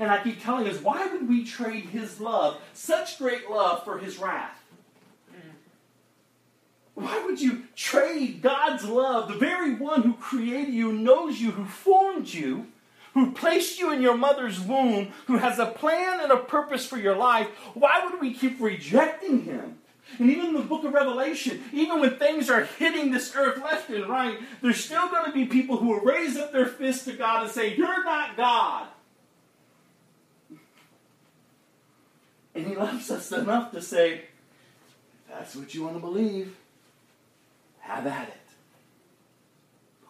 And 0.00 0.10
I 0.10 0.22
keep 0.22 0.42
telling 0.42 0.66
us, 0.66 0.80
why 0.80 1.06
would 1.06 1.28
we 1.28 1.44
trade 1.44 1.84
His 1.84 2.20
love, 2.20 2.58
such 2.72 3.18
great 3.18 3.50
love, 3.50 3.84
for 3.84 3.98
His 3.98 4.18
wrath? 4.18 4.57
Why 6.98 7.24
would 7.24 7.40
you 7.40 7.62
trade 7.76 8.42
God's 8.42 8.84
love, 8.84 9.28
the 9.28 9.38
very 9.38 9.74
one 9.74 10.02
who 10.02 10.14
created 10.14 10.74
you, 10.74 10.92
knows 10.92 11.40
you, 11.40 11.52
who 11.52 11.64
formed 11.64 12.28
you? 12.28 12.66
who 13.14 13.32
placed 13.32 13.80
you 13.80 13.90
in 13.90 14.00
your 14.00 14.16
mother's 14.16 14.60
womb, 14.60 15.08
who 15.26 15.38
has 15.38 15.58
a 15.58 15.66
plan 15.66 16.20
and 16.20 16.30
a 16.30 16.36
purpose 16.36 16.86
for 16.86 16.98
your 16.98 17.16
life, 17.16 17.48
why 17.74 18.04
would 18.04 18.20
we 18.20 18.32
keep 18.32 18.60
rejecting 18.60 19.42
him? 19.42 19.78
And 20.20 20.30
even 20.30 20.48
in 20.48 20.52
the 20.52 20.60
book 20.60 20.84
of 20.84 20.92
Revelation, 20.92 21.60
even 21.72 22.00
when 22.00 22.16
things 22.16 22.48
are 22.48 22.64
hitting 22.64 23.10
this 23.10 23.34
earth 23.34 23.60
left 23.60 23.90
and 23.90 24.06
right, 24.06 24.38
there's 24.62 24.84
still 24.84 25.08
going 25.08 25.24
to 25.24 25.32
be 25.32 25.46
people 25.46 25.78
who 25.78 25.88
will 25.88 26.00
raise 26.00 26.36
up 26.36 26.52
their 26.52 26.66
fists 26.66 27.06
to 27.06 27.14
God 27.14 27.44
and 27.44 27.50
say, 27.50 27.74
You're 27.74 28.04
not 28.04 28.36
God. 28.36 28.86
And 32.54 32.66
He 32.66 32.76
loves 32.76 33.10
us 33.10 33.32
enough 33.32 33.72
to 33.72 33.82
say, 33.82 34.20
that's 35.28 35.54
what 35.54 35.74
you 35.74 35.82
want 35.82 35.96
to 35.96 36.00
believe, 36.00 36.56
have 37.88 38.06
at 38.06 38.28
it. 38.28 38.34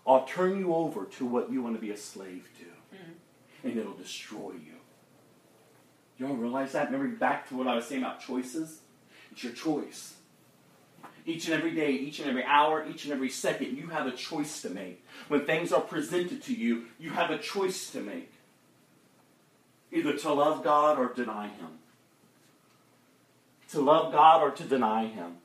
I'll 0.06 0.24
turn 0.24 0.58
you 0.58 0.74
over 0.74 1.04
to 1.04 1.26
what 1.26 1.52
you 1.52 1.62
want 1.62 1.76
to 1.76 1.80
be 1.80 1.90
a 1.90 1.96
slave 1.96 2.48
to, 2.58 2.96
mm-hmm. 2.96 3.68
and 3.68 3.78
it'll 3.78 3.94
destroy 3.94 4.52
you. 4.52 4.74
Y'all 6.18 6.34
realize 6.34 6.72
that? 6.72 6.90
Remember 6.90 7.16
back 7.16 7.48
to 7.48 7.56
what 7.56 7.68
I 7.68 7.76
was 7.76 7.86
saying 7.86 8.02
about 8.02 8.20
choices? 8.20 8.80
It's 9.30 9.44
your 9.44 9.52
choice. 9.52 10.14
Each 11.24 11.46
and 11.46 11.54
every 11.54 11.74
day, 11.74 11.92
each 11.92 12.18
and 12.20 12.28
every 12.28 12.42
hour, 12.42 12.86
each 12.88 13.04
and 13.04 13.12
every 13.12 13.28
second, 13.28 13.76
you 13.76 13.88
have 13.88 14.06
a 14.06 14.12
choice 14.12 14.62
to 14.62 14.70
make. 14.70 15.04
When 15.28 15.44
things 15.44 15.72
are 15.72 15.82
presented 15.82 16.42
to 16.44 16.54
you, 16.54 16.86
you 16.98 17.10
have 17.10 17.30
a 17.30 17.38
choice 17.38 17.90
to 17.90 18.00
make. 18.00 18.32
Either 19.92 20.16
to 20.16 20.32
love 20.32 20.64
God 20.64 20.98
or 20.98 21.12
deny 21.12 21.48
Him. 21.48 21.78
To 23.70 23.80
love 23.80 24.12
God 24.12 24.42
or 24.42 24.50
to 24.52 24.64
deny 24.64 25.06
Him. 25.06 25.36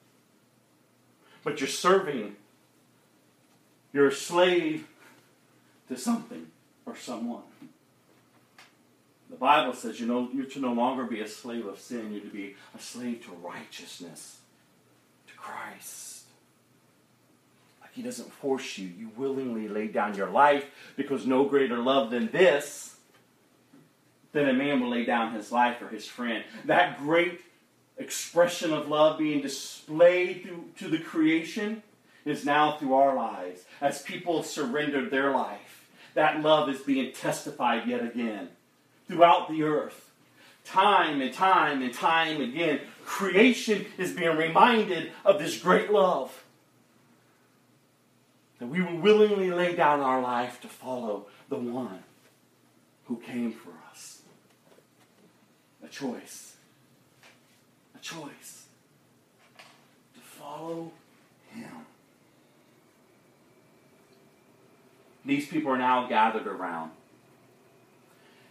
But 1.44 1.60
you're 1.60 1.68
serving, 1.68 2.36
you're 3.92 4.08
a 4.08 4.14
slave 4.14 4.88
to 5.90 5.98
something 5.98 6.48
or 6.86 6.96
someone. 6.96 7.44
The 9.30 9.36
Bible 9.36 9.74
says 9.74 10.00
you 10.00 10.06
know 10.06 10.30
you're 10.34 10.46
to 10.46 10.60
no 10.60 10.74
longer 10.74 11.06
be 11.06 11.22
a 11.22 11.28
slave 11.28 11.66
of 11.66 11.80
sin, 11.80 12.12
you're 12.12 12.22
to 12.22 12.28
be 12.28 12.56
a 12.76 12.80
slave 12.80 13.26
to 13.26 13.32
righteousness, 13.32 14.38
to 15.28 15.34
Christ. 15.34 16.24
Like 17.82 17.94
He 17.94 18.04
doesn't 18.04 18.32
force 18.32 18.78
you. 18.78 18.88
You 18.88 19.10
willingly 19.18 19.68
lay 19.68 19.88
down 19.88 20.16
your 20.16 20.30
life 20.30 20.66
because 20.96 21.26
no 21.26 21.46
greater 21.46 21.78
love 21.78 22.12
than 22.12 22.28
this 22.32 22.94
than 24.34 24.50
a 24.50 24.54
man 24.54 24.82
will 24.82 24.90
lay 24.90 25.06
down 25.06 25.34
his 25.34 25.52
life 25.52 25.78
for 25.78 25.88
his 25.88 26.06
friend. 26.06 26.44
That 26.66 27.00
great 27.00 27.42
expression 27.98 28.74
of 28.74 28.88
love 28.88 29.18
being 29.18 29.42
displayed 29.42 30.44
through, 30.44 30.66
to 30.80 30.88
the 30.90 31.00
creation 31.00 31.84
is 32.26 32.46
now 32.46 32.78
through 32.78 32.94
our 32.94 33.16
lives. 33.16 33.64
As 33.82 34.02
people 34.02 34.44
surrendered 34.44 35.12
their 35.12 35.32
life, 35.32 35.86
that 36.14 36.42
love 36.42 36.70
is 36.70 36.82
being 36.82 37.12
testified 37.12 37.88
yet 37.88 38.04
again 38.04 38.50
throughout 39.08 39.50
the 39.50 39.64
earth. 39.64 40.12
Time 40.64 41.22
and 41.22 41.34
time 41.34 41.82
and 41.82 41.94
time 41.94 42.42
again, 42.42 42.80
creation 43.04 43.86
is 43.98 44.14
being 44.14 44.38
reminded 44.38 45.12
of 45.26 45.40
this 45.40 45.58
great 45.60 45.92
love. 45.92 46.44
That 48.60 48.68
we 48.68 48.82
will 48.82 48.98
willingly 48.98 49.52
lay 49.52 49.76
down 49.76 50.00
our 50.00 50.22
life 50.22 50.62
to 50.62 50.70
follow 50.70 51.26
the 51.50 51.58
one 51.58 52.04
who 53.06 53.18
came 53.18 53.52
for 53.52 53.72
us. 53.92 54.22
A 55.84 55.90
choice. 55.90 56.53
Choice. 58.04 58.66
To 60.14 60.20
follow 60.20 60.92
him. 61.50 61.72
These 65.26 65.48
people 65.48 65.72
are 65.72 65.78
now 65.78 66.08
gathered 66.08 66.46
around. 66.46 66.92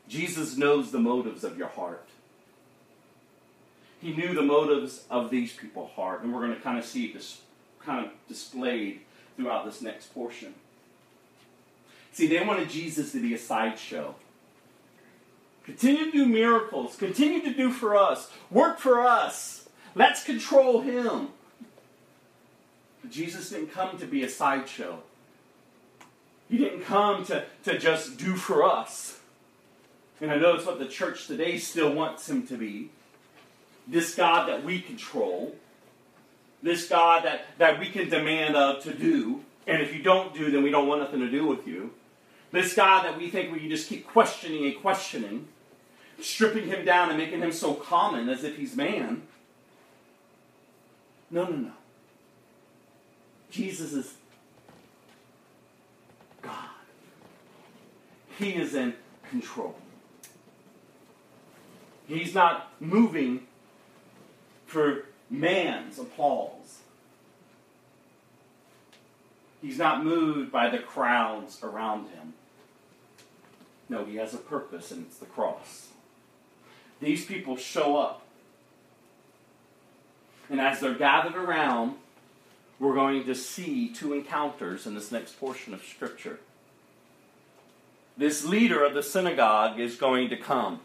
Jesus 0.08 0.56
knows 0.56 0.90
the 0.90 0.98
motives 0.98 1.44
of 1.44 1.58
your 1.58 1.68
heart. 1.68 2.08
He 4.00 4.14
knew 4.14 4.34
the 4.34 4.42
motives 4.42 5.04
of 5.10 5.30
these 5.30 5.52
people's 5.52 5.90
heart, 5.92 6.22
and 6.22 6.32
we're 6.32 6.40
going 6.40 6.54
to 6.54 6.60
kind 6.60 6.78
of 6.78 6.86
see 6.86 7.12
this 7.12 7.42
kind 7.84 8.06
of 8.06 8.12
displayed 8.28 9.02
throughout 9.36 9.66
this 9.66 9.82
next 9.82 10.14
portion. 10.14 10.54
See, 12.12 12.26
they 12.26 12.42
wanted 12.42 12.70
Jesus 12.70 13.12
to 13.12 13.20
be 13.20 13.34
a 13.34 13.38
sideshow. 13.38 14.14
Continue 15.64 16.06
to 16.06 16.10
do 16.10 16.26
miracles. 16.26 16.96
Continue 16.96 17.40
to 17.42 17.54
do 17.54 17.70
for 17.70 17.96
us. 17.96 18.30
Work 18.50 18.78
for 18.78 19.00
us. 19.00 19.68
Let's 19.94 20.24
control 20.24 20.80
him. 20.80 21.28
But 23.00 23.10
Jesus 23.10 23.50
didn't 23.50 23.72
come 23.72 23.98
to 23.98 24.06
be 24.06 24.24
a 24.24 24.28
sideshow. 24.28 25.00
He 26.48 26.58
didn't 26.58 26.82
come 26.82 27.24
to, 27.26 27.44
to 27.64 27.78
just 27.78 28.18
do 28.18 28.36
for 28.36 28.64
us. 28.64 29.20
And 30.20 30.30
I 30.30 30.36
know 30.36 30.54
it's 30.54 30.66
what 30.66 30.78
the 30.78 30.86
church 30.86 31.26
today 31.26 31.58
still 31.58 31.92
wants 31.92 32.28
him 32.28 32.46
to 32.48 32.56
be. 32.56 32.90
This 33.88 34.14
God 34.14 34.48
that 34.48 34.64
we 34.64 34.80
control. 34.80 35.56
This 36.62 36.88
God 36.88 37.24
that, 37.24 37.46
that 37.58 37.80
we 37.80 37.88
can 37.88 38.08
demand 38.08 38.54
of 38.54 38.82
to 38.84 38.94
do. 38.94 39.42
And 39.66 39.82
if 39.82 39.94
you 39.94 40.02
don't 40.02 40.34
do, 40.34 40.50
then 40.50 40.62
we 40.62 40.70
don't 40.70 40.86
want 40.86 41.00
nothing 41.00 41.20
to 41.20 41.30
do 41.30 41.46
with 41.46 41.66
you. 41.66 41.92
This 42.52 42.74
God 42.74 43.04
that 43.04 43.16
we 43.16 43.30
think 43.30 43.52
we 43.52 43.60
can 43.60 43.70
just 43.70 43.88
keep 43.88 44.06
questioning 44.06 44.64
and 44.66 44.80
questioning, 44.80 45.48
stripping 46.20 46.68
him 46.68 46.84
down 46.84 47.08
and 47.08 47.18
making 47.18 47.40
him 47.40 47.52
so 47.52 47.74
common 47.74 48.28
as 48.28 48.44
if 48.44 48.56
he's 48.56 48.76
man. 48.76 49.22
No, 51.30 51.44
no, 51.44 51.56
no. 51.56 51.72
Jesus 53.50 53.92
is 53.92 54.14
God. 56.40 56.68
He 58.38 58.54
is 58.54 58.74
in 58.74 58.94
control. 59.30 59.74
He's 62.06 62.34
not 62.34 62.70
moving 62.80 63.46
for 64.66 65.04
man's 65.30 65.98
applause. 65.98 66.80
He's 69.62 69.78
not 69.78 70.04
moved 70.04 70.50
by 70.50 70.68
the 70.68 70.78
crowds 70.78 71.62
around 71.62 72.08
him. 72.08 72.34
No, 73.88 74.04
he 74.04 74.16
has 74.16 74.34
a 74.34 74.38
purpose, 74.38 74.90
and 74.90 75.06
it's 75.06 75.18
the 75.18 75.26
cross. 75.26 75.91
These 77.02 77.24
people 77.24 77.56
show 77.56 77.96
up. 77.96 78.22
And 80.48 80.60
as 80.60 80.80
they're 80.80 80.94
gathered 80.94 81.34
around, 81.34 81.96
we're 82.78 82.94
going 82.94 83.24
to 83.24 83.34
see 83.34 83.88
two 83.88 84.12
encounters 84.12 84.86
in 84.86 84.94
this 84.94 85.10
next 85.10 85.38
portion 85.38 85.74
of 85.74 85.82
Scripture. 85.84 86.38
This 88.16 88.44
leader 88.44 88.84
of 88.84 88.94
the 88.94 89.02
synagogue 89.02 89.80
is 89.80 89.96
going 89.96 90.28
to 90.30 90.36
come. 90.36 90.80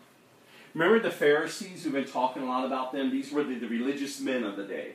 Remember 0.73 0.99
the 0.99 1.11
Pharisees 1.11 1.83
who've 1.83 1.93
been 1.93 2.05
talking 2.05 2.43
a 2.43 2.45
lot 2.45 2.65
about 2.65 2.93
them? 2.93 3.11
These 3.11 3.31
were 3.31 3.43
the, 3.43 3.55
the 3.55 3.67
religious 3.67 4.19
men 4.19 4.43
of 4.43 4.57
the 4.57 4.63
day. 4.63 4.93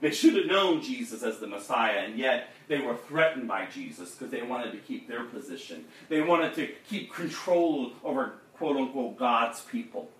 They 0.00 0.10
should 0.10 0.34
have 0.34 0.46
known 0.46 0.82
Jesus 0.82 1.22
as 1.22 1.38
the 1.38 1.46
Messiah, 1.46 2.00
and 2.00 2.18
yet 2.18 2.48
they 2.68 2.80
were 2.80 2.96
threatened 2.96 3.46
by 3.46 3.66
Jesus 3.66 4.12
because 4.12 4.30
they 4.30 4.42
wanted 4.42 4.72
to 4.72 4.78
keep 4.78 5.08
their 5.08 5.24
position. 5.24 5.84
They 6.08 6.22
wanted 6.22 6.54
to 6.54 6.68
keep 6.88 7.12
control 7.12 7.92
over, 8.02 8.32
quote 8.60 8.76
unquote, 8.76 9.18
God's 9.18 9.62
people. 9.62 10.10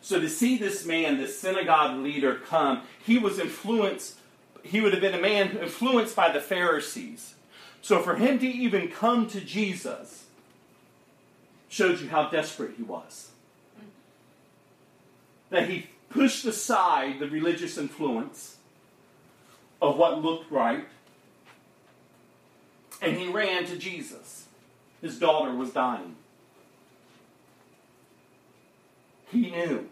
So 0.00 0.20
to 0.20 0.28
see 0.28 0.56
this 0.56 0.86
man, 0.86 1.18
this 1.18 1.36
synagogue 1.36 1.98
leader, 1.98 2.36
come, 2.36 2.82
he 3.04 3.18
was 3.18 3.40
influenced, 3.40 4.16
he 4.62 4.80
would 4.80 4.92
have 4.92 5.02
been 5.02 5.14
a 5.14 5.20
man 5.20 5.58
influenced 5.58 6.14
by 6.14 6.30
the 6.30 6.40
Pharisees. 6.40 7.34
So 7.82 8.00
for 8.00 8.14
him 8.14 8.38
to 8.38 8.46
even 8.46 8.86
come 8.86 9.26
to 9.30 9.40
Jesus 9.40 10.26
showed 11.68 11.98
you 11.98 12.08
how 12.08 12.28
desperate 12.28 12.74
he 12.76 12.84
was. 12.84 13.32
That 15.50 15.68
he 15.68 15.88
pushed 16.10 16.44
aside 16.44 17.18
the 17.18 17.28
religious 17.28 17.76
influence 17.76 18.56
of 19.82 19.96
what 19.96 20.22
looked 20.22 20.52
right, 20.52 20.86
and 23.02 23.16
he 23.16 23.26
ran 23.26 23.64
to 23.64 23.76
Jesus. 23.76 24.46
His 25.00 25.18
daughter 25.18 25.52
was 25.52 25.70
dying. 25.70 26.14
He 29.30 29.50
knew 29.50 29.88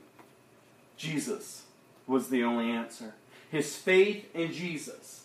Jesus 0.97 1.63
was 2.07 2.29
the 2.29 2.43
only 2.43 2.71
answer. 2.71 3.15
His 3.51 3.77
faith 3.77 4.27
in 4.35 4.53
Jesus 4.53 5.25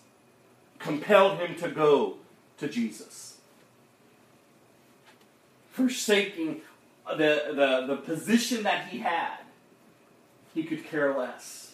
compelled 0.79 1.39
him 1.39 1.55
to 1.55 1.69
go 1.69 2.17
to 2.59 2.67
Jesus. 2.67 3.37
Forsaking 5.71 6.61
the, 7.07 7.53
the, 7.55 7.85
the 7.87 7.97
position 7.97 8.63
that 8.63 8.87
he 8.89 8.99
had, 8.99 9.37
he 10.53 10.63
could 10.63 10.85
care 10.85 11.17
less. 11.17 11.73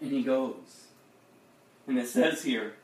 And 0.00 0.10
he 0.10 0.22
goes. 0.22 0.86
And 1.86 1.98
it 1.98 2.08
says 2.08 2.42
here 2.42 2.74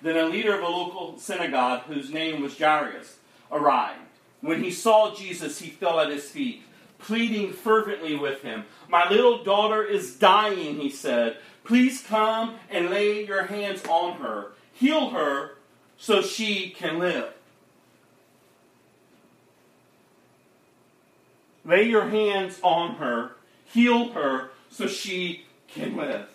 Then 0.00 0.16
a 0.16 0.26
leader 0.26 0.54
of 0.54 0.62
a 0.62 0.68
local 0.68 1.18
synagogue, 1.18 1.82
whose 1.82 2.12
name 2.12 2.40
was 2.40 2.56
Jairus, 2.56 3.16
arrived. 3.50 4.00
When 4.40 4.62
he 4.62 4.70
saw 4.70 5.14
Jesus, 5.14 5.58
he 5.58 5.70
fell 5.70 5.98
at 5.98 6.10
his 6.10 6.30
feet, 6.30 6.62
pleading 7.04 7.52
fervently 7.52 8.16
with 8.16 8.42
him. 8.42 8.64
My 8.88 9.08
little 9.10 9.44
daughter 9.44 9.84
is 9.84 10.16
dying, 10.16 10.76
he 10.76 10.88
said. 10.88 11.36
Please 11.62 12.02
come 12.02 12.56
and 12.70 12.90
lay 12.90 13.24
your 13.24 13.44
hands 13.44 13.84
on 13.84 14.18
her. 14.20 14.52
Heal 14.72 15.10
her 15.10 15.52
so 15.98 16.22
she 16.22 16.70
can 16.70 16.98
live. 16.98 17.32
Lay 21.64 21.84
your 21.84 22.08
hands 22.08 22.58
on 22.62 22.96
her. 22.96 23.32
Heal 23.66 24.10
her 24.10 24.50
so 24.70 24.86
she 24.86 25.44
can 25.68 25.96
live. 25.96 26.28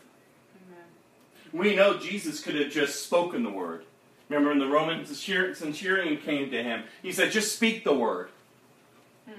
We 1.52 1.76
know 1.76 1.98
Jesus 1.98 2.42
could 2.42 2.56
have 2.56 2.72
just 2.72 3.04
spoken 3.06 3.42
the 3.42 3.50
word. 3.50 3.86
Remember 4.30 4.50
when 4.52 4.60
the 4.60 4.68
Roman 4.68 5.04
centurion 5.06 6.18
came 6.18 6.52
to 6.52 6.64
him, 6.64 6.84
he 7.02 7.12
said, 7.12 7.32
Just 7.32 7.56
speak 7.56 7.84
the 7.84 7.94
word. 7.94 8.30
Mm. 9.28 9.34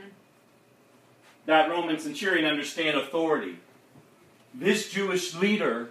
That 1.51 1.68
Roman 1.68 1.98
centurion 1.98 2.44
understand 2.44 2.96
authority. 2.96 3.57
This 4.55 4.88
Jewish 4.88 5.34
leader, 5.34 5.88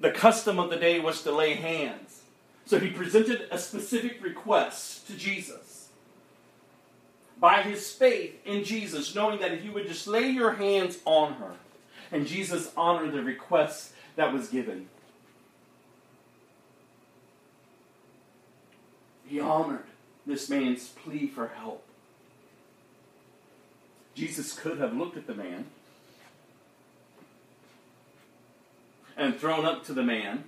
the 0.00 0.10
custom 0.10 0.58
of 0.58 0.70
the 0.70 0.78
day 0.78 1.00
was 1.00 1.22
to 1.24 1.32
lay 1.32 1.52
hands. 1.52 2.22
So 2.64 2.78
he 2.78 2.88
presented 2.88 3.46
a 3.50 3.58
specific 3.58 4.24
request 4.24 5.06
to 5.08 5.16
Jesus. 5.18 5.90
By 7.38 7.60
his 7.60 7.92
faith 7.92 8.40
in 8.46 8.64
Jesus, 8.64 9.14
knowing 9.14 9.38
that 9.40 9.52
if 9.52 9.62
you 9.62 9.70
would 9.72 9.86
just 9.86 10.06
lay 10.06 10.30
your 10.30 10.54
hands 10.54 10.96
on 11.04 11.34
her, 11.34 11.52
and 12.10 12.26
Jesus 12.26 12.72
honored 12.74 13.12
the 13.12 13.22
request 13.22 13.92
that 14.16 14.32
was 14.32 14.48
given. 14.48 14.88
He 19.26 19.40
honored 19.40 19.84
this 20.26 20.48
man's 20.48 20.88
plea 20.88 21.26
for 21.26 21.48
help. 21.48 21.84
Jesus 24.14 24.52
could 24.52 24.78
have 24.78 24.96
looked 24.96 25.16
at 25.16 25.26
the 25.26 25.34
man 25.34 25.66
and 29.16 29.36
thrown 29.36 29.64
up 29.64 29.84
to 29.86 29.92
the 29.92 30.02
man. 30.02 30.44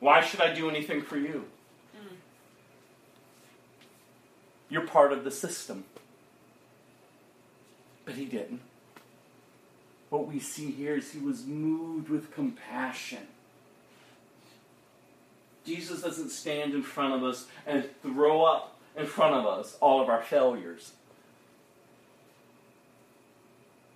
Why 0.00 0.20
should 0.20 0.40
I 0.40 0.52
do 0.52 0.68
anything 0.68 1.02
for 1.02 1.16
you? 1.16 1.44
You're 4.68 4.86
part 4.86 5.12
of 5.12 5.22
the 5.22 5.30
system. 5.30 5.84
But 8.04 8.14
he 8.14 8.24
didn't. 8.24 8.62
What 10.10 10.26
we 10.26 10.40
see 10.40 10.70
here 10.70 10.96
is 10.96 11.12
he 11.12 11.18
was 11.18 11.46
moved 11.46 12.08
with 12.08 12.34
compassion. 12.34 13.26
Jesus 15.64 16.02
doesn't 16.02 16.30
stand 16.30 16.74
in 16.74 16.82
front 16.82 17.14
of 17.14 17.22
us 17.22 17.46
and 17.66 17.88
throw 18.02 18.44
up 18.44 18.71
in 18.96 19.06
front 19.06 19.34
of 19.34 19.46
us 19.46 19.76
all 19.80 20.00
of 20.00 20.08
our 20.08 20.22
failures. 20.22 20.92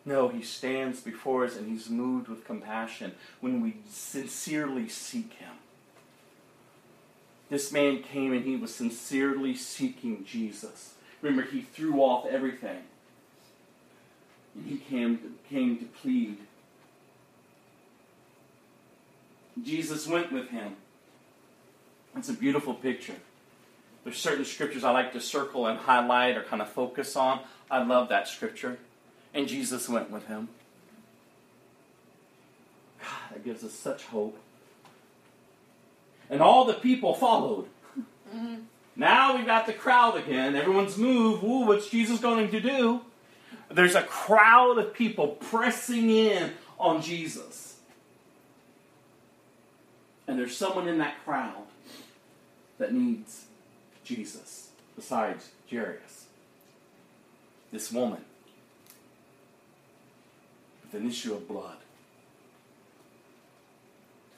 No, 0.05 0.29
he 0.29 0.43
stands 0.43 1.01
before 1.01 1.45
us 1.45 1.57
and 1.57 1.69
he's 1.69 1.91
moved 1.91 2.29
with 2.29 2.45
compassion 2.45 3.13
when 3.41 3.61
we 3.61 3.77
sincerely 3.91 4.89
seek 4.89 5.33
him. 5.35 5.55
This 7.51 7.73
man 7.73 8.03
came 8.03 8.33
and 8.33 8.45
he 8.45 8.57
was 8.57 8.75
sincerely 8.75 9.55
seeking 9.55 10.25
Jesus. 10.25 10.95
Remember, 11.23 11.43
he 11.43 11.63
threw 11.63 12.01
off 12.01 12.27
everything. 12.27 12.83
And 14.55 14.67
he 14.67 14.77
came, 14.77 15.37
came 15.49 15.79
to 15.79 15.85
plead. 15.85 16.39
Jesus 19.63 20.07
went 20.07 20.33
with 20.33 20.51
him. 20.51 20.77
It's 22.17 22.29
a 22.29 22.35
beautiful 22.35 22.75
picture. 22.75 23.17
There's 24.07 24.19
certain 24.19 24.45
scriptures 24.45 24.85
I 24.85 24.93
like 24.93 25.15
to 25.15 25.21
circle 25.21 25.67
and 25.67 25.81
highlight 25.81 26.37
or 26.37 26.45
kind 26.45 26.63
of 26.63 26.69
focus 26.69 27.17
on. 27.17 27.41
I 27.69 27.83
love 27.83 28.09
that 28.11 28.29
scripture. 28.29 28.79
And 29.35 29.49
Jesus 29.49 29.89
went 29.89 30.13
with 30.13 30.29
him. 30.29 30.49
God, 33.03 33.33
that 33.33 33.45
gives 33.45 33.65
us 33.65 33.73
such 33.73 34.05
hope. 34.05 34.39
And 36.31 36.41
all 36.41 36.67
the 36.67 36.75
people 36.75 37.15
followed. 37.15 37.67
Mm-hmm. 38.33 38.55
Now 38.95 39.37
we've 39.37 39.45
got 39.45 39.67
the 39.67 39.73
crowd 39.73 40.17
again. 40.17 40.55
Everyone's 40.55 40.97
moved. 40.97 41.43
Ooh, 41.43 41.67
what's 41.67 41.91
Jesus 41.91 42.21
going 42.21 42.49
to 42.53 42.61
do? 42.61 43.01
There's 43.73 43.97
a 43.97 44.05
crowd 44.05 44.79
of 44.79 44.95
people 44.95 45.31
pressing 45.31 46.11
in 46.11 46.53
on 46.79 47.03
Jesus. 47.03 47.81
And 50.29 50.39
there's 50.39 50.57
someone 50.57 50.87
in 50.87 50.99
that 50.99 51.25
crowd 51.25 51.65
that 52.79 52.93
needs 52.93 53.46
Jesus 54.07 54.71
besides 54.95 55.51
Jairus. 55.71 56.27
This 57.73 57.91
woman 57.91 58.25
with 60.83 61.01
an 61.01 61.09
issue 61.09 61.35
of 61.35 61.49
blood. 61.49 61.77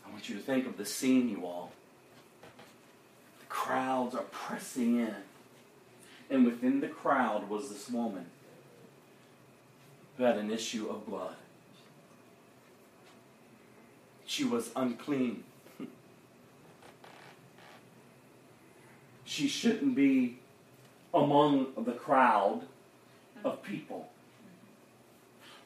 I 0.07 0.11
want 0.11 0.28
you 0.28 0.36
to 0.36 0.40
think 0.40 0.66
of 0.66 0.78
the 0.78 0.86
scene, 0.86 1.28
you 1.28 1.45
all. 1.45 1.73
The 3.40 3.47
crowds 3.47 4.15
are 4.15 4.24
pressing 4.31 4.99
in. 5.01 5.15
And 6.31 6.47
within 6.47 6.81
the 6.81 6.89
crowd 6.89 7.49
was 7.51 7.69
this 7.69 7.90
woman 7.90 8.27
who 10.16 10.24
had 10.24 10.39
an 10.39 10.51
issue 10.51 10.89
of 10.89 11.07
blood. 11.07 11.36
She 14.24 14.45
was 14.45 14.70
unclean. 14.74 15.45
She 19.39 19.47
shouldn't 19.47 19.94
be 19.94 20.36
among 21.15 21.69
the 21.78 21.93
crowd 21.93 22.62
of 23.44 23.62
people. 23.62 24.09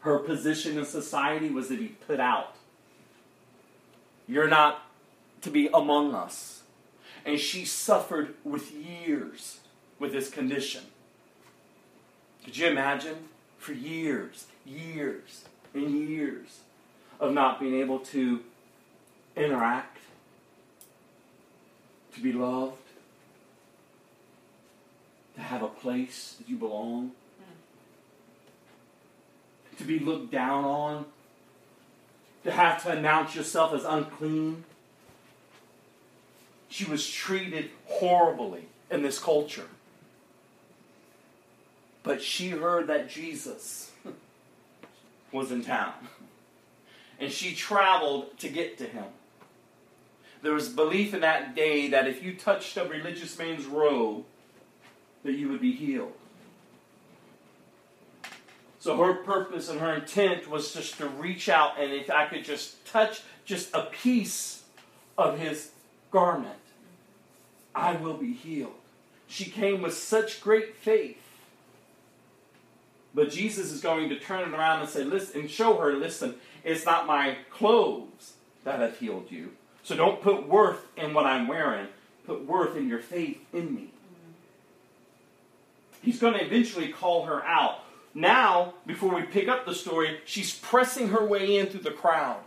Her 0.00 0.18
position 0.18 0.76
in 0.76 0.84
society 0.84 1.48
was 1.48 1.68
to 1.68 1.78
be 1.78 1.88
put 2.06 2.20
out. 2.20 2.54
You're 4.28 4.48
not 4.48 4.82
to 5.40 5.48
be 5.48 5.70
among 5.72 6.14
us. 6.14 6.64
And 7.24 7.38
she 7.38 7.64
suffered 7.64 8.34
with 8.44 8.72
years 8.72 9.60
with 9.98 10.12
this 10.12 10.28
condition. 10.28 10.82
Could 12.44 12.58
you 12.58 12.66
imagine? 12.66 13.28
For 13.56 13.72
years, 13.72 14.48
years, 14.66 15.44
and 15.72 16.08
years 16.08 16.60
of 17.18 17.32
not 17.32 17.58
being 17.58 17.80
able 17.80 18.00
to 18.00 18.40
interact, 19.34 19.98
to 22.14 22.20
be 22.20 22.32
loved, 22.32 22.81
have 25.52 25.62
a 25.62 25.68
place 25.68 26.36
that 26.38 26.48
you 26.48 26.56
belong, 26.56 27.12
to 29.76 29.84
be 29.84 29.98
looked 29.98 30.32
down 30.32 30.64
on, 30.64 31.04
to 32.42 32.50
have 32.50 32.82
to 32.82 32.90
announce 32.90 33.36
yourself 33.36 33.74
as 33.74 33.84
unclean. 33.84 34.64
She 36.70 36.86
was 36.86 37.06
treated 37.06 37.68
horribly 37.84 38.64
in 38.90 39.02
this 39.02 39.18
culture. 39.18 39.66
But 42.02 42.22
she 42.22 42.48
heard 42.48 42.86
that 42.86 43.10
Jesus 43.10 43.92
was 45.32 45.52
in 45.52 45.62
town. 45.62 45.92
And 47.20 47.30
she 47.30 47.54
traveled 47.54 48.38
to 48.38 48.48
get 48.48 48.78
to 48.78 48.84
him. 48.84 49.04
There 50.40 50.54
was 50.54 50.70
belief 50.70 51.12
in 51.12 51.20
that 51.20 51.54
day 51.54 51.88
that 51.90 52.08
if 52.08 52.22
you 52.22 52.34
touched 52.34 52.78
a 52.78 52.84
religious 52.84 53.38
man's 53.38 53.66
robe, 53.66 54.24
that 55.24 55.32
you 55.32 55.48
would 55.48 55.60
be 55.60 55.72
healed. 55.72 56.12
So 58.80 58.96
her 58.96 59.14
purpose 59.14 59.68
and 59.68 59.80
her 59.80 59.94
intent 59.94 60.50
was 60.50 60.74
just 60.74 60.98
to 60.98 61.08
reach 61.08 61.48
out 61.48 61.80
and 61.80 61.92
if 61.92 62.10
I 62.10 62.26
could 62.26 62.44
just 62.44 62.84
touch 62.84 63.22
just 63.44 63.72
a 63.74 63.82
piece 63.82 64.64
of 65.16 65.38
his 65.38 65.70
garment, 66.10 66.58
I 67.74 67.94
will 67.94 68.16
be 68.16 68.32
healed. 68.32 68.74
She 69.28 69.44
came 69.44 69.82
with 69.82 69.94
such 69.94 70.40
great 70.40 70.76
faith. 70.76 71.16
But 73.14 73.30
Jesus 73.30 73.70
is 73.70 73.80
going 73.80 74.08
to 74.08 74.18
turn 74.18 74.48
it 74.48 74.54
around 74.54 74.80
and 74.80 74.88
say, 74.88 75.04
listen, 75.04 75.42
and 75.42 75.50
show 75.50 75.76
her, 75.76 75.92
listen, 75.92 76.34
it's 76.64 76.84
not 76.84 77.06
my 77.06 77.36
clothes 77.50 78.32
that 78.64 78.80
have 78.80 78.98
healed 78.98 79.30
you. 79.30 79.52
So 79.84 79.94
don't 79.96 80.20
put 80.20 80.48
worth 80.48 80.86
in 80.96 81.14
what 81.14 81.26
I'm 81.26 81.46
wearing. 81.46 81.86
Put 82.26 82.46
worth 82.46 82.76
in 82.76 82.88
your 82.88 83.00
faith 83.00 83.38
in 83.52 83.74
me. 83.74 83.91
He's 86.02 86.18
going 86.18 86.34
to 86.34 86.44
eventually 86.44 86.88
call 86.88 87.24
her 87.26 87.44
out. 87.44 87.78
Now, 88.14 88.74
before 88.86 89.14
we 89.14 89.22
pick 89.22 89.48
up 89.48 89.64
the 89.64 89.74
story, 89.74 90.20
she's 90.24 90.54
pressing 90.58 91.08
her 91.08 91.24
way 91.24 91.56
in 91.56 91.66
through 91.66 91.80
the 91.80 91.92
crowd. 91.92 92.40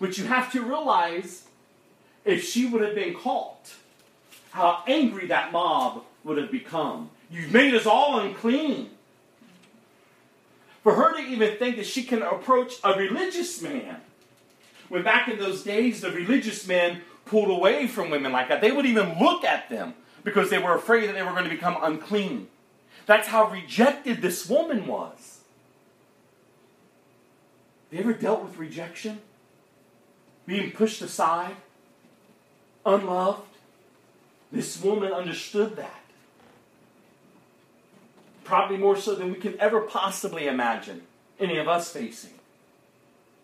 But 0.00 0.18
you 0.18 0.24
have 0.24 0.50
to 0.52 0.62
realize 0.62 1.44
if 2.24 2.44
she 2.44 2.66
would 2.66 2.82
have 2.82 2.94
been 2.94 3.14
caught, 3.14 3.72
how 4.50 4.82
angry 4.86 5.26
that 5.26 5.52
mob 5.52 6.04
would 6.24 6.38
have 6.38 6.50
become. 6.50 7.10
You've 7.30 7.52
made 7.52 7.74
us 7.74 7.86
all 7.86 8.18
unclean. 8.18 8.90
For 10.82 10.94
her 10.94 11.16
to 11.16 11.22
even 11.22 11.56
think 11.56 11.76
that 11.76 11.86
she 11.86 12.02
can 12.02 12.22
approach 12.22 12.74
a 12.82 12.94
religious 12.94 13.62
man, 13.62 13.96
when 14.88 15.02
back 15.02 15.28
in 15.28 15.38
those 15.38 15.62
days 15.62 16.00
the 16.00 16.10
religious 16.10 16.66
men 16.66 17.00
pulled 17.24 17.50
away 17.50 17.86
from 17.86 18.10
women 18.10 18.32
like 18.32 18.48
that, 18.48 18.60
they 18.60 18.70
would 18.70 18.86
even 18.86 19.18
look 19.18 19.44
at 19.44 19.68
them 19.70 19.94
because 20.24 20.50
they 20.50 20.58
were 20.58 20.74
afraid 20.74 21.08
that 21.08 21.14
they 21.14 21.22
were 21.22 21.30
going 21.30 21.44
to 21.44 21.50
become 21.50 21.76
unclean. 21.82 22.48
That's 23.06 23.28
how 23.28 23.50
rejected 23.50 24.22
this 24.22 24.48
woman 24.48 24.86
was. 24.86 25.40
Have 27.90 27.98
you 28.04 28.10
ever 28.10 28.12
dealt 28.18 28.42
with 28.42 28.56
rejection? 28.58 29.20
Being 30.46 30.72
pushed 30.72 31.02
aside? 31.02 31.56
Unloved? 32.86 33.42
This 34.50 34.82
woman 34.82 35.12
understood 35.12 35.76
that. 35.76 36.00
probably 38.44 38.76
more 38.76 38.96
so 38.96 39.14
than 39.14 39.32
we 39.32 39.38
can 39.38 39.58
ever 39.58 39.80
possibly 39.80 40.46
imagine 40.46 41.02
any 41.40 41.56
of 41.58 41.66
us 41.66 41.90
facing. 41.90 42.34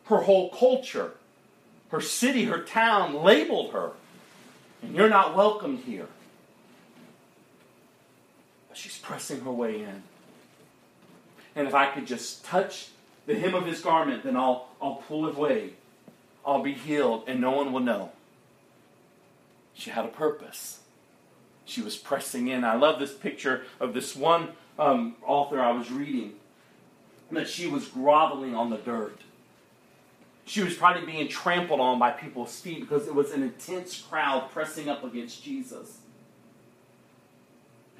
Her 0.04 0.18
whole 0.22 0.50
culture, 0.50 1.12
her 1.90 2.00
city, 2.00 2.44
her 2.44 2.62
town 2.62 3.14
labeled 3.14 3.72
her, 3.72 3.92
and 4.82 4.94
you're 4.94 5.08
not 5.08 5.34
welcomed 5.34 5.80
here. 5.80 6.08
She's 8.80 8.96
pressing 8.96 9.42
her 9.42 9.52
way 9.52 9.82
in. 9.82 10.02
And 11.54 11.68
if 11.68 11.74
I 11.74 11.90
could 11.90 12.06
just 12.06 12.46
touch 12.46 12.88
the 13.26 13.38
hem 13.38 13.54
of 13.54 13.66
his 13.66 13.82
garment, 13.82 14.24
then 14.24 14.38
I'll, 14.38 14.68
I'll 14.80 15.02
pull 15.06 15.26
it 15.28 15.36
away. 15.36 15.74
I'll 16.46 16.62
be 16.62 16.72
healed, 16.72 17.24
and 17.26 17.42
no 17.42 17.50
one 17.50 17.74
will 17.74 17.80
know. 17.80 18.12
She 19.74 19.90
had 19.90 20.06
a 20.06 20.08
purpose. 20.08 20.80
She 21.66 21.82
was 21.82 21.98
pressing 21.98 22.48
in. 22.48 22.64
I 22.64 22.74
love 22.74 22.98
this 22.98 23.12
picture 23.12 23.64
of 23.78 23.92
this 23.92 24.16
one 24.16 24.52
um, 24.78 25.16
author 25.26 25.60
I 25.60 25.72
was 25.72 25.90
reading 25.92 26.32
that 27.30 27.50
she 27.50 27.66
was 27.66 27.86
groveling 27.86 28.54
on 28.54 28.70
the 28.70 28.78
dirt. 28.78 29.20
She 30.46 30.64
was 30.64 30.74
probably 30.74 31.04
being 31.04 31.28
trampled 31.28 31.80
on 31.80 31.98
by 31.98 32.12
people's 32.12 32.58
feet 32.58 32.80
because 32.80 33.06
it 33.06 33.14
was 33.14 33.32
an 33.32 33.42
intense 33.42 34.00
crowd 34.00 34.50
pressing 34.50 34.88
up 34.88 35.04
against 35.04 35.44
Jesus. 35.44 35.99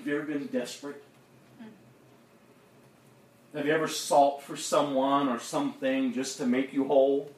Have 0.01 0.07
you 0.07 0.17
ever 0.17 0.25
been 0.25 0.47
desperate? 0.47 1.05
Have 3.55 3.67
you 3.67 3.73
ever 3.73 3.87
sought 3.87 4.43
for 4.43 4.57
someone 4.57 5.29
or 5.29 5.39
something 5.39 6.15
just 6.15 6.39
to 6.39 6.47
make 6.47 6.73
you 6.73 6.87
whole? 6.87 7.31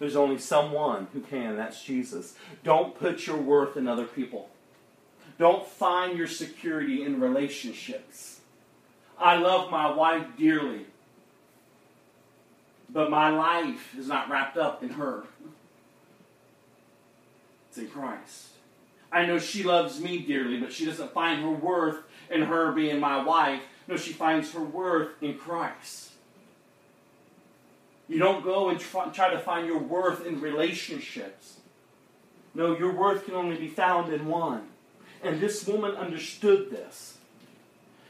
There's 0.00 0.16
only 0.16 0.38
someone 0.38 1.06
who 1.12 1.20
can, 1.20 1.54
that's 1.56 1.84
Jesus. 1.84 2.34
Don't 2.64 2.98
put 2.98 3.28
your 3.28 3.36
worth 3.36 3.76
in 3.76 3.86
other 3.86 4.06
people. 4.06 4.50
Don't 5.38 5.64
find 5.64 6.18
your 6.18 6.26
security 6.26 7.04
in 7.04 7.20
relationships. 7.20 8.40
I 9.20 9.36
love 9.36 9.70
my 9.70 9.88
wife 9.92 10.26
dearly, 10.36 10.86
but 12.90 13.08
my 13.08 13.30
life 13.30 13.94
is 13.96 14.08
not 14.08 14.28
wrapped 14.28 14.56
up 14.56 14.82
in 14.82 14.88
her. 14.88 15.26
It's 17.68 17.78
in 17.78 17.86
Christ. 17.86 18.55
I 19.12 19.24
know 19.26 19.38
she 19.38 19.62
loves 19.62 20.00
me 20.00 20.18
dearly, 20.18 20.58
but 20.58 20.72
she 20.72 20.84
doesn't 20.84 21.12
find 21.12 21.42
her 21.42 21.50
worth 21.50 21.98
in 22.30 22.42
her 22.42 22.72
being 22.72 23.00
my 23.00 23.22
wife. 23.22 23.60
No, 23.88 23.96
she 23.96 24.12
finds 24.12 24.52
her 24.52 24.62
worth 24.62 25.22
in 25.22 25.38
Christ. 25.38 26.10
You 28.08 28.18
don't 28.18 28.44
go 28.44 28.68
and 28.68 28.78
try 28.80 29.30
to 29.30 29.38
find 29.38 29.66
your 29.66 29.78
worth 29.78 30.26
in 30.26 30.40
relationships. 30.40 31.58
No, 32.54 32.76
your 32.76 32.92
worth 32.92 33.24
can 33.24 33.34
only 33.34 33.56
be 33.56 33.68
found 33.68 34.12
in 34.12 34.26
one. 34.26 34.68
And 35.22 35.40
this 35.40 35.66
woman 35.66 35.92
understood 35.92 36.70
this. 36.70 37.18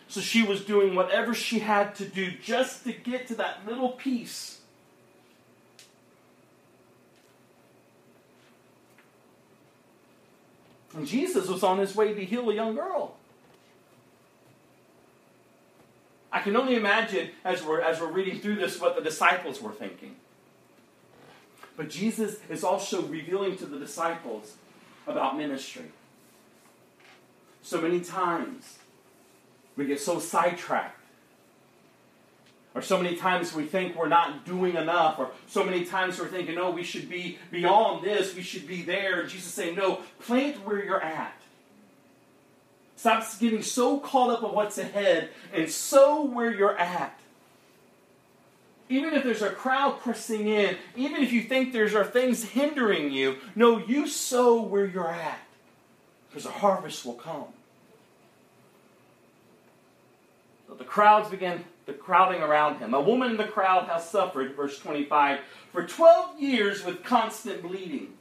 So 0.09 0.21
she 0.21 0.43
was 0.43 0.65
doing 0.65 0.95
whatever 0.95 1.35
she 1.35 1.59
had 1.61 1.95
to 1.97 2.05
do 2.05 2.31
just 2.31 2.85
to 2.85 2.93
get 2.93 3.27
to 3.29 3.35
that 3.37 3.67
little 3.67 3.91
piece. 3.91 4.61
And 10.97 11.07
Jesus 11.07 11.47
was 11.49 11.63
on 11.63 11.79
his 11.79 11.95
way 11.95 12.15
to 12.15 12.25
heal 12.25 12.49
a 12.49 12.55
young 12.55 12.75
girl. 12.75 13.17
I 16.33 16.41
can 16.41 16.57
only 16.57 16.75
imagine 16.75 17.31
as 17.45 17.63
we're, 17.63 17.83
as 17.83 18.01
we're 18.01 18.11
reading 18.11 18.41
through 18.41 18.57
this 18.57 18.81
what 18.81 18.97
the 18.97 19.03
disciples 19.03 19.61
were 19.61 19.73
thinking. 19.73 20.17
But 21.77 21.91
Jesus 21.91 22.39
is 22.49 22.65
also 22.65 23.03
revealing 23.03 23.59
to 23.59 23.67
the 23.67 23.79
disciples 23.79 24.55
about 25.07 25.37
ministry. 25.37 25.91
So 27.63 27.81
many 27.81 28.01
times 28.01 28.79
we 29.77 29.85
get 29.85 30.01
so 30.01 30.19
sidetracked. 30.19 30.96
Or 32.77 32.83
so 32.83 33.03
many 33.03 33.17
times 33.17 33.55
we 33.55 33.65
think 33.65 33.97
we're 33.97 34.07
not 34.07 34.45
doing 34.45 34.77
enough. 34.77 35.19
Or 35.19 35.31
so 35.47 35.65
many 35.65 35.87
times 35.87 36.21
we're 36.21 36.29
thinking, 36.29 36.57
no, 36.57 36.71
we 36.71 36.83
should 36.83 37.09
be 37.09 37.39
beyond 37.51 38.05
this, 38.05 38.35
we 38.35 38.43
should 38.43 38.69
be 38.69 38.83
there. 38.83 39.21
And 39.21 39.31
Jesus 39.31 39.51
saying, 39.51 39.77
no, 39.77 40.01
plant 40.21 40.57
where 40.67 40.85
you're 40.85 41.03
at. 41.03 41.33
Stop 42.97 43.27
getting 43.41 43.63
so 43.63 43.99
caught 43.99 44.29
up 44.29 44.45
on 44.45 44.55
what's 44.55 44.77
ahead 44.77 45.31
and 45.55 45.71
sow 45.71 46.27
where 46.27 46.53
you're 46.53 46.77
at. 46.77 47.19
Even 48.91 49.15
if 49.15 49.25
there's 49.25 49.43
a 49.43 49.51
crowd 49.51 49.99
pressing 50.01 50.47
in, 50.47 50.77
even 50.97 51.23
if 51.23 51.33
you 51.33 51.41
think 51.41 51.73
there's 51.73 51.95
are 51.95 52.05
things 52.05 52.45
hindering 52.45 53.11
you, 53.11 53.37
no, 53.55 53.79
you 53.79 54.07
sow 54.07 54.61
where 54.61 54.85
you're 54.85 55.11
at. 55.11 55.41
Because 56.29 56.45
a 56.45 56.51
harvest 56.51 57.07
will 57.07 57.15
come. 57.15 57.47
So 60.69 60.75
the 60.75 60.85
crowds 60.85 61.31
began 61.31 61.65
the 61.87 61.93
crowding 61.93 62.43
around 62.43 62.79
him. 62.79 62.93
A 62.93 63.01
woman 63.01 63.31
in 63.31 63.37
the 63.37 63.45
crowd 63.45 63.89
has 63.89 64.09
suffered, 64.09 64.55
verse 64.55 64.79
25, 64.79 65.41
for 65.73 65.87
12 65.87 66.41
years 66.41 66.85
with 66.85 67.05
constant 67.05 67.63
bleeding. 67.63 68.15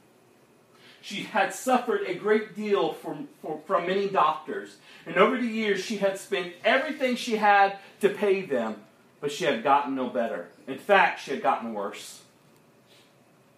She 1.02 1.22
had 1.22 1.52
suffered 1.52 2.02
a 2.06 2.14
great 2.14 2.56
deal 2.56 2.92
from, 2.92 3.28
from, 3.40 3.60
from 3.66 3.86
many 3.86 4.08
doctors. 4.08 4.76
And 5.04 5.16
over 5.16 5.36
the 5.36 5.46
years, 5.46 5.84
she 5.84 5.98
had 5.98 6.18
spent 6.18 6.54
everything 6.64 7.16
she 7.16 7.36
had 7.36 7.78
to 8.00 8.08
pay 8.08 8.42
them, 8.42 8.76
but 9.20 9.30
she 9.30 9.44
had 9.44 9.62
gotten 9.62 9.94
no 9.94 10.08
better. 10.08 10.48
In 10.66 10.78
fact, 10.78 11.20
she 11.20 11.32
had 11.32 11.42
gotten 11.42 11.74
worse. 11.74 12.22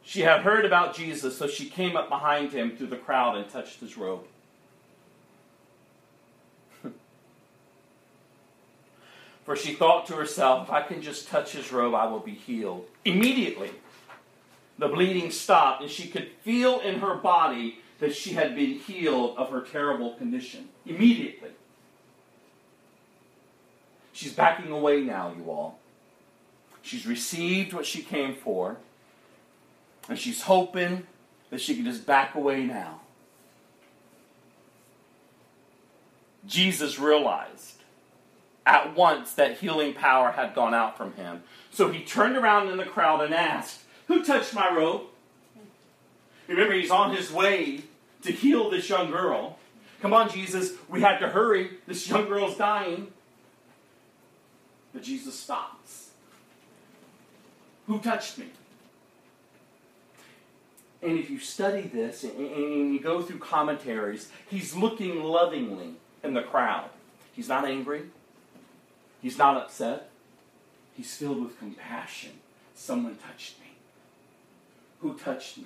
She 0.02 0.22
had 0.22 0.40
heard 0.40 0.64
about 0.64 0.94
Jesus, 0.94 1.36
so 1.36 1.46
she 1.46 1.68
came 1.68 1.96
up 1.96 2.08
behind 2.08 2.52
him 2.52 2.76
through 2.76 2.86
the 2.88 2.96
crowd 2.96 3.36
and 3.36 3.48
touched 3.48 3.80
his 3.80 3.96
robe. 3.96 4.24
For 9.48 9.56
she 9.56 9.72
thought 9.72 10.04
to 10.08 10.12
herself, 10.12 10.68
if 10.68 10.70
I 10.70 10.82
can 10.82 11.00
just 11.00 11.28
touch 11.28 11.52
his 11.52 11.72
robe, 11.72 11.94
I 11.94 12.04
will 12.04 12.20
be 12.20 12.34
healed. 12.34 12.86
Immediately, 13.06 13.70
the 14.76 14.88
bleeding 14.88 15.30
stopped, 15.30 15.80
and 15.80 15.90
she 15.90 16.06
could 16.08 16.28
feel 16.42 16.80
in 16.80 17.00
her 17.00 17.14
body 17.14 17.78
that 17.98 18.14
she 18.14 18.34
had 18.34 18.54
been 18.54 18.72
healed 18.72 19.38
of 19.38 19.48
her 19.48 19.62
terrible 19.62 20.12
condition. 20.16 20.68
Immediately. 20.84 21.48
She's 24.12 24.34
backing 24.34 24.70
away 24.70 25.00
now, 25.00 25.32
you 25.34 25.50
all. 25.50 25.78
She's 26.82 27.06
received 27.06 27.72
what 27.72 27.86
she 27.86 28.02
came 28.02 28.34
for, 28.34 28.76
and 30.10 30.18
she's 30.18 30.42
hoping 30.42 31.06
that 31.48 31.62
she 31.62 31.74
can 31.74 31.86
just 31.86 32.04
back 32.04 32.34
away 32.34 32.64
now. 32.64 33.00
Jesus 36.46 36.98
realized 36.98 37.77
at 38.68 38.94
once 38.94 39.32
that 39.32 39.58
healing 39.58 39.94
power 39.94 40.32
had 40.32 40.54
gone 40.54 40.74
out 40.74 40.96
from 40.96 41.14
him. 41.14 41.42
So 41.70 41.90
he 41.90 42.04
turned 42.04 42.36
around 42.36 42.68
in 42.68 42.76
the 42.76 42.84
crowd 42.84 43.22
and 43.22 43.34
asked, 43.34 43.80
who 44.06 44.22
touched 44.22 44.54
my 44.54 44.70
robe? 44.72 45.02
Remember, 46.46 46.74
he's 46.74 46.90
on 46.90 47.16
his 47.16 47.32
way 47.32 47.84
to 48.22 48.30
heal 48.30 48.70
this 48.70 48.88
young 48.88 49.10
girl. 49.10 49.58
Come 50.00 50.12
on, 50.12 50.30
Jesus, 50.30 50.74
we 50.88 51.00
had 51.00 51.18
to 51.18 51.28
hurry. 51.28 51.70
This 51.86 52.08
young 52.08 52.28
girl's 52.28 52.56
dying. 52.56 53.08
But 54.92 55.02
Jesus 55.02 55.38
stops. 55.38 56.10
Who 57.86 57.98
touched 58.00 58.38
me? 58.38 58.46
And 61.02 61.18
if 61.18 61.30
you 61.30 61.38
study 61.38 61.82
this 61.82 62.22
and 62.24 62.92
you 62.92 63.00
go 63.00 63.22
through 63.22 63.38
commentaries, 63.38 64.30
he's 64.50 64.74
looking 64.74 65.22
lovingly 65.22 65.94
in 66.22 66.34
the 66.34 66.42
crowd. 66.42 66.90
He's 67.32 67.48
not 67.48 67.64
angry. 67.64 68.02
He's 69.20 69.38
not 69.38 69.56
upset. 69.56 70.10
He's 70.96 71.14
filled 71.16 71.42
with 71.42 71.58
compassion. 71.58 72.32
Someone 72.74 73.16
touched 73.16 73.60
me 73.60 73.68
who 75.00 75.14
touched 75.14 75.58
me. 75.58 75.64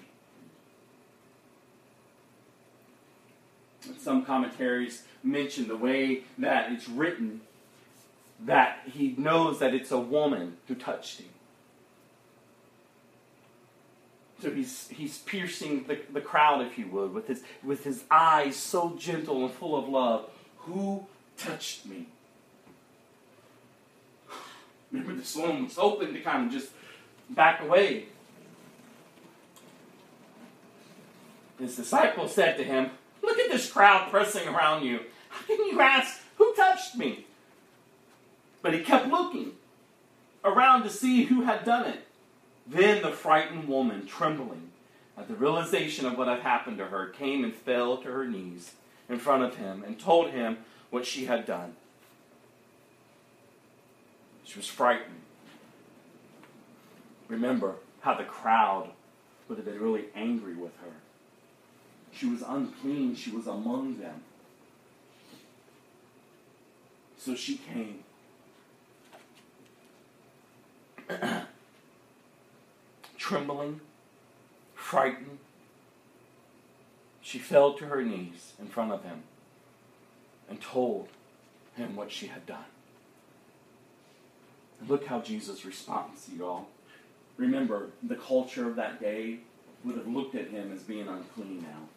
Some 3.99 4.25
commentaries 4.25 5.03
mention 5.25 5.69
the 5.69 5.77
way 5.77 6.23
that 6.39 6.73
it's 6.73 6.89
written 6.89 7.41
that 8.41 8.81
he 8.93 9.15
knows 9.17 9.59
that 9.61 9.75
it's 9.75 9.91
a 9.91 9.99
woman 9.99 10.57
who 10.69 10.75
touched 10.75 11.21
him. 11.21 11.29
So 14.41 14.51
he's, 14.51 14.89
he's 14.89 15.19
piercing 15.19 15.85
the, 15.85 16.01
the 16.13 16.21
crowd, 16.21 16.67
if 16.67 16.77
you 16.77 16.89
would, 16.89 17.15
with 17.15 17.29
his, 17.29 17.45
with 17.63 17.85
his 17.85 18.03
eyes 18.11 18.57
so 18.57 18.97
gentle 18.99 19.45
and 19.45 19.53
full 19.53 19.77
of 19.77 19.89
love. 19.89 20.29
Who 20.59 21.07
touched 21.37 21.87
me? 21.87 22.07
Remember, 24.93 25.15
the 25.15 25.41
woman 25.41 25.65
was 25.65 25.79
open 25.79 26.13
to 26.13 26.21
kind 26.21 26.47
of 26.47 26.53
just 26.53 26.71
back 27.31 27.63
away. 27.63 28.07
His 31.59 31.77
disciples 31.77 32.35
said 32.35 32.57
to 32.59 32.65
him, 32.65 32.91
Look 33.23 33.39
at 33.39 33.51
this 33.51 33.71
crowd 33.71 34.11
pressing 34.11 34.49
around 34.49 34.85
you. 34.85 35.01
How 35.29 35.47
can 35.47 35.67
you 35.67 35.81
ask, 35.81 36.21
Who 36.37 36.55
touched 36.55 36.97
me? 36.97 37.27
But 38.61 38.75
he 38.75 38.81
kept 38.81 39.09
looking 39.09 39.53
around 40.45 40.83
to 40.83 40.91
see 40.91 41.25
who 41.25 41.43
had 41.43 41.65
done 41.65 41.87
it. 41.87 42.07
Then 42.67 43.03
the 43.03 43.11
frightened 43.11 43.69
woman, 43.69 44.07
trembling 44.07 44.71
at 45.17 45.29
the 45.29 45.35
realization 45.35 46.07
of 46.07 46.17
what 46.17 46.29
had 46.29 46.41
happened 46.41 46.79
to 46.79 46.87
her, 46.87 47.07
came 47.07 47.45
and 47.45 47.55
fell 47.55 47.97
to 47.99 48.09
her 48.09 48.27
knees 48.27 48.73
in 49.09 49.19
front 49.19 49.43
of 49.43 49.57
him 49.57 49.83
and 49.85 49.99
told 49.99 50.31
him 50.31 50.59
what 50.91 51.07
she 51.07 51.27
had 51.27 51.47
done. 51.47 51.77
She 54.53 54.59
was 54.59 54.69
frightened. 54.69 55.23
Remember 57.29 57.77
how 58.03 58.15
the 58.15 58.25
crowd 58.25 58.91
would 59.49 59.57
have 59.57 59.65
been 59.65 59.81
really 59.81 60.05
angry 60.15 60.55
with 60.55 60.77
her. 60.83 60.93
She 62.13 62.27
was 62.27 62.43
unclean, 62.43 63.15
she 63.15 63.31
was 63.31 63.47
among 63.47 63.97
them. 63.97 64.25
So 67.17 67.35
she 67.35 67.57
came. 67.57 68.05
Trembling, 73.17 73.81
frightened, 74.75 75.39
she 77.23 77.39
fell 77.39 77.73
to 77.73 77.87
her 77.87 78.03
knees 78.03 78.53
in 78.61 78.67
front 78.67 78.93
of 78.93 79.03
him 79.03 79.23
and 80.51 80.61
told 80.61 81.09
him 81.75 81.97
what 81.97 82.13
she 82.13 82.27
had 82.27 82.45
done. 82.45 82.72
Look 84.89 85.07
how 85.07 85.21
Jesus 85.21 85.65
responds, 85.65 86.29
you 86.35 86.47
all. 86.47 86.69
Remember, 87.37 87.91
the 88.03 88.17
culture 88.17 88.69
of 88.69 88.77
that 88.77 89.01
day 89.01 89.39
would 89.85 89.97
have 89.97 90.07
looked 90.07 90.35
at 90.35 90.49
him 90.49 90.73
as 90.73 90.83
being 90.83 91.09
unclean 91.09 91.63
now. 91.63 91.89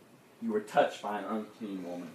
You 0.41 0.51
were 0.51 0.61
touched 0.61 1.01
by 1.01 1.19
an 1.19 1.25
unclean 1.25 1.83
woman. 1.83 2.09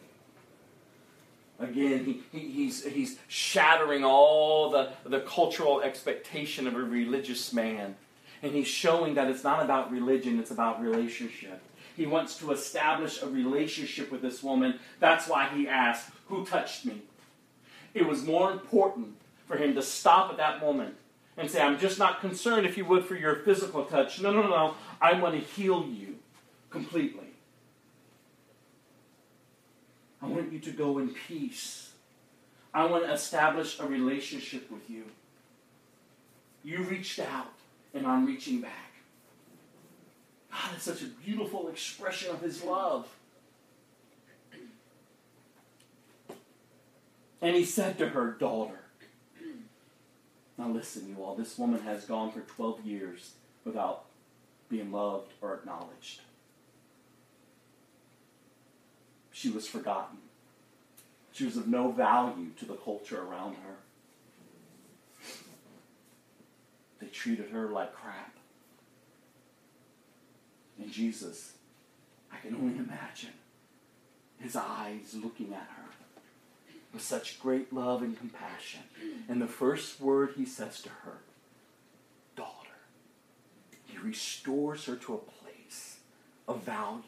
Again, 1.58 2.04
he, 2.04 2.22
he, 2.32 2.48
he's, 2.48 2.84
he's 2.84 3.18
shattering 3.28 4.04
all 4.04 4.70
the, 4.70 4.92
the 5.04 5.20
cultural 5.20 5.82
expectation 5.82 6.66
of 6.66 6.74
a 6.74 6.78
religious 6.78 7.52
man. 7.52 7.96
And 8.42 8.52
he's 8.52 8.66
showing 8.66 9.14
that 9.14 9.28
it's 9.28 9.44
not 9.44 9.62
about 9.62 9.92
religion, 9.92 10.38
it's 10.40 10.50
about 10.50 10.80
relationship. 10.80 11.60
He 11.96 12.06
wants 12.06 12.38
to 12.38 12.52
establish 12.52 13.20
a 13.20 13.26
relationship 13.26 14.10
with 14.10 14.22
this 14.22 14.42
woman. 14.42 14.78
That's 15.00 15.28
why 15.28 15.48
he 15.54 15.68
asked, 15.68 16.10
Who 16.28 16.46
touched 16.46 16.86
me? 16.86 17.02
It 17.92 18.06
was 18.06 18.24
more 18.24 18.50
important 18.50 19.19
for 19.50 19.56
him 19.56 19.74
to 19.74 19.82
stop 19.82 20.30
at 20.30 20.36
that 20.36 20.60
moment 20.60 20.94
and 21.36 21.50
say, 21.50 21.60
I'm 21.60 21.76
just 21.76 21.98
not 21.98 22.20
concerned, 22.20 22.66
if 22.66 22.76
you 22.76 22.84
would, 22.84 23.04
for 23.04 23.16
your 23.16 23.34
physical 23.34 23.84
touch. 23.84 24.20
No, 24.20 24.30
no, 24.30 24.42
no. 24.42 24.74
I 25.02 25.14
want 25.14 25.34
to 25.34 25.40
heal 25.40 25.88
you 25.88 26.18
completely. 26.70 27.26
I 30.22 30.26
want 30.26 30.52
you 30.52 30.60
to 30.60 30.70
go 30.70 30.98
in 30.98 31.08
peace. 31.08 31.90
I 32.72 32.84
want 32.84 33.06
to 33.06 33.12
establish 33.12 33.80
a 33.80 33.86
relationship 33.86 34.70
with 34.70 34.88
you. 34.88 35.02
You 36.62 36.84
reached 36.84 37.18
out, 37.18 37.52
and 37.92 38.06
I'm 38.06 38.26
reaching 38.26 38.60
back. 38.60 38.92
God, 40.52 40.70
it's 40.76 40.84
such 40.84 41.02
a 41.02 41.06
beautiful 41.06 41.66
expression 41.68 42.30
of 42.30 42.40
His 42.40 42.62
love. 42.62 43.08
And 47.42 47.56
He 47.56 47.64
said 47.64 47.98
to 47.98 48.10
her, 48.10 48.30
Daughter, 48.38 48.79
now 50.60 50.68
listen, 50.68 51.08
you 51.08 51.24
all, 51.24 51.34
this 51.34 51.56
woman 51.56 51.80
has 51.80 52.04
gone 52.04 52.30
for 52.30 52.40
12 52.40 52.84
years 52.84 53.32
without 53.64 54.04
being 54.68 54.92
loved 54.92 55.32
or 55.40 55.54
acknowledged. 55.54 56.20
She 59.32 59.48
was 59.48 59.66
forgotten. 59.66 60.18
She 61.32 61.46
was 61.46 61.56
of 61.56 61.66
no 61.66 61.90
value 61.90 62.50
to 62.58 62.66
the 62.66 62.74
culture 62.74 63.22
around 63.22 63.54
her. 63.54 63.76
They 67.00 67.06
treated 67.06 67.48
her 67.50 67.68
like 67.68 67.94
crap. 67.94 68.34
And 70.78 70.92
Jesus, 70.92 71.54
I 72.30 72.36
can 72.36 72.54
only 72.54 72.76
imagine 72.76 73.30
his 74.38 74.56
eyes 74.56 75.14
looking 75.14 75.54
at 75.54 75.68
her 75.76 75.79
with 76.92 77.02
such 77.02 77.40
great 77.40 77.72
love 77.72 78.02
and 78.02 78.18
compassion. 78.18 78.80
And 79.28 79.40
the 79.40 79.46
first 79.46 80.00
word 80.00 80.34
he 80.36 80.44
says 80.44 80.80
to 80.82 80.88
her, 80.88 81.18
daughter, 82.36 82.68
he 83.86 83.98
restores 83.98 84.86
her 84.86 84.96
to 84.96 85.14
a 85.14 85.18
place 85.18 85.98
of 86.48 86.62
value. 86.62 87.02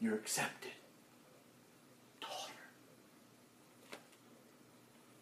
You're 0.00 0.16
accepted. 0.16 0.72
Daughter. 2.20 2.52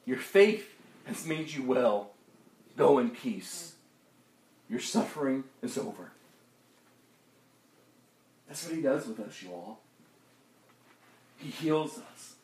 Your 0.06 0.18
faith 0.18 0.74
has 1.04 1.26
made 1.26 1.50
you 1.50 1.62
well. 1.62 2.10
Go 2.76 2.98
in 2.98 3.10
peace. 3.10 3.74
Your 4.68 4.80
suffering 4.80 5.44
is 5.62 5.76
over. 5.76 6.12
That's 8.48 8.66
what 8.66 8.74
he 8.74 8.82
does 8.82 9.06
with 9.06 9.20
us, 9.20 9.42
you 9.42 9.50
all. 9.50 9.81
He 11.42 11.50
heals 11.50 11.98
us. 11.98 12.34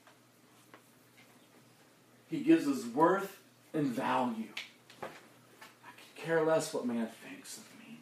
He 2.29 2.41
gives 2.41 2.67
us 2.67 2.85
worth 2.87 3.39
and 3.73 3.87
value. 3.87 4.49
I 5.03 5.07
could 5.07 6.25
care 6.25 6.45
less 6.45 6.75
what 6.75 6.85
man 6.85 7.09
thinks 7.25 7.59
of 7.59 7.65
me 7.79 8.01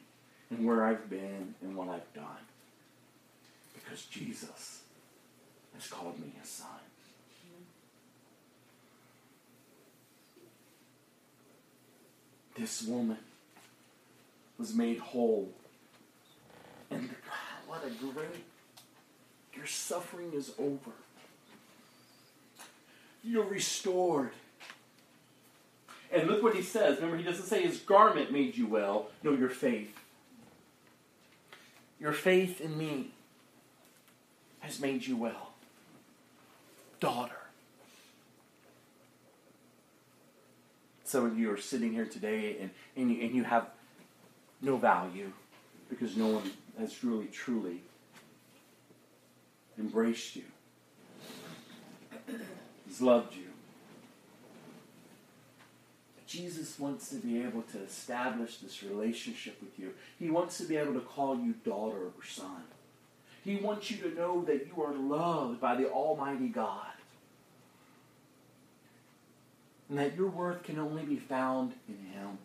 and 0.50 0.66
where 0.66 0.84
I've 0.84 1.10
been 1.10 1.54
and 1.60 1.76
what 1.76 1.88
I've 1.88 2.12
done. 2.14 2.24
Because 3.74 4.06
Jesus 4.06 4.82
has 5.74 5.86
called 5.86 6.18
me 6.18 6.32
his 6.40 6.48
son. 6.48 6.68
This 12.56 12.82
woman 12.84 13.18
was 14.58 14.74
made 14.74 14.98
whole. 14.98 15.50
And 16.90 17.10
God, 17.10 17.66
what 17.66 17.84
a 17.84 17.90
great 17.90 18.44
your 19.66 19.72
suffering 19.72 20.32
is 20.32 20.52
over. 20.60 20.92
You're 23.24 23.46
restored. 23.46 24.30
And 26.12 26.28
look 26.28 26.40
what 26.40 26.54
he 26.54 26.62
says. 26.62 26.98
Remember, 26.98 27.16
he 27.16 27.24
doesn't 27.24 27.46
say 27.46 27.62
his 27.62 27.78
garment 27.78 28.30
made 28.30 28.56
you 28.56 28.68
well. 28.68 29.08
No, 29.24 29.32
your 29.32 29.48
faith. 29.48 29.92
Your 31.98 32.12
faith 32.12 32.60
in 32.60 32.78
me 32.78 33.10
has 34.60 34.78
made 34.78 35.04
you 35.04 35.16
well. 35.16 35.50
Daughter. 37.00 37.34
Some 41.02 41.26
of 41.26 41.36
you 41.36 41.50
are 41.50 41.58
sitting 41.58 41.92
here 41.92 42.06
today 42.06 42.58
and, 42.60 42.70
and, 42.94 43.10
you, 43.10 43.20
and 43.20 43.34
you 43.34 43.42
have 43.42 43.66
no 44.62 44.76
value 44.76 45.32
because 45.88 46.16
no 46.16 46.28
one 46.28 46.52
has 46.78 47.02
really, 47.02 47.26
truly 47.26 47.80
embraced 49.78 50.36
you. 50.36 50.44
He's 52.86 53.00
loved 53.00 53.34
you. 53.34 53.46
Jesus 56.26 56.78
wants 56.78 57.08
to 57.10 57.16
be 57.16 57.40
able 57.42 57.62
to 57.62 57.78
establish 57.78 58.56
this 58.58 58.82
relationship 58.82 59.56
with 59.60 59.78
you. 59.78 59.92
He 60.18 60.28
wants 60.28 60.58
to 60.58 60.64
be 60.64 60.76
able 60.76 60.94
to 60.94 61.00
call 61.00 61.38
you 61.38 61.54
daughter 61.64 61.96
or 61.96 62.24
son. 62.28 62.64
He 63.44 63.56
wants 63.56 63.90
you 63.92 63.98
to 63.98 64.14
know 64.14 64.44
that 64.44 64.66
you 64.66 64.82
are 64.82 64.92
loved 64.92 65.60
by 65.60 65.76
the 65.76 65.88
Almighty 65.88 66.48
God. 66.48 66.88
And 69.88 69.98
that 69.98 70.16
your 70.16 70.28
worth 70.28 70.64
can 70.64 70.80
only 70.80 71.04
be 71.04 71.16
found 71.16 71.74
in 71.88 72.12
Him. 72.12 72.38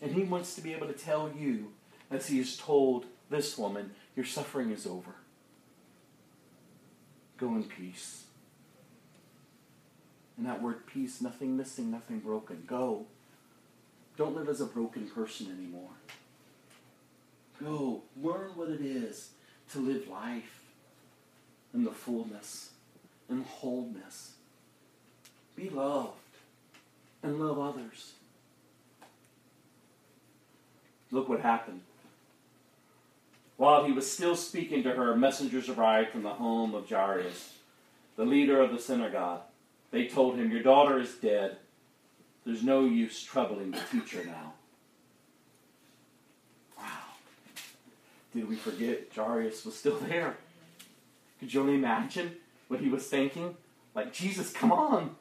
And 0.00 0.12
He 0.12 0.22
wants 0.22 0.54
to 0.54 0.62
be 0.62 0.72
able 0.72 0.86
to 0.86 0.94
tell 0.94 1.30
you, 1.38 1.72
as 2.10 2.26
He 2.26 2.38
has 2.38 2.56
told 2.56 3.04
this 3.28 3.58
woman, 3.58 3.90
your 4.16 4.24
suffering 4.24 4.70
is 4.70 4.86
over. 4.86 5.14
Go 7.36 7.48
in 7.48 7.64
peace. 7.64 8.24
And 10.36 10.46
that 10.46 10.62
word 10.62 10.86
peace, 10.86 11.20
nothing 11.20 11.56
missing, 11.56 11.90
nothing 11.90 12.20
broken. 12.20 12.64
Go. 12.66 13.06
Don't 14.16 14.36
live 14.36 14.48
as 14.48 14.60
a 14.60 14.66
broken 14.66 15.08
person 15.08 15.46
anymore. 15.46 15.90
Go. 17.62 18.02
Learn 18.20 18.50
what 18.54 18.68
it 18.68 18.80
is 18.80 19.30
to 19.72 19.78
live 19.78 20.08
life 20.08 20.60
in 21.72 21.84
the 21.84 21.90
fullness 21.90 22.70
and 23.28 23.44
wholeness. 23.44 24.34
Be 25.56 25.68
loved 25.68 26.12
and 27.22 27.40
love 27.40 27.58
others. 27.58 28.12
Look 31.10 31.28
what 31.28 31.40
happened. 31.40 31.80
While 33.56 33.84
he 33.84 33.92
was 33.92 34.10
still 34.10 34.34
speaking 34.34 34.82
to 34.82 34.92
her, 34.92 35.16
messengers 35.16 35.68
arrived 35.68 36.10
from 36.10 36.22
the 36.22 36.30
home 36.30 36.74
of 36.74 36.88
Jairus, 36.88 37.54
the 38.16 38.24
leader 38.24 38.60
of 38.60 38.72
the 38.72 38.80
synagogue. 38.80 39.42
They 39.90 40.08
told 40.08 40.36
him, 40.36 40.50
Your 40.50 40.62
daughter 40.62 40.98
is 40.98 41.14
dead. 41.14 41.58
There's 42.44 42.64
no 42.64 42.84
use 42.84 43.22
troubling 43.22 43.70
the 43.70 43.80
teacher 43.90 44.24
now. 44.24 44.52
Wow. 46.76 46.84
Did 48.34 48.48
we 48.48 48.56
forget 48.56 49.08
Jairus 49.14 49.64
was 49.64 49.76
still 49.76 49.98
there? 49.98 50.36
Could 51.38 51.54
you 51.54 51.60
only 51.60 51.74
imagine 51.74 52.32
what 52.68 52.80
he 52.80 52.88
was 52.88 53.06
thinking? 53.06 53.56
Like, 53.94 54.12
Jesus, 54.12 54.52
come 54.52 54.72
on. 54.72 55.14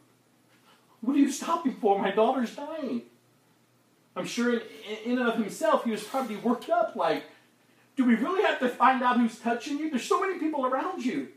What 1.02 1.16
are 1.16 1.20
you 1.20 1.32
stopping 1.32 1.76
for? 1.76 2.02
My 2.02 2.12
daughter's 2.12 2.56
dying. 2.56 3.04
I'm 4.16 4.26
sure 4.26 4.54
in, 4.54 4.62
in 5.06 5.18
and 5.20 5.28
of 5.28 5.36
himself, 5.36 5.84
he 5.84 5.92
was 5.92 6.04
probably 6.04 6.38
worked 6.38 6.70
up 6.70 6.96
like, 6.96 7.24
do 7.96 8.06
we 8.06 8.16
really 8.16 8.44
have 8.44 8.60
to 8.60 8.70
find 8.70 9.04
out 9.04 9.20
who's 9.20 9.40
touching 9.40 9.78
you? 9.78 9.90
There's 9.90 10.04
so 10.04 10.20
many 10.20 10.40
people 10.40 10.66
around 10.66 11.06
you. 11.06 11.30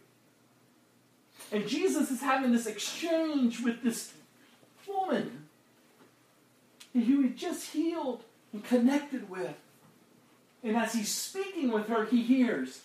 And 1.52 1.66
Jesus 1.68 2.10
is 2.10 2.20
having 2.20 2.52
this 2.52 2.66
exchange 2.66 3.62
with 3.62 3.82
this 3.82 4.12
woman 4.88 5.46
who 6.92 7.22
he 7.22 7.28
just 7.30 7.72
healed 7.72 8.24
and 8.52 8.64
connected 8.64 9.28
with. 9.28 9.54
And 10.64 10.76
as 10.76 10.94
he's 10.94 11.12
speaking 11.12 11.70
with 11.70 11.88
her, 11.88 12.06
he 12.06 12.22
hears 12.22 12.82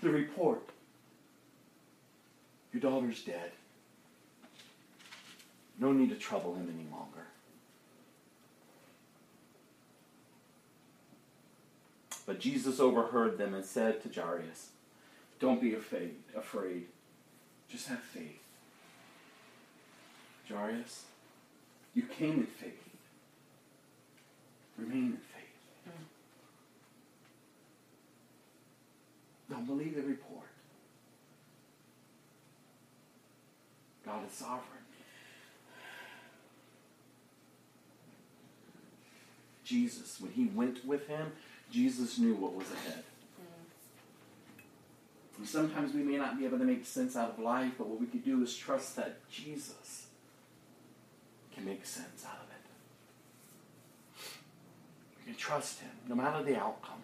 the 0.00 0.10
report 0.10 0.68
Your 2.72 2.80
daughter's 2.80 3.22
dead. 3.22 3.52
No 5.78 5.92
need 5.92 6.10
to 6.10 6.16
trouble 6.16 6.54
him 6.54 6.72
any 6.72 6.88
longer. 6.90 7.26
But 12.26 12.38
Jesus 12.38 12.78
overheard 12.78 13.38
them 13.38 13.54
and 13.54 13.64
said 13.64 14.02
to 14.02 14.20
Jairus, 14.20 14.70
Don't 15.40 15.60
be 15.60 15.74
afraid, 15.74 16.14
afraid. 16.36 16.86
Just 17.68 17.88
have 17.88 18.00
faith. 18.00 18.38
Jairus, 20.48 21.04
you 21.94 22.02
came 22.02 22.32
in 22.32 22.46
faith. 22.46 22.78
Remain 24.78 25.04
in 25.04 25.12
faith. 25.12 25.42
Don't 29.50 29.66
believe 29.66 29.96
the 29.96 30.02
report. 30.02 30.46
God 34.06 34.20
is 34.26 34.34
sovereign. 34.34 34.62
Jesus, 39.64 40.20
when 40.20 40.32
he 40.32 40.46
went 40.46 40.84
with 40.84 41.06
him, 41.06 41.32
Jesus 41.72 42.18
knew 42.18 42.34
what 42.34 42.54
was 42.54 42.70
ahead. 42.70 43.02
Hmm. 43.38 45.38
And 45.38 45.48
sometimes 45.48 45.94
we 45.94 46.02
may 46.02 46.18
not 46.18 46.38
be 46.38 46.44
able 46.44 46.58
to 46.58 46.64
make 46.64 46.84
sense 46.84 47.16
out 47.16 47.30
of 47.30 47.38
life, 47.38 47.72
but 47.78 47.88
what 47.88 47.98
we 47.98 48.06
could 48.06 48.24
do 48.24 48.42
is 48.42 48.54
trust 48.54 48.94
that 48.96 49.26
Jesus 49.30 50.08
can 51.54 51.64
make 51.64 51.86
sense 51.86 52.26
out 52.26 52.36
of 52.36 52.50
it. 52.50 52.52
We 55.18 55.32
can 55.32 55.34
trust 55.34 55.80
him 55.80 55.90
no 56.08 56.14
matter 56.14 56.44
the 56.44 56.56
outcome. 56.56 57.00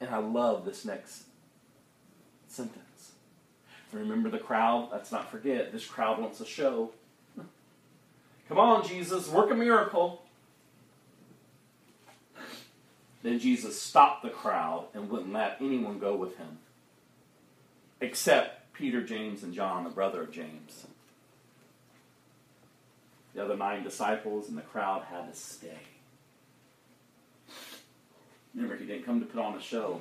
And 0.00 0.10
I 0.10 0.18
love 0.18 0.64
this 0.64 0.84
next 0.84 1.24
sentence. 2.46 3.12
Remember 3.92 4.30
the 4.30 4.38
crowd? 4.38 4.90
Let's 4.92 5.10
not 5.10 5.30
forget, 5.30 5.72
this 5.72 5.86
crowd 5.86 6.20
wants 6.20 6.40
a 6.40 6.46
show. 6.46 6.92
Come 8.50 8.58
on, 8.58 8.84
Jesus, 8.84 9.28
work 9.28 9.52
a 9.52 9.54
miracle. 9.54 10.22
Then 13.22 13.38
Jesus 13.38 13.80
stopped 13.80 14.24
the 14.24 14.28
crowd 14.28 14.86
and 14.92 15.08
wouldn't 15.08 15.32
let 15.32 15.58
anyone 15.60 16.00
go 16.00 16.16
with 16.16 16.36
him, 16.36 16.58
except 18.00 18.72
Peter, 18.72 19.02
James, 19.02 19.44
and 19.44 19.54
John, 19.54 19.84
the 19.84 19.90
brother 19.90 20.22
of 20.22 20.32
James. 20.32 20.88
The 23.36 23.44
other 23.44 23.56
nine 23.56 23.84
disciples 23.84 24.48
and 24.48 24.58
the 24.58 24.62
crowd 24.62 25.04
had 25.04 25.32
to 25.32 25.38
stay. 25.38 25.78
Remember, 28.52 28.76
he 28.76 28.84
didn't 28.84 29.06
come 29.06 29.20
to 29.20 29.26
put 29.26 29.40
on 29.40 29.54
a 29.54 29.62
show. 29.62 30.00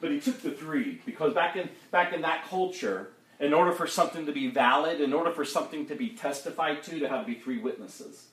But 0.00 0.10
he 0.10 0.20
took 0.20 0.40
the 0.40 0.52
three 0.52 1.02
because 1.04 1.34
back 1.34 1.56
in 1.56 1.68
back 1.90 2.14
in 2.14 2.22
that 2.22 2.48
culture, 2.48 3.10
in 3.40 3.54
order 3.54 3.72
for 3.72 3.86
something 3.86 4.26
to 4.26 4.32
be 4.32 4.48
valid, 4.48 5.00
in 5.00 5.12
order 5.12 5.30
for 5.30 5.44
something 5.44 5.86
to 5.86 5.94
be 5.94 6.10
testified 6.10 6.82
to, 6.84 6.98
to 6.98 7.08
have 7.08 7.26
to 7.26 7.32
be 7.32 7.38
three 7.38 7.58
witnesses. 7.58 8.26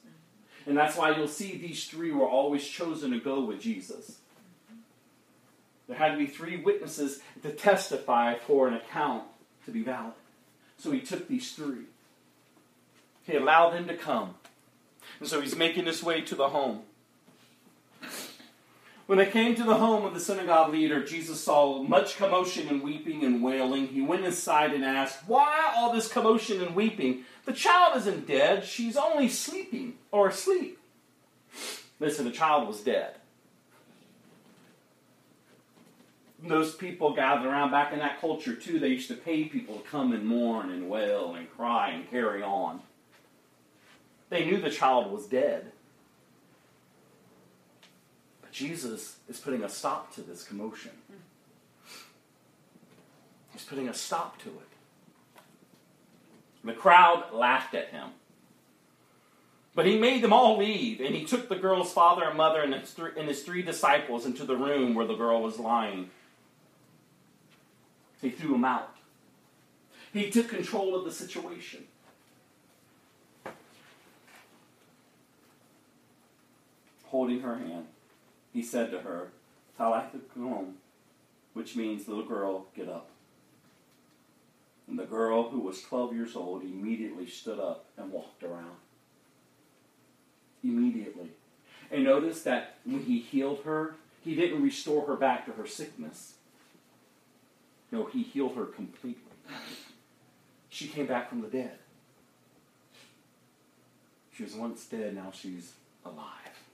And 0.66 0.76
that's 0.76 0.98
why 0.98 1.16
you'll 1.16 1.28
see 1.28 1.58
these 1.58 1.86
three 1.86 2.12
were 2.12 2.28
always 2.28 2.68
chosen 2.68 3.12
to 3.12 3.20
go 3.20 3.42
with 3.42 3.62
Jesus. 3.62 4.18
There 5.88 5.98
had 5.98 6.14
to 6.14 6.18
be 6.18 6.26
three 6.26 6.58
witnesses 6.58 7.20
to 7.44 7.52
testify 7.52 8.36
for 8.40 8.68
an 8.68 8.74
account 8.74 9.24
to 9.66 9.72
be 9.72 9.84
valid. 9.84 10.14
So 10.78 10.92
he 10.92 11.02
took 11.02 11.28
these 11.28 11.52
three. 11.52 11.86
He 13.24 13.36
allowed 13.36 13.72
them 13.72 13.88
to 13.88 13.96
come. 13.96 14.36
And 15.20 15.30
so 15.30 15.40
he's 15.42 15.56
making 15.56 15.86
his 15.86 16.04
way 16.04 16.22
to 16.22 16.36
the 16.36 16.50
home. 16.50 16.82
When 19.06 19.20
they 19.20 19.28
came 19.28 19.54
to 19.56 19.64
the 19.64 19.76
home 19.76 20.04
of 20.04 20.16
the 20.16 20.20
synagogue 20.20 20.72
leader, 20.74 21.04
Jesus 21.04 21.40
saw 21.40 21.84
much 21.84 22.18
commotion 22.18 22.68
and 22.68 22.82
weeping 22.82 23.24
and 23.24 23.44
wailing. 23.44 23.88
He 23.88 24.02
went 24.02 24.26
inside 24.26 24.74
and 24.74 24.84
asked, 24.84 25.28
Why 25.28 25.72
all 25.76 25.94
this 25.94 26.08
commotion 26.08 26.62
and 26.62 26.76
weeping? 26.76 27.24
The 27.46 27.54
child 27.54 27.96
isn't 27.98 28.26
dead, 28.26 28.66
she's 28.66 28.98
only 28.98 29.30
sleeping 29.30 29.96
or 30.12 30.30
asleep. 30.30 30.80
Listen, 32.00 32.26
the 32.26 32.32
child 32.32 32.68
was 32.68 32.82
dead. 32.82 33.16
Those 36.42 36.76
people 36.76 37.16
gathered 37.16 37.48
around 37.48 37.72
back 37.72 37.94
in 37.94 38.00
that 38.00 38.20
culture, 38.20 38.56
too. 38.56 38.80
They 38.80 38.90
used 38.90 39.08
to 39.08 39.16
pay 39.16 39.46
people 39.46 39.78
to 39.78 39.88
come 39.88 40.14
and 40.14 40.26
mourn 40.26 40.72
and 40.72 40.90
wail 40.90 41.36
and 41.36 41.50
cry 41.50 41.92
and 41.92 42.10
carry 42.10 42.44
on. 42.44 42.82
They 44.30 44.46
knew 44.46 44.58
the 44.58 44.70
child 44.70 45.12
was 45.12 45.28
dead. 45.28 45.72
Jesus 48.56 49.18
is 49.28 49.38
putting 49.38 49.66
a 49.66 49.70
stop 49.70 50.16
to 50.16 50.22
this 50.22 50.46
commotion. 50.46 50.92
He's 53.52 53.66
putting 53.66 53.90
a 53.90 53.94
stop 53.94 54.42
to 54.44 54.48
it. 54.48 54.70
The 56.64 56.72
crowd 56.72 57.34
laughed 57.34 57.76
at 57.76 57.90
him. 57.90 58.12
But 59.76 59.86
he 59.86 60.00
made 60.00 60.24
them 60.24 60.32
all 60.32 60.58
leave, 60.58 61.02
and 61.02 61.14
he 61.14 61.26
took 61.26 61.50
the 61.50 61.58
girl's 61.58 61.92
father 61.92 62.24
and 62.24 62.38
mother 62.38 62.62
and 62.62 63.28
his 63.28 63.44
three 63.44 63.62
disciples 63.62 64.26
into 64.26 64.46
the 64.46 64.56
room 64.56 64.96
where 64.96 65.06
the 65.06 65.16
girl 65.16 65.42
was 65.42 65.60
lying. 65.60 66.10
He 68.22 68.30
threw 68.30 68.54
them 68.54 68.64
out. 68.64 68.96
He 70.14 70.32
took 70.32 70.48
control 70.48 70.96
of 70.96 71.04
the 71.04 71.12
situation. 71.12 71.84
Holding 77.08 77.42
her 77.42 77.58
hand, 77.58 77.88
he 78.56 78.64
said 78.64 78.90
to 78.90 79.02
her, 79.02 79.34
Talitha 79.78 80.20
kum, 80.34 80.76
which 81.54 81.76
means, 81.76 82.08
little 82.08 82.26
girl, 82.26 82.68
get 82.74 82.88
up. 82.88 83.10
And 84.88 84.98
the 84.98 85.04
girl, 85.04 85.50
who 85.50 85.60
was 85.60 85.82
12 85.82 86.16
years 86.16 86.36
old, 86.38 86.64
immediately 86.64 87.28
stood 87.28 87.60
up 87.60 87.86
and 87.98 88.14
walked 88.14 88.44
around. 88.44 88.78
Immediately. 90.64 91.32
And 91.92 92.06
notice 92.06 92.44
that 92.44 92.78
when 92.86 93.04
he 93.04 93.20
healed 93.20 93.64
her, 93.66 93.96
he 94.24 94.36
didn't 94.36 94.64
restore 94.64 95.06
her 95.06 95.18
back 95.18 95.46
to 95.48 95.52
her 95.52 95.68
sickness. 95.68 96.36
No, 97.92 98.06
he 98.06 98.24
healed 98.24 98.56
her 98.56 98.66
completely. 98.66 99.22
She 100.70 100.88
came 100.88 101.08
back 101.08 101.28
from 101.28 101.42
the 101.42 101.50
dead. 101.50 101.78
She 104.34 104.44
was 104.44 104.56
once 104.56 104.86
dead, 104.86 105.14
now 105.14 105.32
she's 105.34 105.74
alive. 106.06 106.65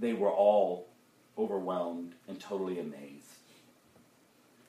They 0.00 0.14
were 0.14 0.32
all 0.32 0.88
overwhelmed 1.38 2.14
and 2.26 2.40
totally 2.40 2.80
amazed. 2.80 3.26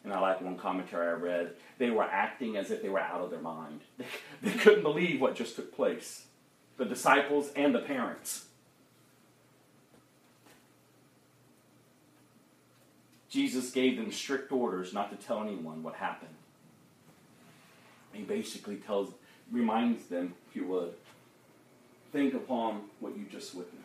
And 0.03 0.13
I 0.13 0.19
like 0.19 0.41
one 0.41 0.57
commentary 0.57 1.07
I 1.07 1.13
read. 1.13 1.53
They 1.77 1.89
were 1.89 2.03
acting 2.03 2.57
as 2.57 2.71
if 2.71 2.81
they 2.81 2.89
were 2.89 2.99
out 2.99 3.21
of 3.21 3.31
their 3.31 3.41
mind. 3.41 3.81
They, 4.41 4.49
they 4.49 4.57
couldn't 4.57 4.83
believe 4.83 5.21
what 5.21 5.35
just 5.35 5.55
took 5.55 5.75
place. 5.75 6.25
The 6.77 6.85
disciples 6.85 7.51
and 7.55 7.73
the 7.73 7.79
parents. 7.79 8.45
Jesus 13.29 13.71
gave 13.71 13.97
them 13.97 14.11
strict 14.11 14.51
orders 14.51 14.93
not 14.93 15.09
to 15.11 15.25
tell 15.25 15.41
anyone 15.41 15.83
what 15.83 15.95
happened. 15.95 16.33
He 18.11 18.23
basically 18.23 18.75
tells, 18.75 19.13
reminds 19.51 20.07
them, 20.07 20.33
if 20.49 20.55
you 20.55 20.67
would, 20.67 20.93
think 22.11 22.33
upon 22.33 22.81
what 22.99 23.17
you 23.17 23.25
just 23.31 23.55
witnessed. 23.55 23.80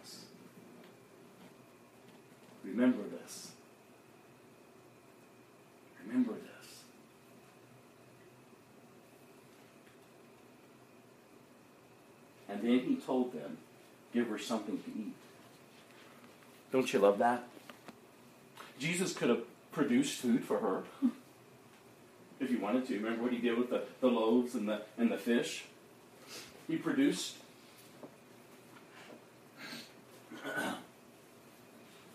Remember 2.67 3.03
this. 3.23 3.53
Remember 6.07 6.33
this. 6.33 6.83
And 12.49 12.63
then 12.63 12.81
he 12.81 12.97
told 12.97 13.33
them, 13.33 13.59
give 14.13 14.29
her 14.29 14.39
something 14.39 14.79
to 14.79 14.91
eat. 14.91 15.15
Don't 16.73 16.93
you 16.93 16.99
love 16.99 17.19
that? 17.19 17.45
Jesus 18.79 19.13
could 19.15 19.31
have 19.31 19.43
produced 19.73 20.21
food 20.21 20.45
for 20.45 20.59
her 20.59 20.83
if 22.41 22.49
he 22.49 22.57
wanted 22.57 22.87
to. 22.89 22.95
Remember 22.95 23.23
what 23.23 23.33
he 23.33 23.39
did 23.39 23.57
with 23.57 23.71
the, 23.71 23.85
the 24.01 24.09
loaves 24.09 24.55
and 24.55 24.69
the, 24.69 24.83
and 24.99 25.11
the 25.11 25.19
fish? 25.19 25.65
He 26.67 26.77
produced. 26.77 27.37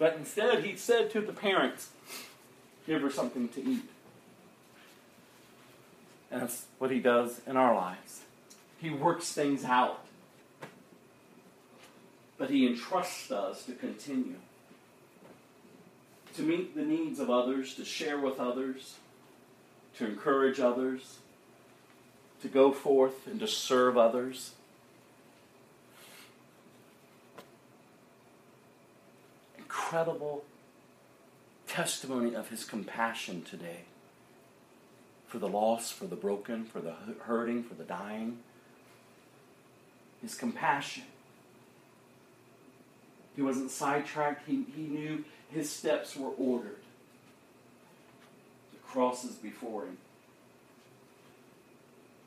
But 0.02 0.16
instead, 0.16 0.64
he 0.64 0.76
said 0.76 1.12
to 1.12 1.22
the 1.22 1.32
parents, 1.32 1.90
give 2.88 3.04
her 3.04 3.12
something 3.12 3.50
to 3.50 3.62
eat. 3.62 3.88
And 6.32 6.42
that's 6.42 6.66
what 6.80 6.90
he 6.90 7.00
does 7.00 7.40
in 7.46 7.56
our 7.56 7.76
lives. 7.76 8.22
He 8.80 8.90
works 8.90 9.32
things 9.32 9.64
out. 9.64 10.04
but 12.40 12.50
He 12.50 12.66
entrusts 12.66 13.32
us 13.32 13.64
to 13.66 13.74
continue 13.74 14.38
to 16.36 16.42
meet 16.42 16.76
the 16.76 16.82
needs 16.82 17.20
of 17.20 17.30
others, 17.30 17.76
to 17.76 17.86
share 17.86 18.18
with 18.18 18.40
others, 18.40 18.96
to 20.00 20.08
encourage 20.08 20.60
others, 20.60 21.20
to 22.42 22.48
go 22.48 22.72
forth 22.72 23.28
and 23.28 23.40
to 23.40 23.48
serve 23.48 24.00
others. 24.00 24.54
Incredible 29.72 30.44
testimony 31.66 32.36
of 32.36 32.50
his 32.50 32.66
compassion 32.66 33.42
today 33.42 33.86
for 35.28 35.40
the 35.40 35.48
lost, 35.48 35.94
for 35.94 36.08
the 36.08 36.16
broken, 36.18 36.66
for 36.66 36.82
the 36.82 36.94
hurting, 37.22 37.64
for 37.64 37.76
the 37.76 37.86
dying. 37.86 38.40
His 40.22 40.36
compassion. 40.36 41.04
He 43.34 43.42
wasn't 43.42 43.72
sidetracked. 43.72 44.46
He, 44.46 44.66
he 44.76 44.82
knew 44.82 45.24
his 45.50 45.70
steps 45.70 46.18
were 46.18 46.32
ordered. 46.32 46.82
The 48.74 48.80
cross 48.80 49.24
is 49.24 49.36
before 49.36 49.86
him. 49.86 49.98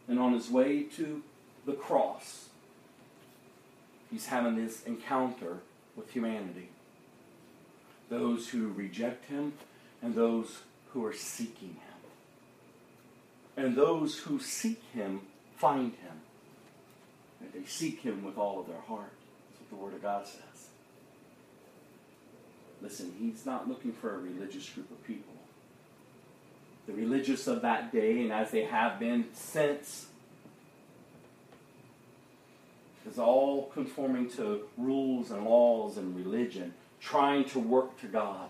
And 0.09 0.19
on 0.19 0.33
his 0.33 0.49
way 0.49 0.85
to 0.97 1.23
the 1.67 1.75
cross, 1.75 2.49
he's 4.11 4.27
having 4.27 4.57
this 4.57 4.83
encounter 4.85 5.59
with 5.95 6.11
humanity. 6.11 6.71
Those 8.15 8.49
who 8.49 8.69
reject 8.69 9.25
him 9.25 9.55
and 10.01 10.15
those 10.15 10.61
who 10.93 11.05
are 11.05 11.13
seeking 11.13 11.71
him. 11.71 12.01
And 13.57 13.75
those 13.75 14.19
who 14.19 14.39
seek 14.39 14.81
him 14.93 15.23
find 15.57 15.93
him. 15.95 16.21
And 17.41 17.53
they 17.53 17.69
seek 17.69 18.03
him 18.03 18.23
with 18.25 18.39
all 18.39 18.61
of 18.61 18.69
their 18.69 18.81
heart. 18.83 19.11
That's 19.51 19.63
what 19.63 19.71
the 19.71 19.85
Word 19.85 19.95
of 19.95 20.03
God 20.03 20.27
says. 20.27 20.69
Listen, 22.81 23.13
he's 23.19 23.45
not 23.45 23.69
looking 23.69 23.93
for 23.93 24.15
a 24.15 24.19
religious 24.19 24.69
group 24.69 24.93
of 24.93 25.05
people. 25.05 25.35
The 26.87 26.93
religious 26.93 27.49
of 27.49 27.63
that 27.63 27.93
day, 27.93 28.23
and 28.23 28.31
as 28.31 28.53
they 28.53 28.63
have 28.63 29.01
been 29.01 29.25
since, 29.33 30.07
is 33.11 33.19
all 33.19 33.71
conforming 33.75 34.31
to 34.31 34.69
rules 34.79 35.33
and 35.33 35.45
laws 35.45 35.97
and 35.97 36.15
religion, 36.15 36.75
trying 37.05 37.45
to 37.45 37.59
work 37.59 38.01
to 38.01 38.07
God. 38.07 38.49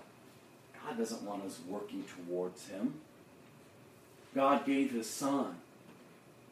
God 0.87 0.97
doesn't 0.97 1.23
want 1.23 1.45
us 1.45 1.59
working 1.69 2.05
towards 2.05 2.69
Him. 2.69 2.95
God 4.35 4.65
gave 4.65 4.93
His 4.93 5.11
Son 5.11 5.57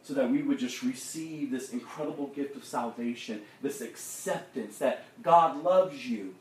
so 0.02 0.14
that 0.14 0.30
we 0.30 0.42
would 0.42 0.58
just 0.58 0.82
receive 0.82 1.50
this 1.50 1.70
incredible 1.70 2.26
gift 2.28 2.56
of 2.56 2.64
salvation, 2.64 3.42
this 3.62 3.80
acceptance 3.80 4.78
that 4.78 5.04
God 5.22 5.62
loves 5.62 6.06
you. 6.06 6.34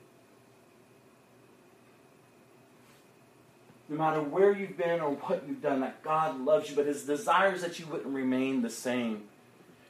no 3.92 3.98
matter 3.98 4.22
where 4.22 4.54
you've 4.54 4.78
been 4.78 5.02
or 5.02 5.12
what 5.12 5.44
you've 5.46 5.62
done, 5.62 5.82
that 5.82 6.02
God 6.02 6.40
loves 6.40 6.70
you, 6.70 6.78
but 6.78 6.86
His 6.86 7.04
desire 7.04 7.54
is 7.54 7.62
that 7.62 7.78
you 7.78 7.86
wouldn't 7.88 8.16
remain 8.16 8.62
the 8.62 8.70
same. 8.70 9.24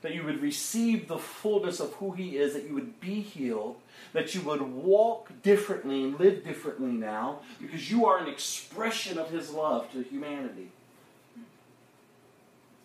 That 0.02 0.16
you 0.16 0.24
would 0.24 0.42
receive 0.42 1.08
the 1.08 1.20
fullness 1.20 1.80
of 1.80 1.94
who 1.94 2.12
He 2.12 2.38
is, 2.38 2.54
that 2.54 2.64
you 2.64 2.74
would 2.74 3.00
be 3.00 3.22
healed, 3.22 3.76
that 4.14 4.34
you 4.34 4.42
would 4.42 4.62
walk 4.62 5.32
differently 5.44 6.04
and 6.04 6.20
live 6.20 6.44
differently 6.44 6.92
now, 6.92 7.42
because 7.60 7.92
you 7.92 8.08
are 8.08 8.18
an 8.18 8.28
expression 8.28 9.20
of 9.20 9.30
His 9.30 9.52
love 9.52 9.92
to 9.92 10.02
humanity. 10.02 10.70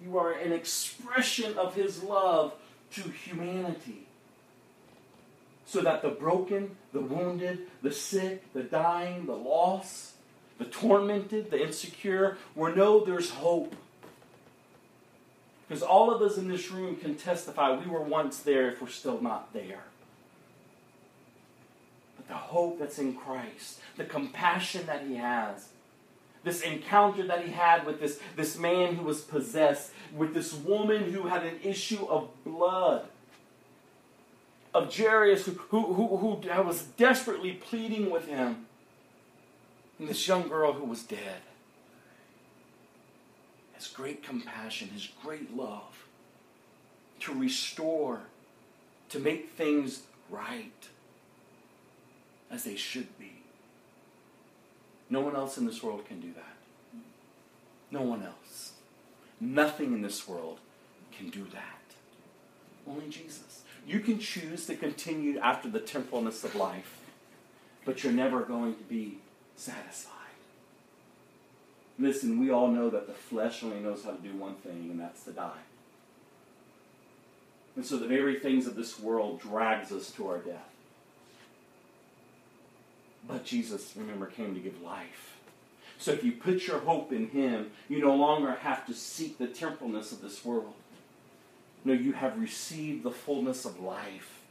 You 0.03 0.19
are 0.19 0.33
an 0.33 0.53
expression 0.53 1.57
of 1.57 1.75
His 1.75 2.03
love 2.03 2.53
to 2.93 3.03
humanity. 3.03 4.07
So 5.65 5.81
that 5.81 6.03
the 6.03 6.11
broken, 6.11 6.77
the 6.93 7.01
wounded, 7.01 7.61
the 7.83 7.93
sick, 7.93 8.53
the 8.53 8.63
dying, 8.63 9.25
the 9.25 9.35
lost, 9.35 10.13
the 10.59 10.67
tormented, 10.67 11.51
the 11.51 11.63
insecure, 11.65 12.37
will 12.55 12.77
know 12.77 13.05
there's 13.05 13.31
hope. 13.31 13.75
Because 15.67 15.83
all 15.83 16.15
of 16.15 16.23
us 16.23 16.39
in 16.39 16.49
this 16.49 16.71
room 16.71 16.97
can 16.97 17.17
testify 17.17 17.77
we 17.77 17.91
were 17.91 18.03
once 18.03 18.41
there 18.41 18.71
if 18.71 18.81
we're 18.81 18.89
still 18.89 19.21
not 19.21 19.53
there. 19.53 19.85
But 22.17 22.29
the 22.29 22.35
hope 22.35 22.79
that's 22.79 22.99
in 22.99 23.15
Christ, 23.15 23.81
the 23.97 24.05
compassion 24.05 24.87
that 24.87 25.03
He 25.07 25.17
has, 25.17 25.69
this 26.45 26.61
encounter 26.61 27.27
that 27.27 27.45
He 27.45 27.51
had 27.51 27.85
with 27.85 28.01
this, 28.01 28.21
this 28.37 28.57
man 28.57 28.95
who 28.95 29.05
was 29.05 29.23
possessed, 29.23 29.91
with 30.15 30.35
this 30.35 30.55
woman 30.55 31.13
who 31.13 31.25
had 31.27 31.45
an 31.45 31.59
issue 31.65 32.07
of 32.07 32.29
blood, 32.45 33.07
of 34.73 34.95
Jairus 34.95 35.47
who, 35.47 35.53
who, 35.53 35.95
who, 35.95 36.17
who 36.17 36.63
was 36.63 36.83
desperately 36.97 37.53
pleading 37.53 38.11
with 38.11 38.29
Him 38.29 38.67
and 39.99 40.09
this 40.09 40.29
young 40.29 40.49
girl 40.49 40.75
who 40.75 40.85
was 40.85 41.03
dead. 41.03 41.41
His 43.77 43.89
great 43.89 44.23
compassion, 44.23 44.89
his 44.89 45.09
great 45.23 45.57
love 45.57 46.07
to 47.21 47.35
restore, 47.35 48.21
to 49.11 49.19
make 49.19 49.51
things 49.51 50.03
right 50.31 50.89
as 52.51 52.65
they 52.65 52.77
should 52.77 53.19
be. 53.19 53.43
No 55.09 55.21
one 55.21 55.37
else 55.37 55.57
in 55.57 55.67
this 55.67 55.83
world 55.83 56.07
can 56.07 56.21
do 56.21 56.33
that. 56.33 56.57
No 57.91 58.03
one 58.03 58.23
else. 58.23 58.73
Nothing 59.41 59.93
in 59.93 60.03
this 60.03 60.27
world 60.27 60.59
can 61.17 61.31
do 61.31 61.45
that. 61.53 61.81
Only 62.89 63.09
Jesus. 63.09 63.63
You 63.87 64.01
can 64.01 64.19
choose 64.19 64.67
to 64.67 64.75
continue 64.75 65.39
after 65.39 65.69
the 65.69 65.81
temporalness 65.81 66.43
of 66.43 66.55
life, 66.57 66.99
but 67.85 68.03
you're 68.03 68.13
never 68.13 68.41
going 68.41 68.75
to 68.75 68.83
be 68.83 69.19
satisfied. 69.55 70.16
Listen, 71.99 72.39
we 72.39 72.51
all 72.51 72.69
know 72.69 72.91
that 72.91 73.07
the 73.07 73.15
flesh 73.15 73.63
only 73.63 73.81
knows 73.81 74.05
how 74.05 74.11
to 74.11 74.23
do 74.23 74.35
one 74.37 74.57
thing, 74.57 74.89
and 74.91 75.01
that's 75.01 75.25
to 75.25 75.33
die. 75.33 75.63
And 77.75 77.85
so 77.85 77.97
the 77.97 78.07
very 78.07 78.39
things 78.39 78.67
of 78.67 78.77
this 78.77 78.99
world 78.99 79.41
drags 79.41 79.93
us 79.93 80.11
to 80.13 80.29
our 80.29 80.39
death. 80.39 80.69
But 83.27 83.45
Jesus, 83.45 83.93
remember, 83.97 84.27
came 84.27 84.55
to 84.55 84.61
give 84.61 84.81
life. 84.83 85.39
So 85.99 86.13
if 86.13 86.23
you 86.23 86.33
put 86.33 86.67
your 86.67 86.81
hope 86.81 87.13
in 87.13 87.31
Him, 87.31 87.71
you 87.89 88.01
no 88.01 88.15
longer 88.15 88.53
have 88.53 88.87
to 88.87 88.95
seek 88.95 89.39
the 89.39 89.47
temporalness 89.47 90.13
of 90.13 90.21
this 90.21 90.45
world. 90.45 90.75
No, 91.85 91.95
you 91.95 92.13
have 92.13 92.39
received 92.39 93.03
the 93.03 93.11
fullness 93.11 93.65
of 93.65 93.81
life. 93.81 94.43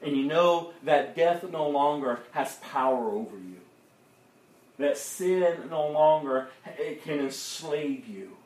And 0.00 0.16
you 0.16 0.24
know 0.24 0.72
that 0.84 1.14
death 1.14 1.44
no 1.50 1.68
longer 1.68 2.20
has 2.32 2.56
power 2.56 3.10
over 3.10 3.36
you 3.36 3.58
that 4.78 4.96
sin 4.96 5.68
no 5.70 5.88
longer 5.88 6.48
can 7.02 7.18
enslave 7.18 8.06
you, 8.06 8.36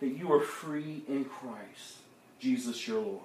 that 0.00 0.08
you 0.08 0.32
are 0.32 0.40
free 0.40 1.02
in 1.06 1.24
Christ, 1.26 1.98
Jesus 2.38 2.88
your 2.88 3.00
Lord. 3.00 3.20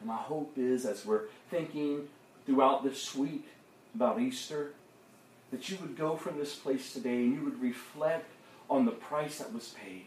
And 0.00 0.08
my 0.08 0.16
hope 0.16 0.52
is, 0.56 0.86
as 0.86 1.04
we're 1.04 1.24
thinking 1.50 2.08
throughout 2.44 2.84
this 2.84 3.14
week 3.14 3.48
about 3.94 4.20
Easter, 4.20 4.72
that 5.50 5.68
you 5.68 5.78
would 5.80 5.96
go 5.96 6.16
from 6.16 6.38
this 6.38 6.54
place 6.54 6.92
today 6.92 7.16
and 7.16 7.34
you 7.34 7.42
would 7.42 7.60
reflect 7.60 8.30
on 8.68 8.84
the 8.84 8.92
price 8.92 9.38
that 9.38 9.52
was 9.52 9.74
paid 9.84 10.06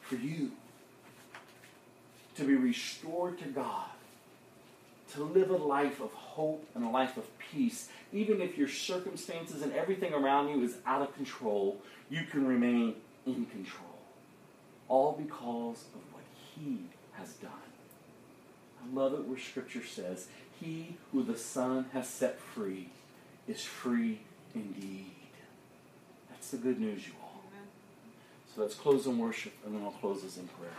for 0.00 0.16
you 0.16 0.52
to 2.36 2.44
be 2.44 2.54
restored 2.54 3.38
to 3.38 3.44
God 3.44 3.91
to 5.14 5.22
live 5.22 5.50
a 5.50 5.56
life 5.56 6.00
of 6.00 6.12
hope 6.12 6.66
and 6.74 6.84
a 6.84 6.88
life 6.88 7.16
of 7.16 7.26
peace. 7.38 7.88
Even 8.12 8.40
if 8.40 8.56
your 8.56 8.68
circumstances 8.68 9.62
and 9.62 9.72
everything 9.72 10.12
around 10.12 10.48
you 10.48 10.62
is 10.64 10.76
out 10.86 11.02
of 11.02 11.14
control, 11.14 11.80
you 12.10 12.24
can 12.24 12.46
remain 12.46 12.94
in 13.26 13.46
control. 13.46 13.98
All 14.88 15.12
because 15.12 15.84
of 15.94 16.00
what 16.12 16.24
He 16.54 16.84
has 17.12 17.32
done. 17.34 17.50
I 18.82 18.94
love 18.94 19.14
it 19.14 19.24
where 19.24 19.38
Scripture 19.38 19.84
says, 19.84 20.26
He 20.60 20.96
who 21.12 21.22
the 21.22 21.36
Son 21.36 21.86
has 21.92 22.08
set 22.08 22.40
free 22.40 22.88
is 23.46 23.62
free 23.62 24.20
indeed. 24.54 25.12
That's 26.30 26.50
the 26.50 26.56
good 26.56 26.80
news, 26.80 27.06
you 27.06 27.12
all. 27.22 27.32
So 28.54 28.60
let's 28.60 28.74
close 28.74 29.06
in 29.06 29.18
worship, 29.18 29.54
and 29.64 29.74
then 29.74 29.82
I'll 29.82 29.92
close 29.92 30.24
us 30.24 30.36
in 30.36 30.46
prayer. 30.48 30.70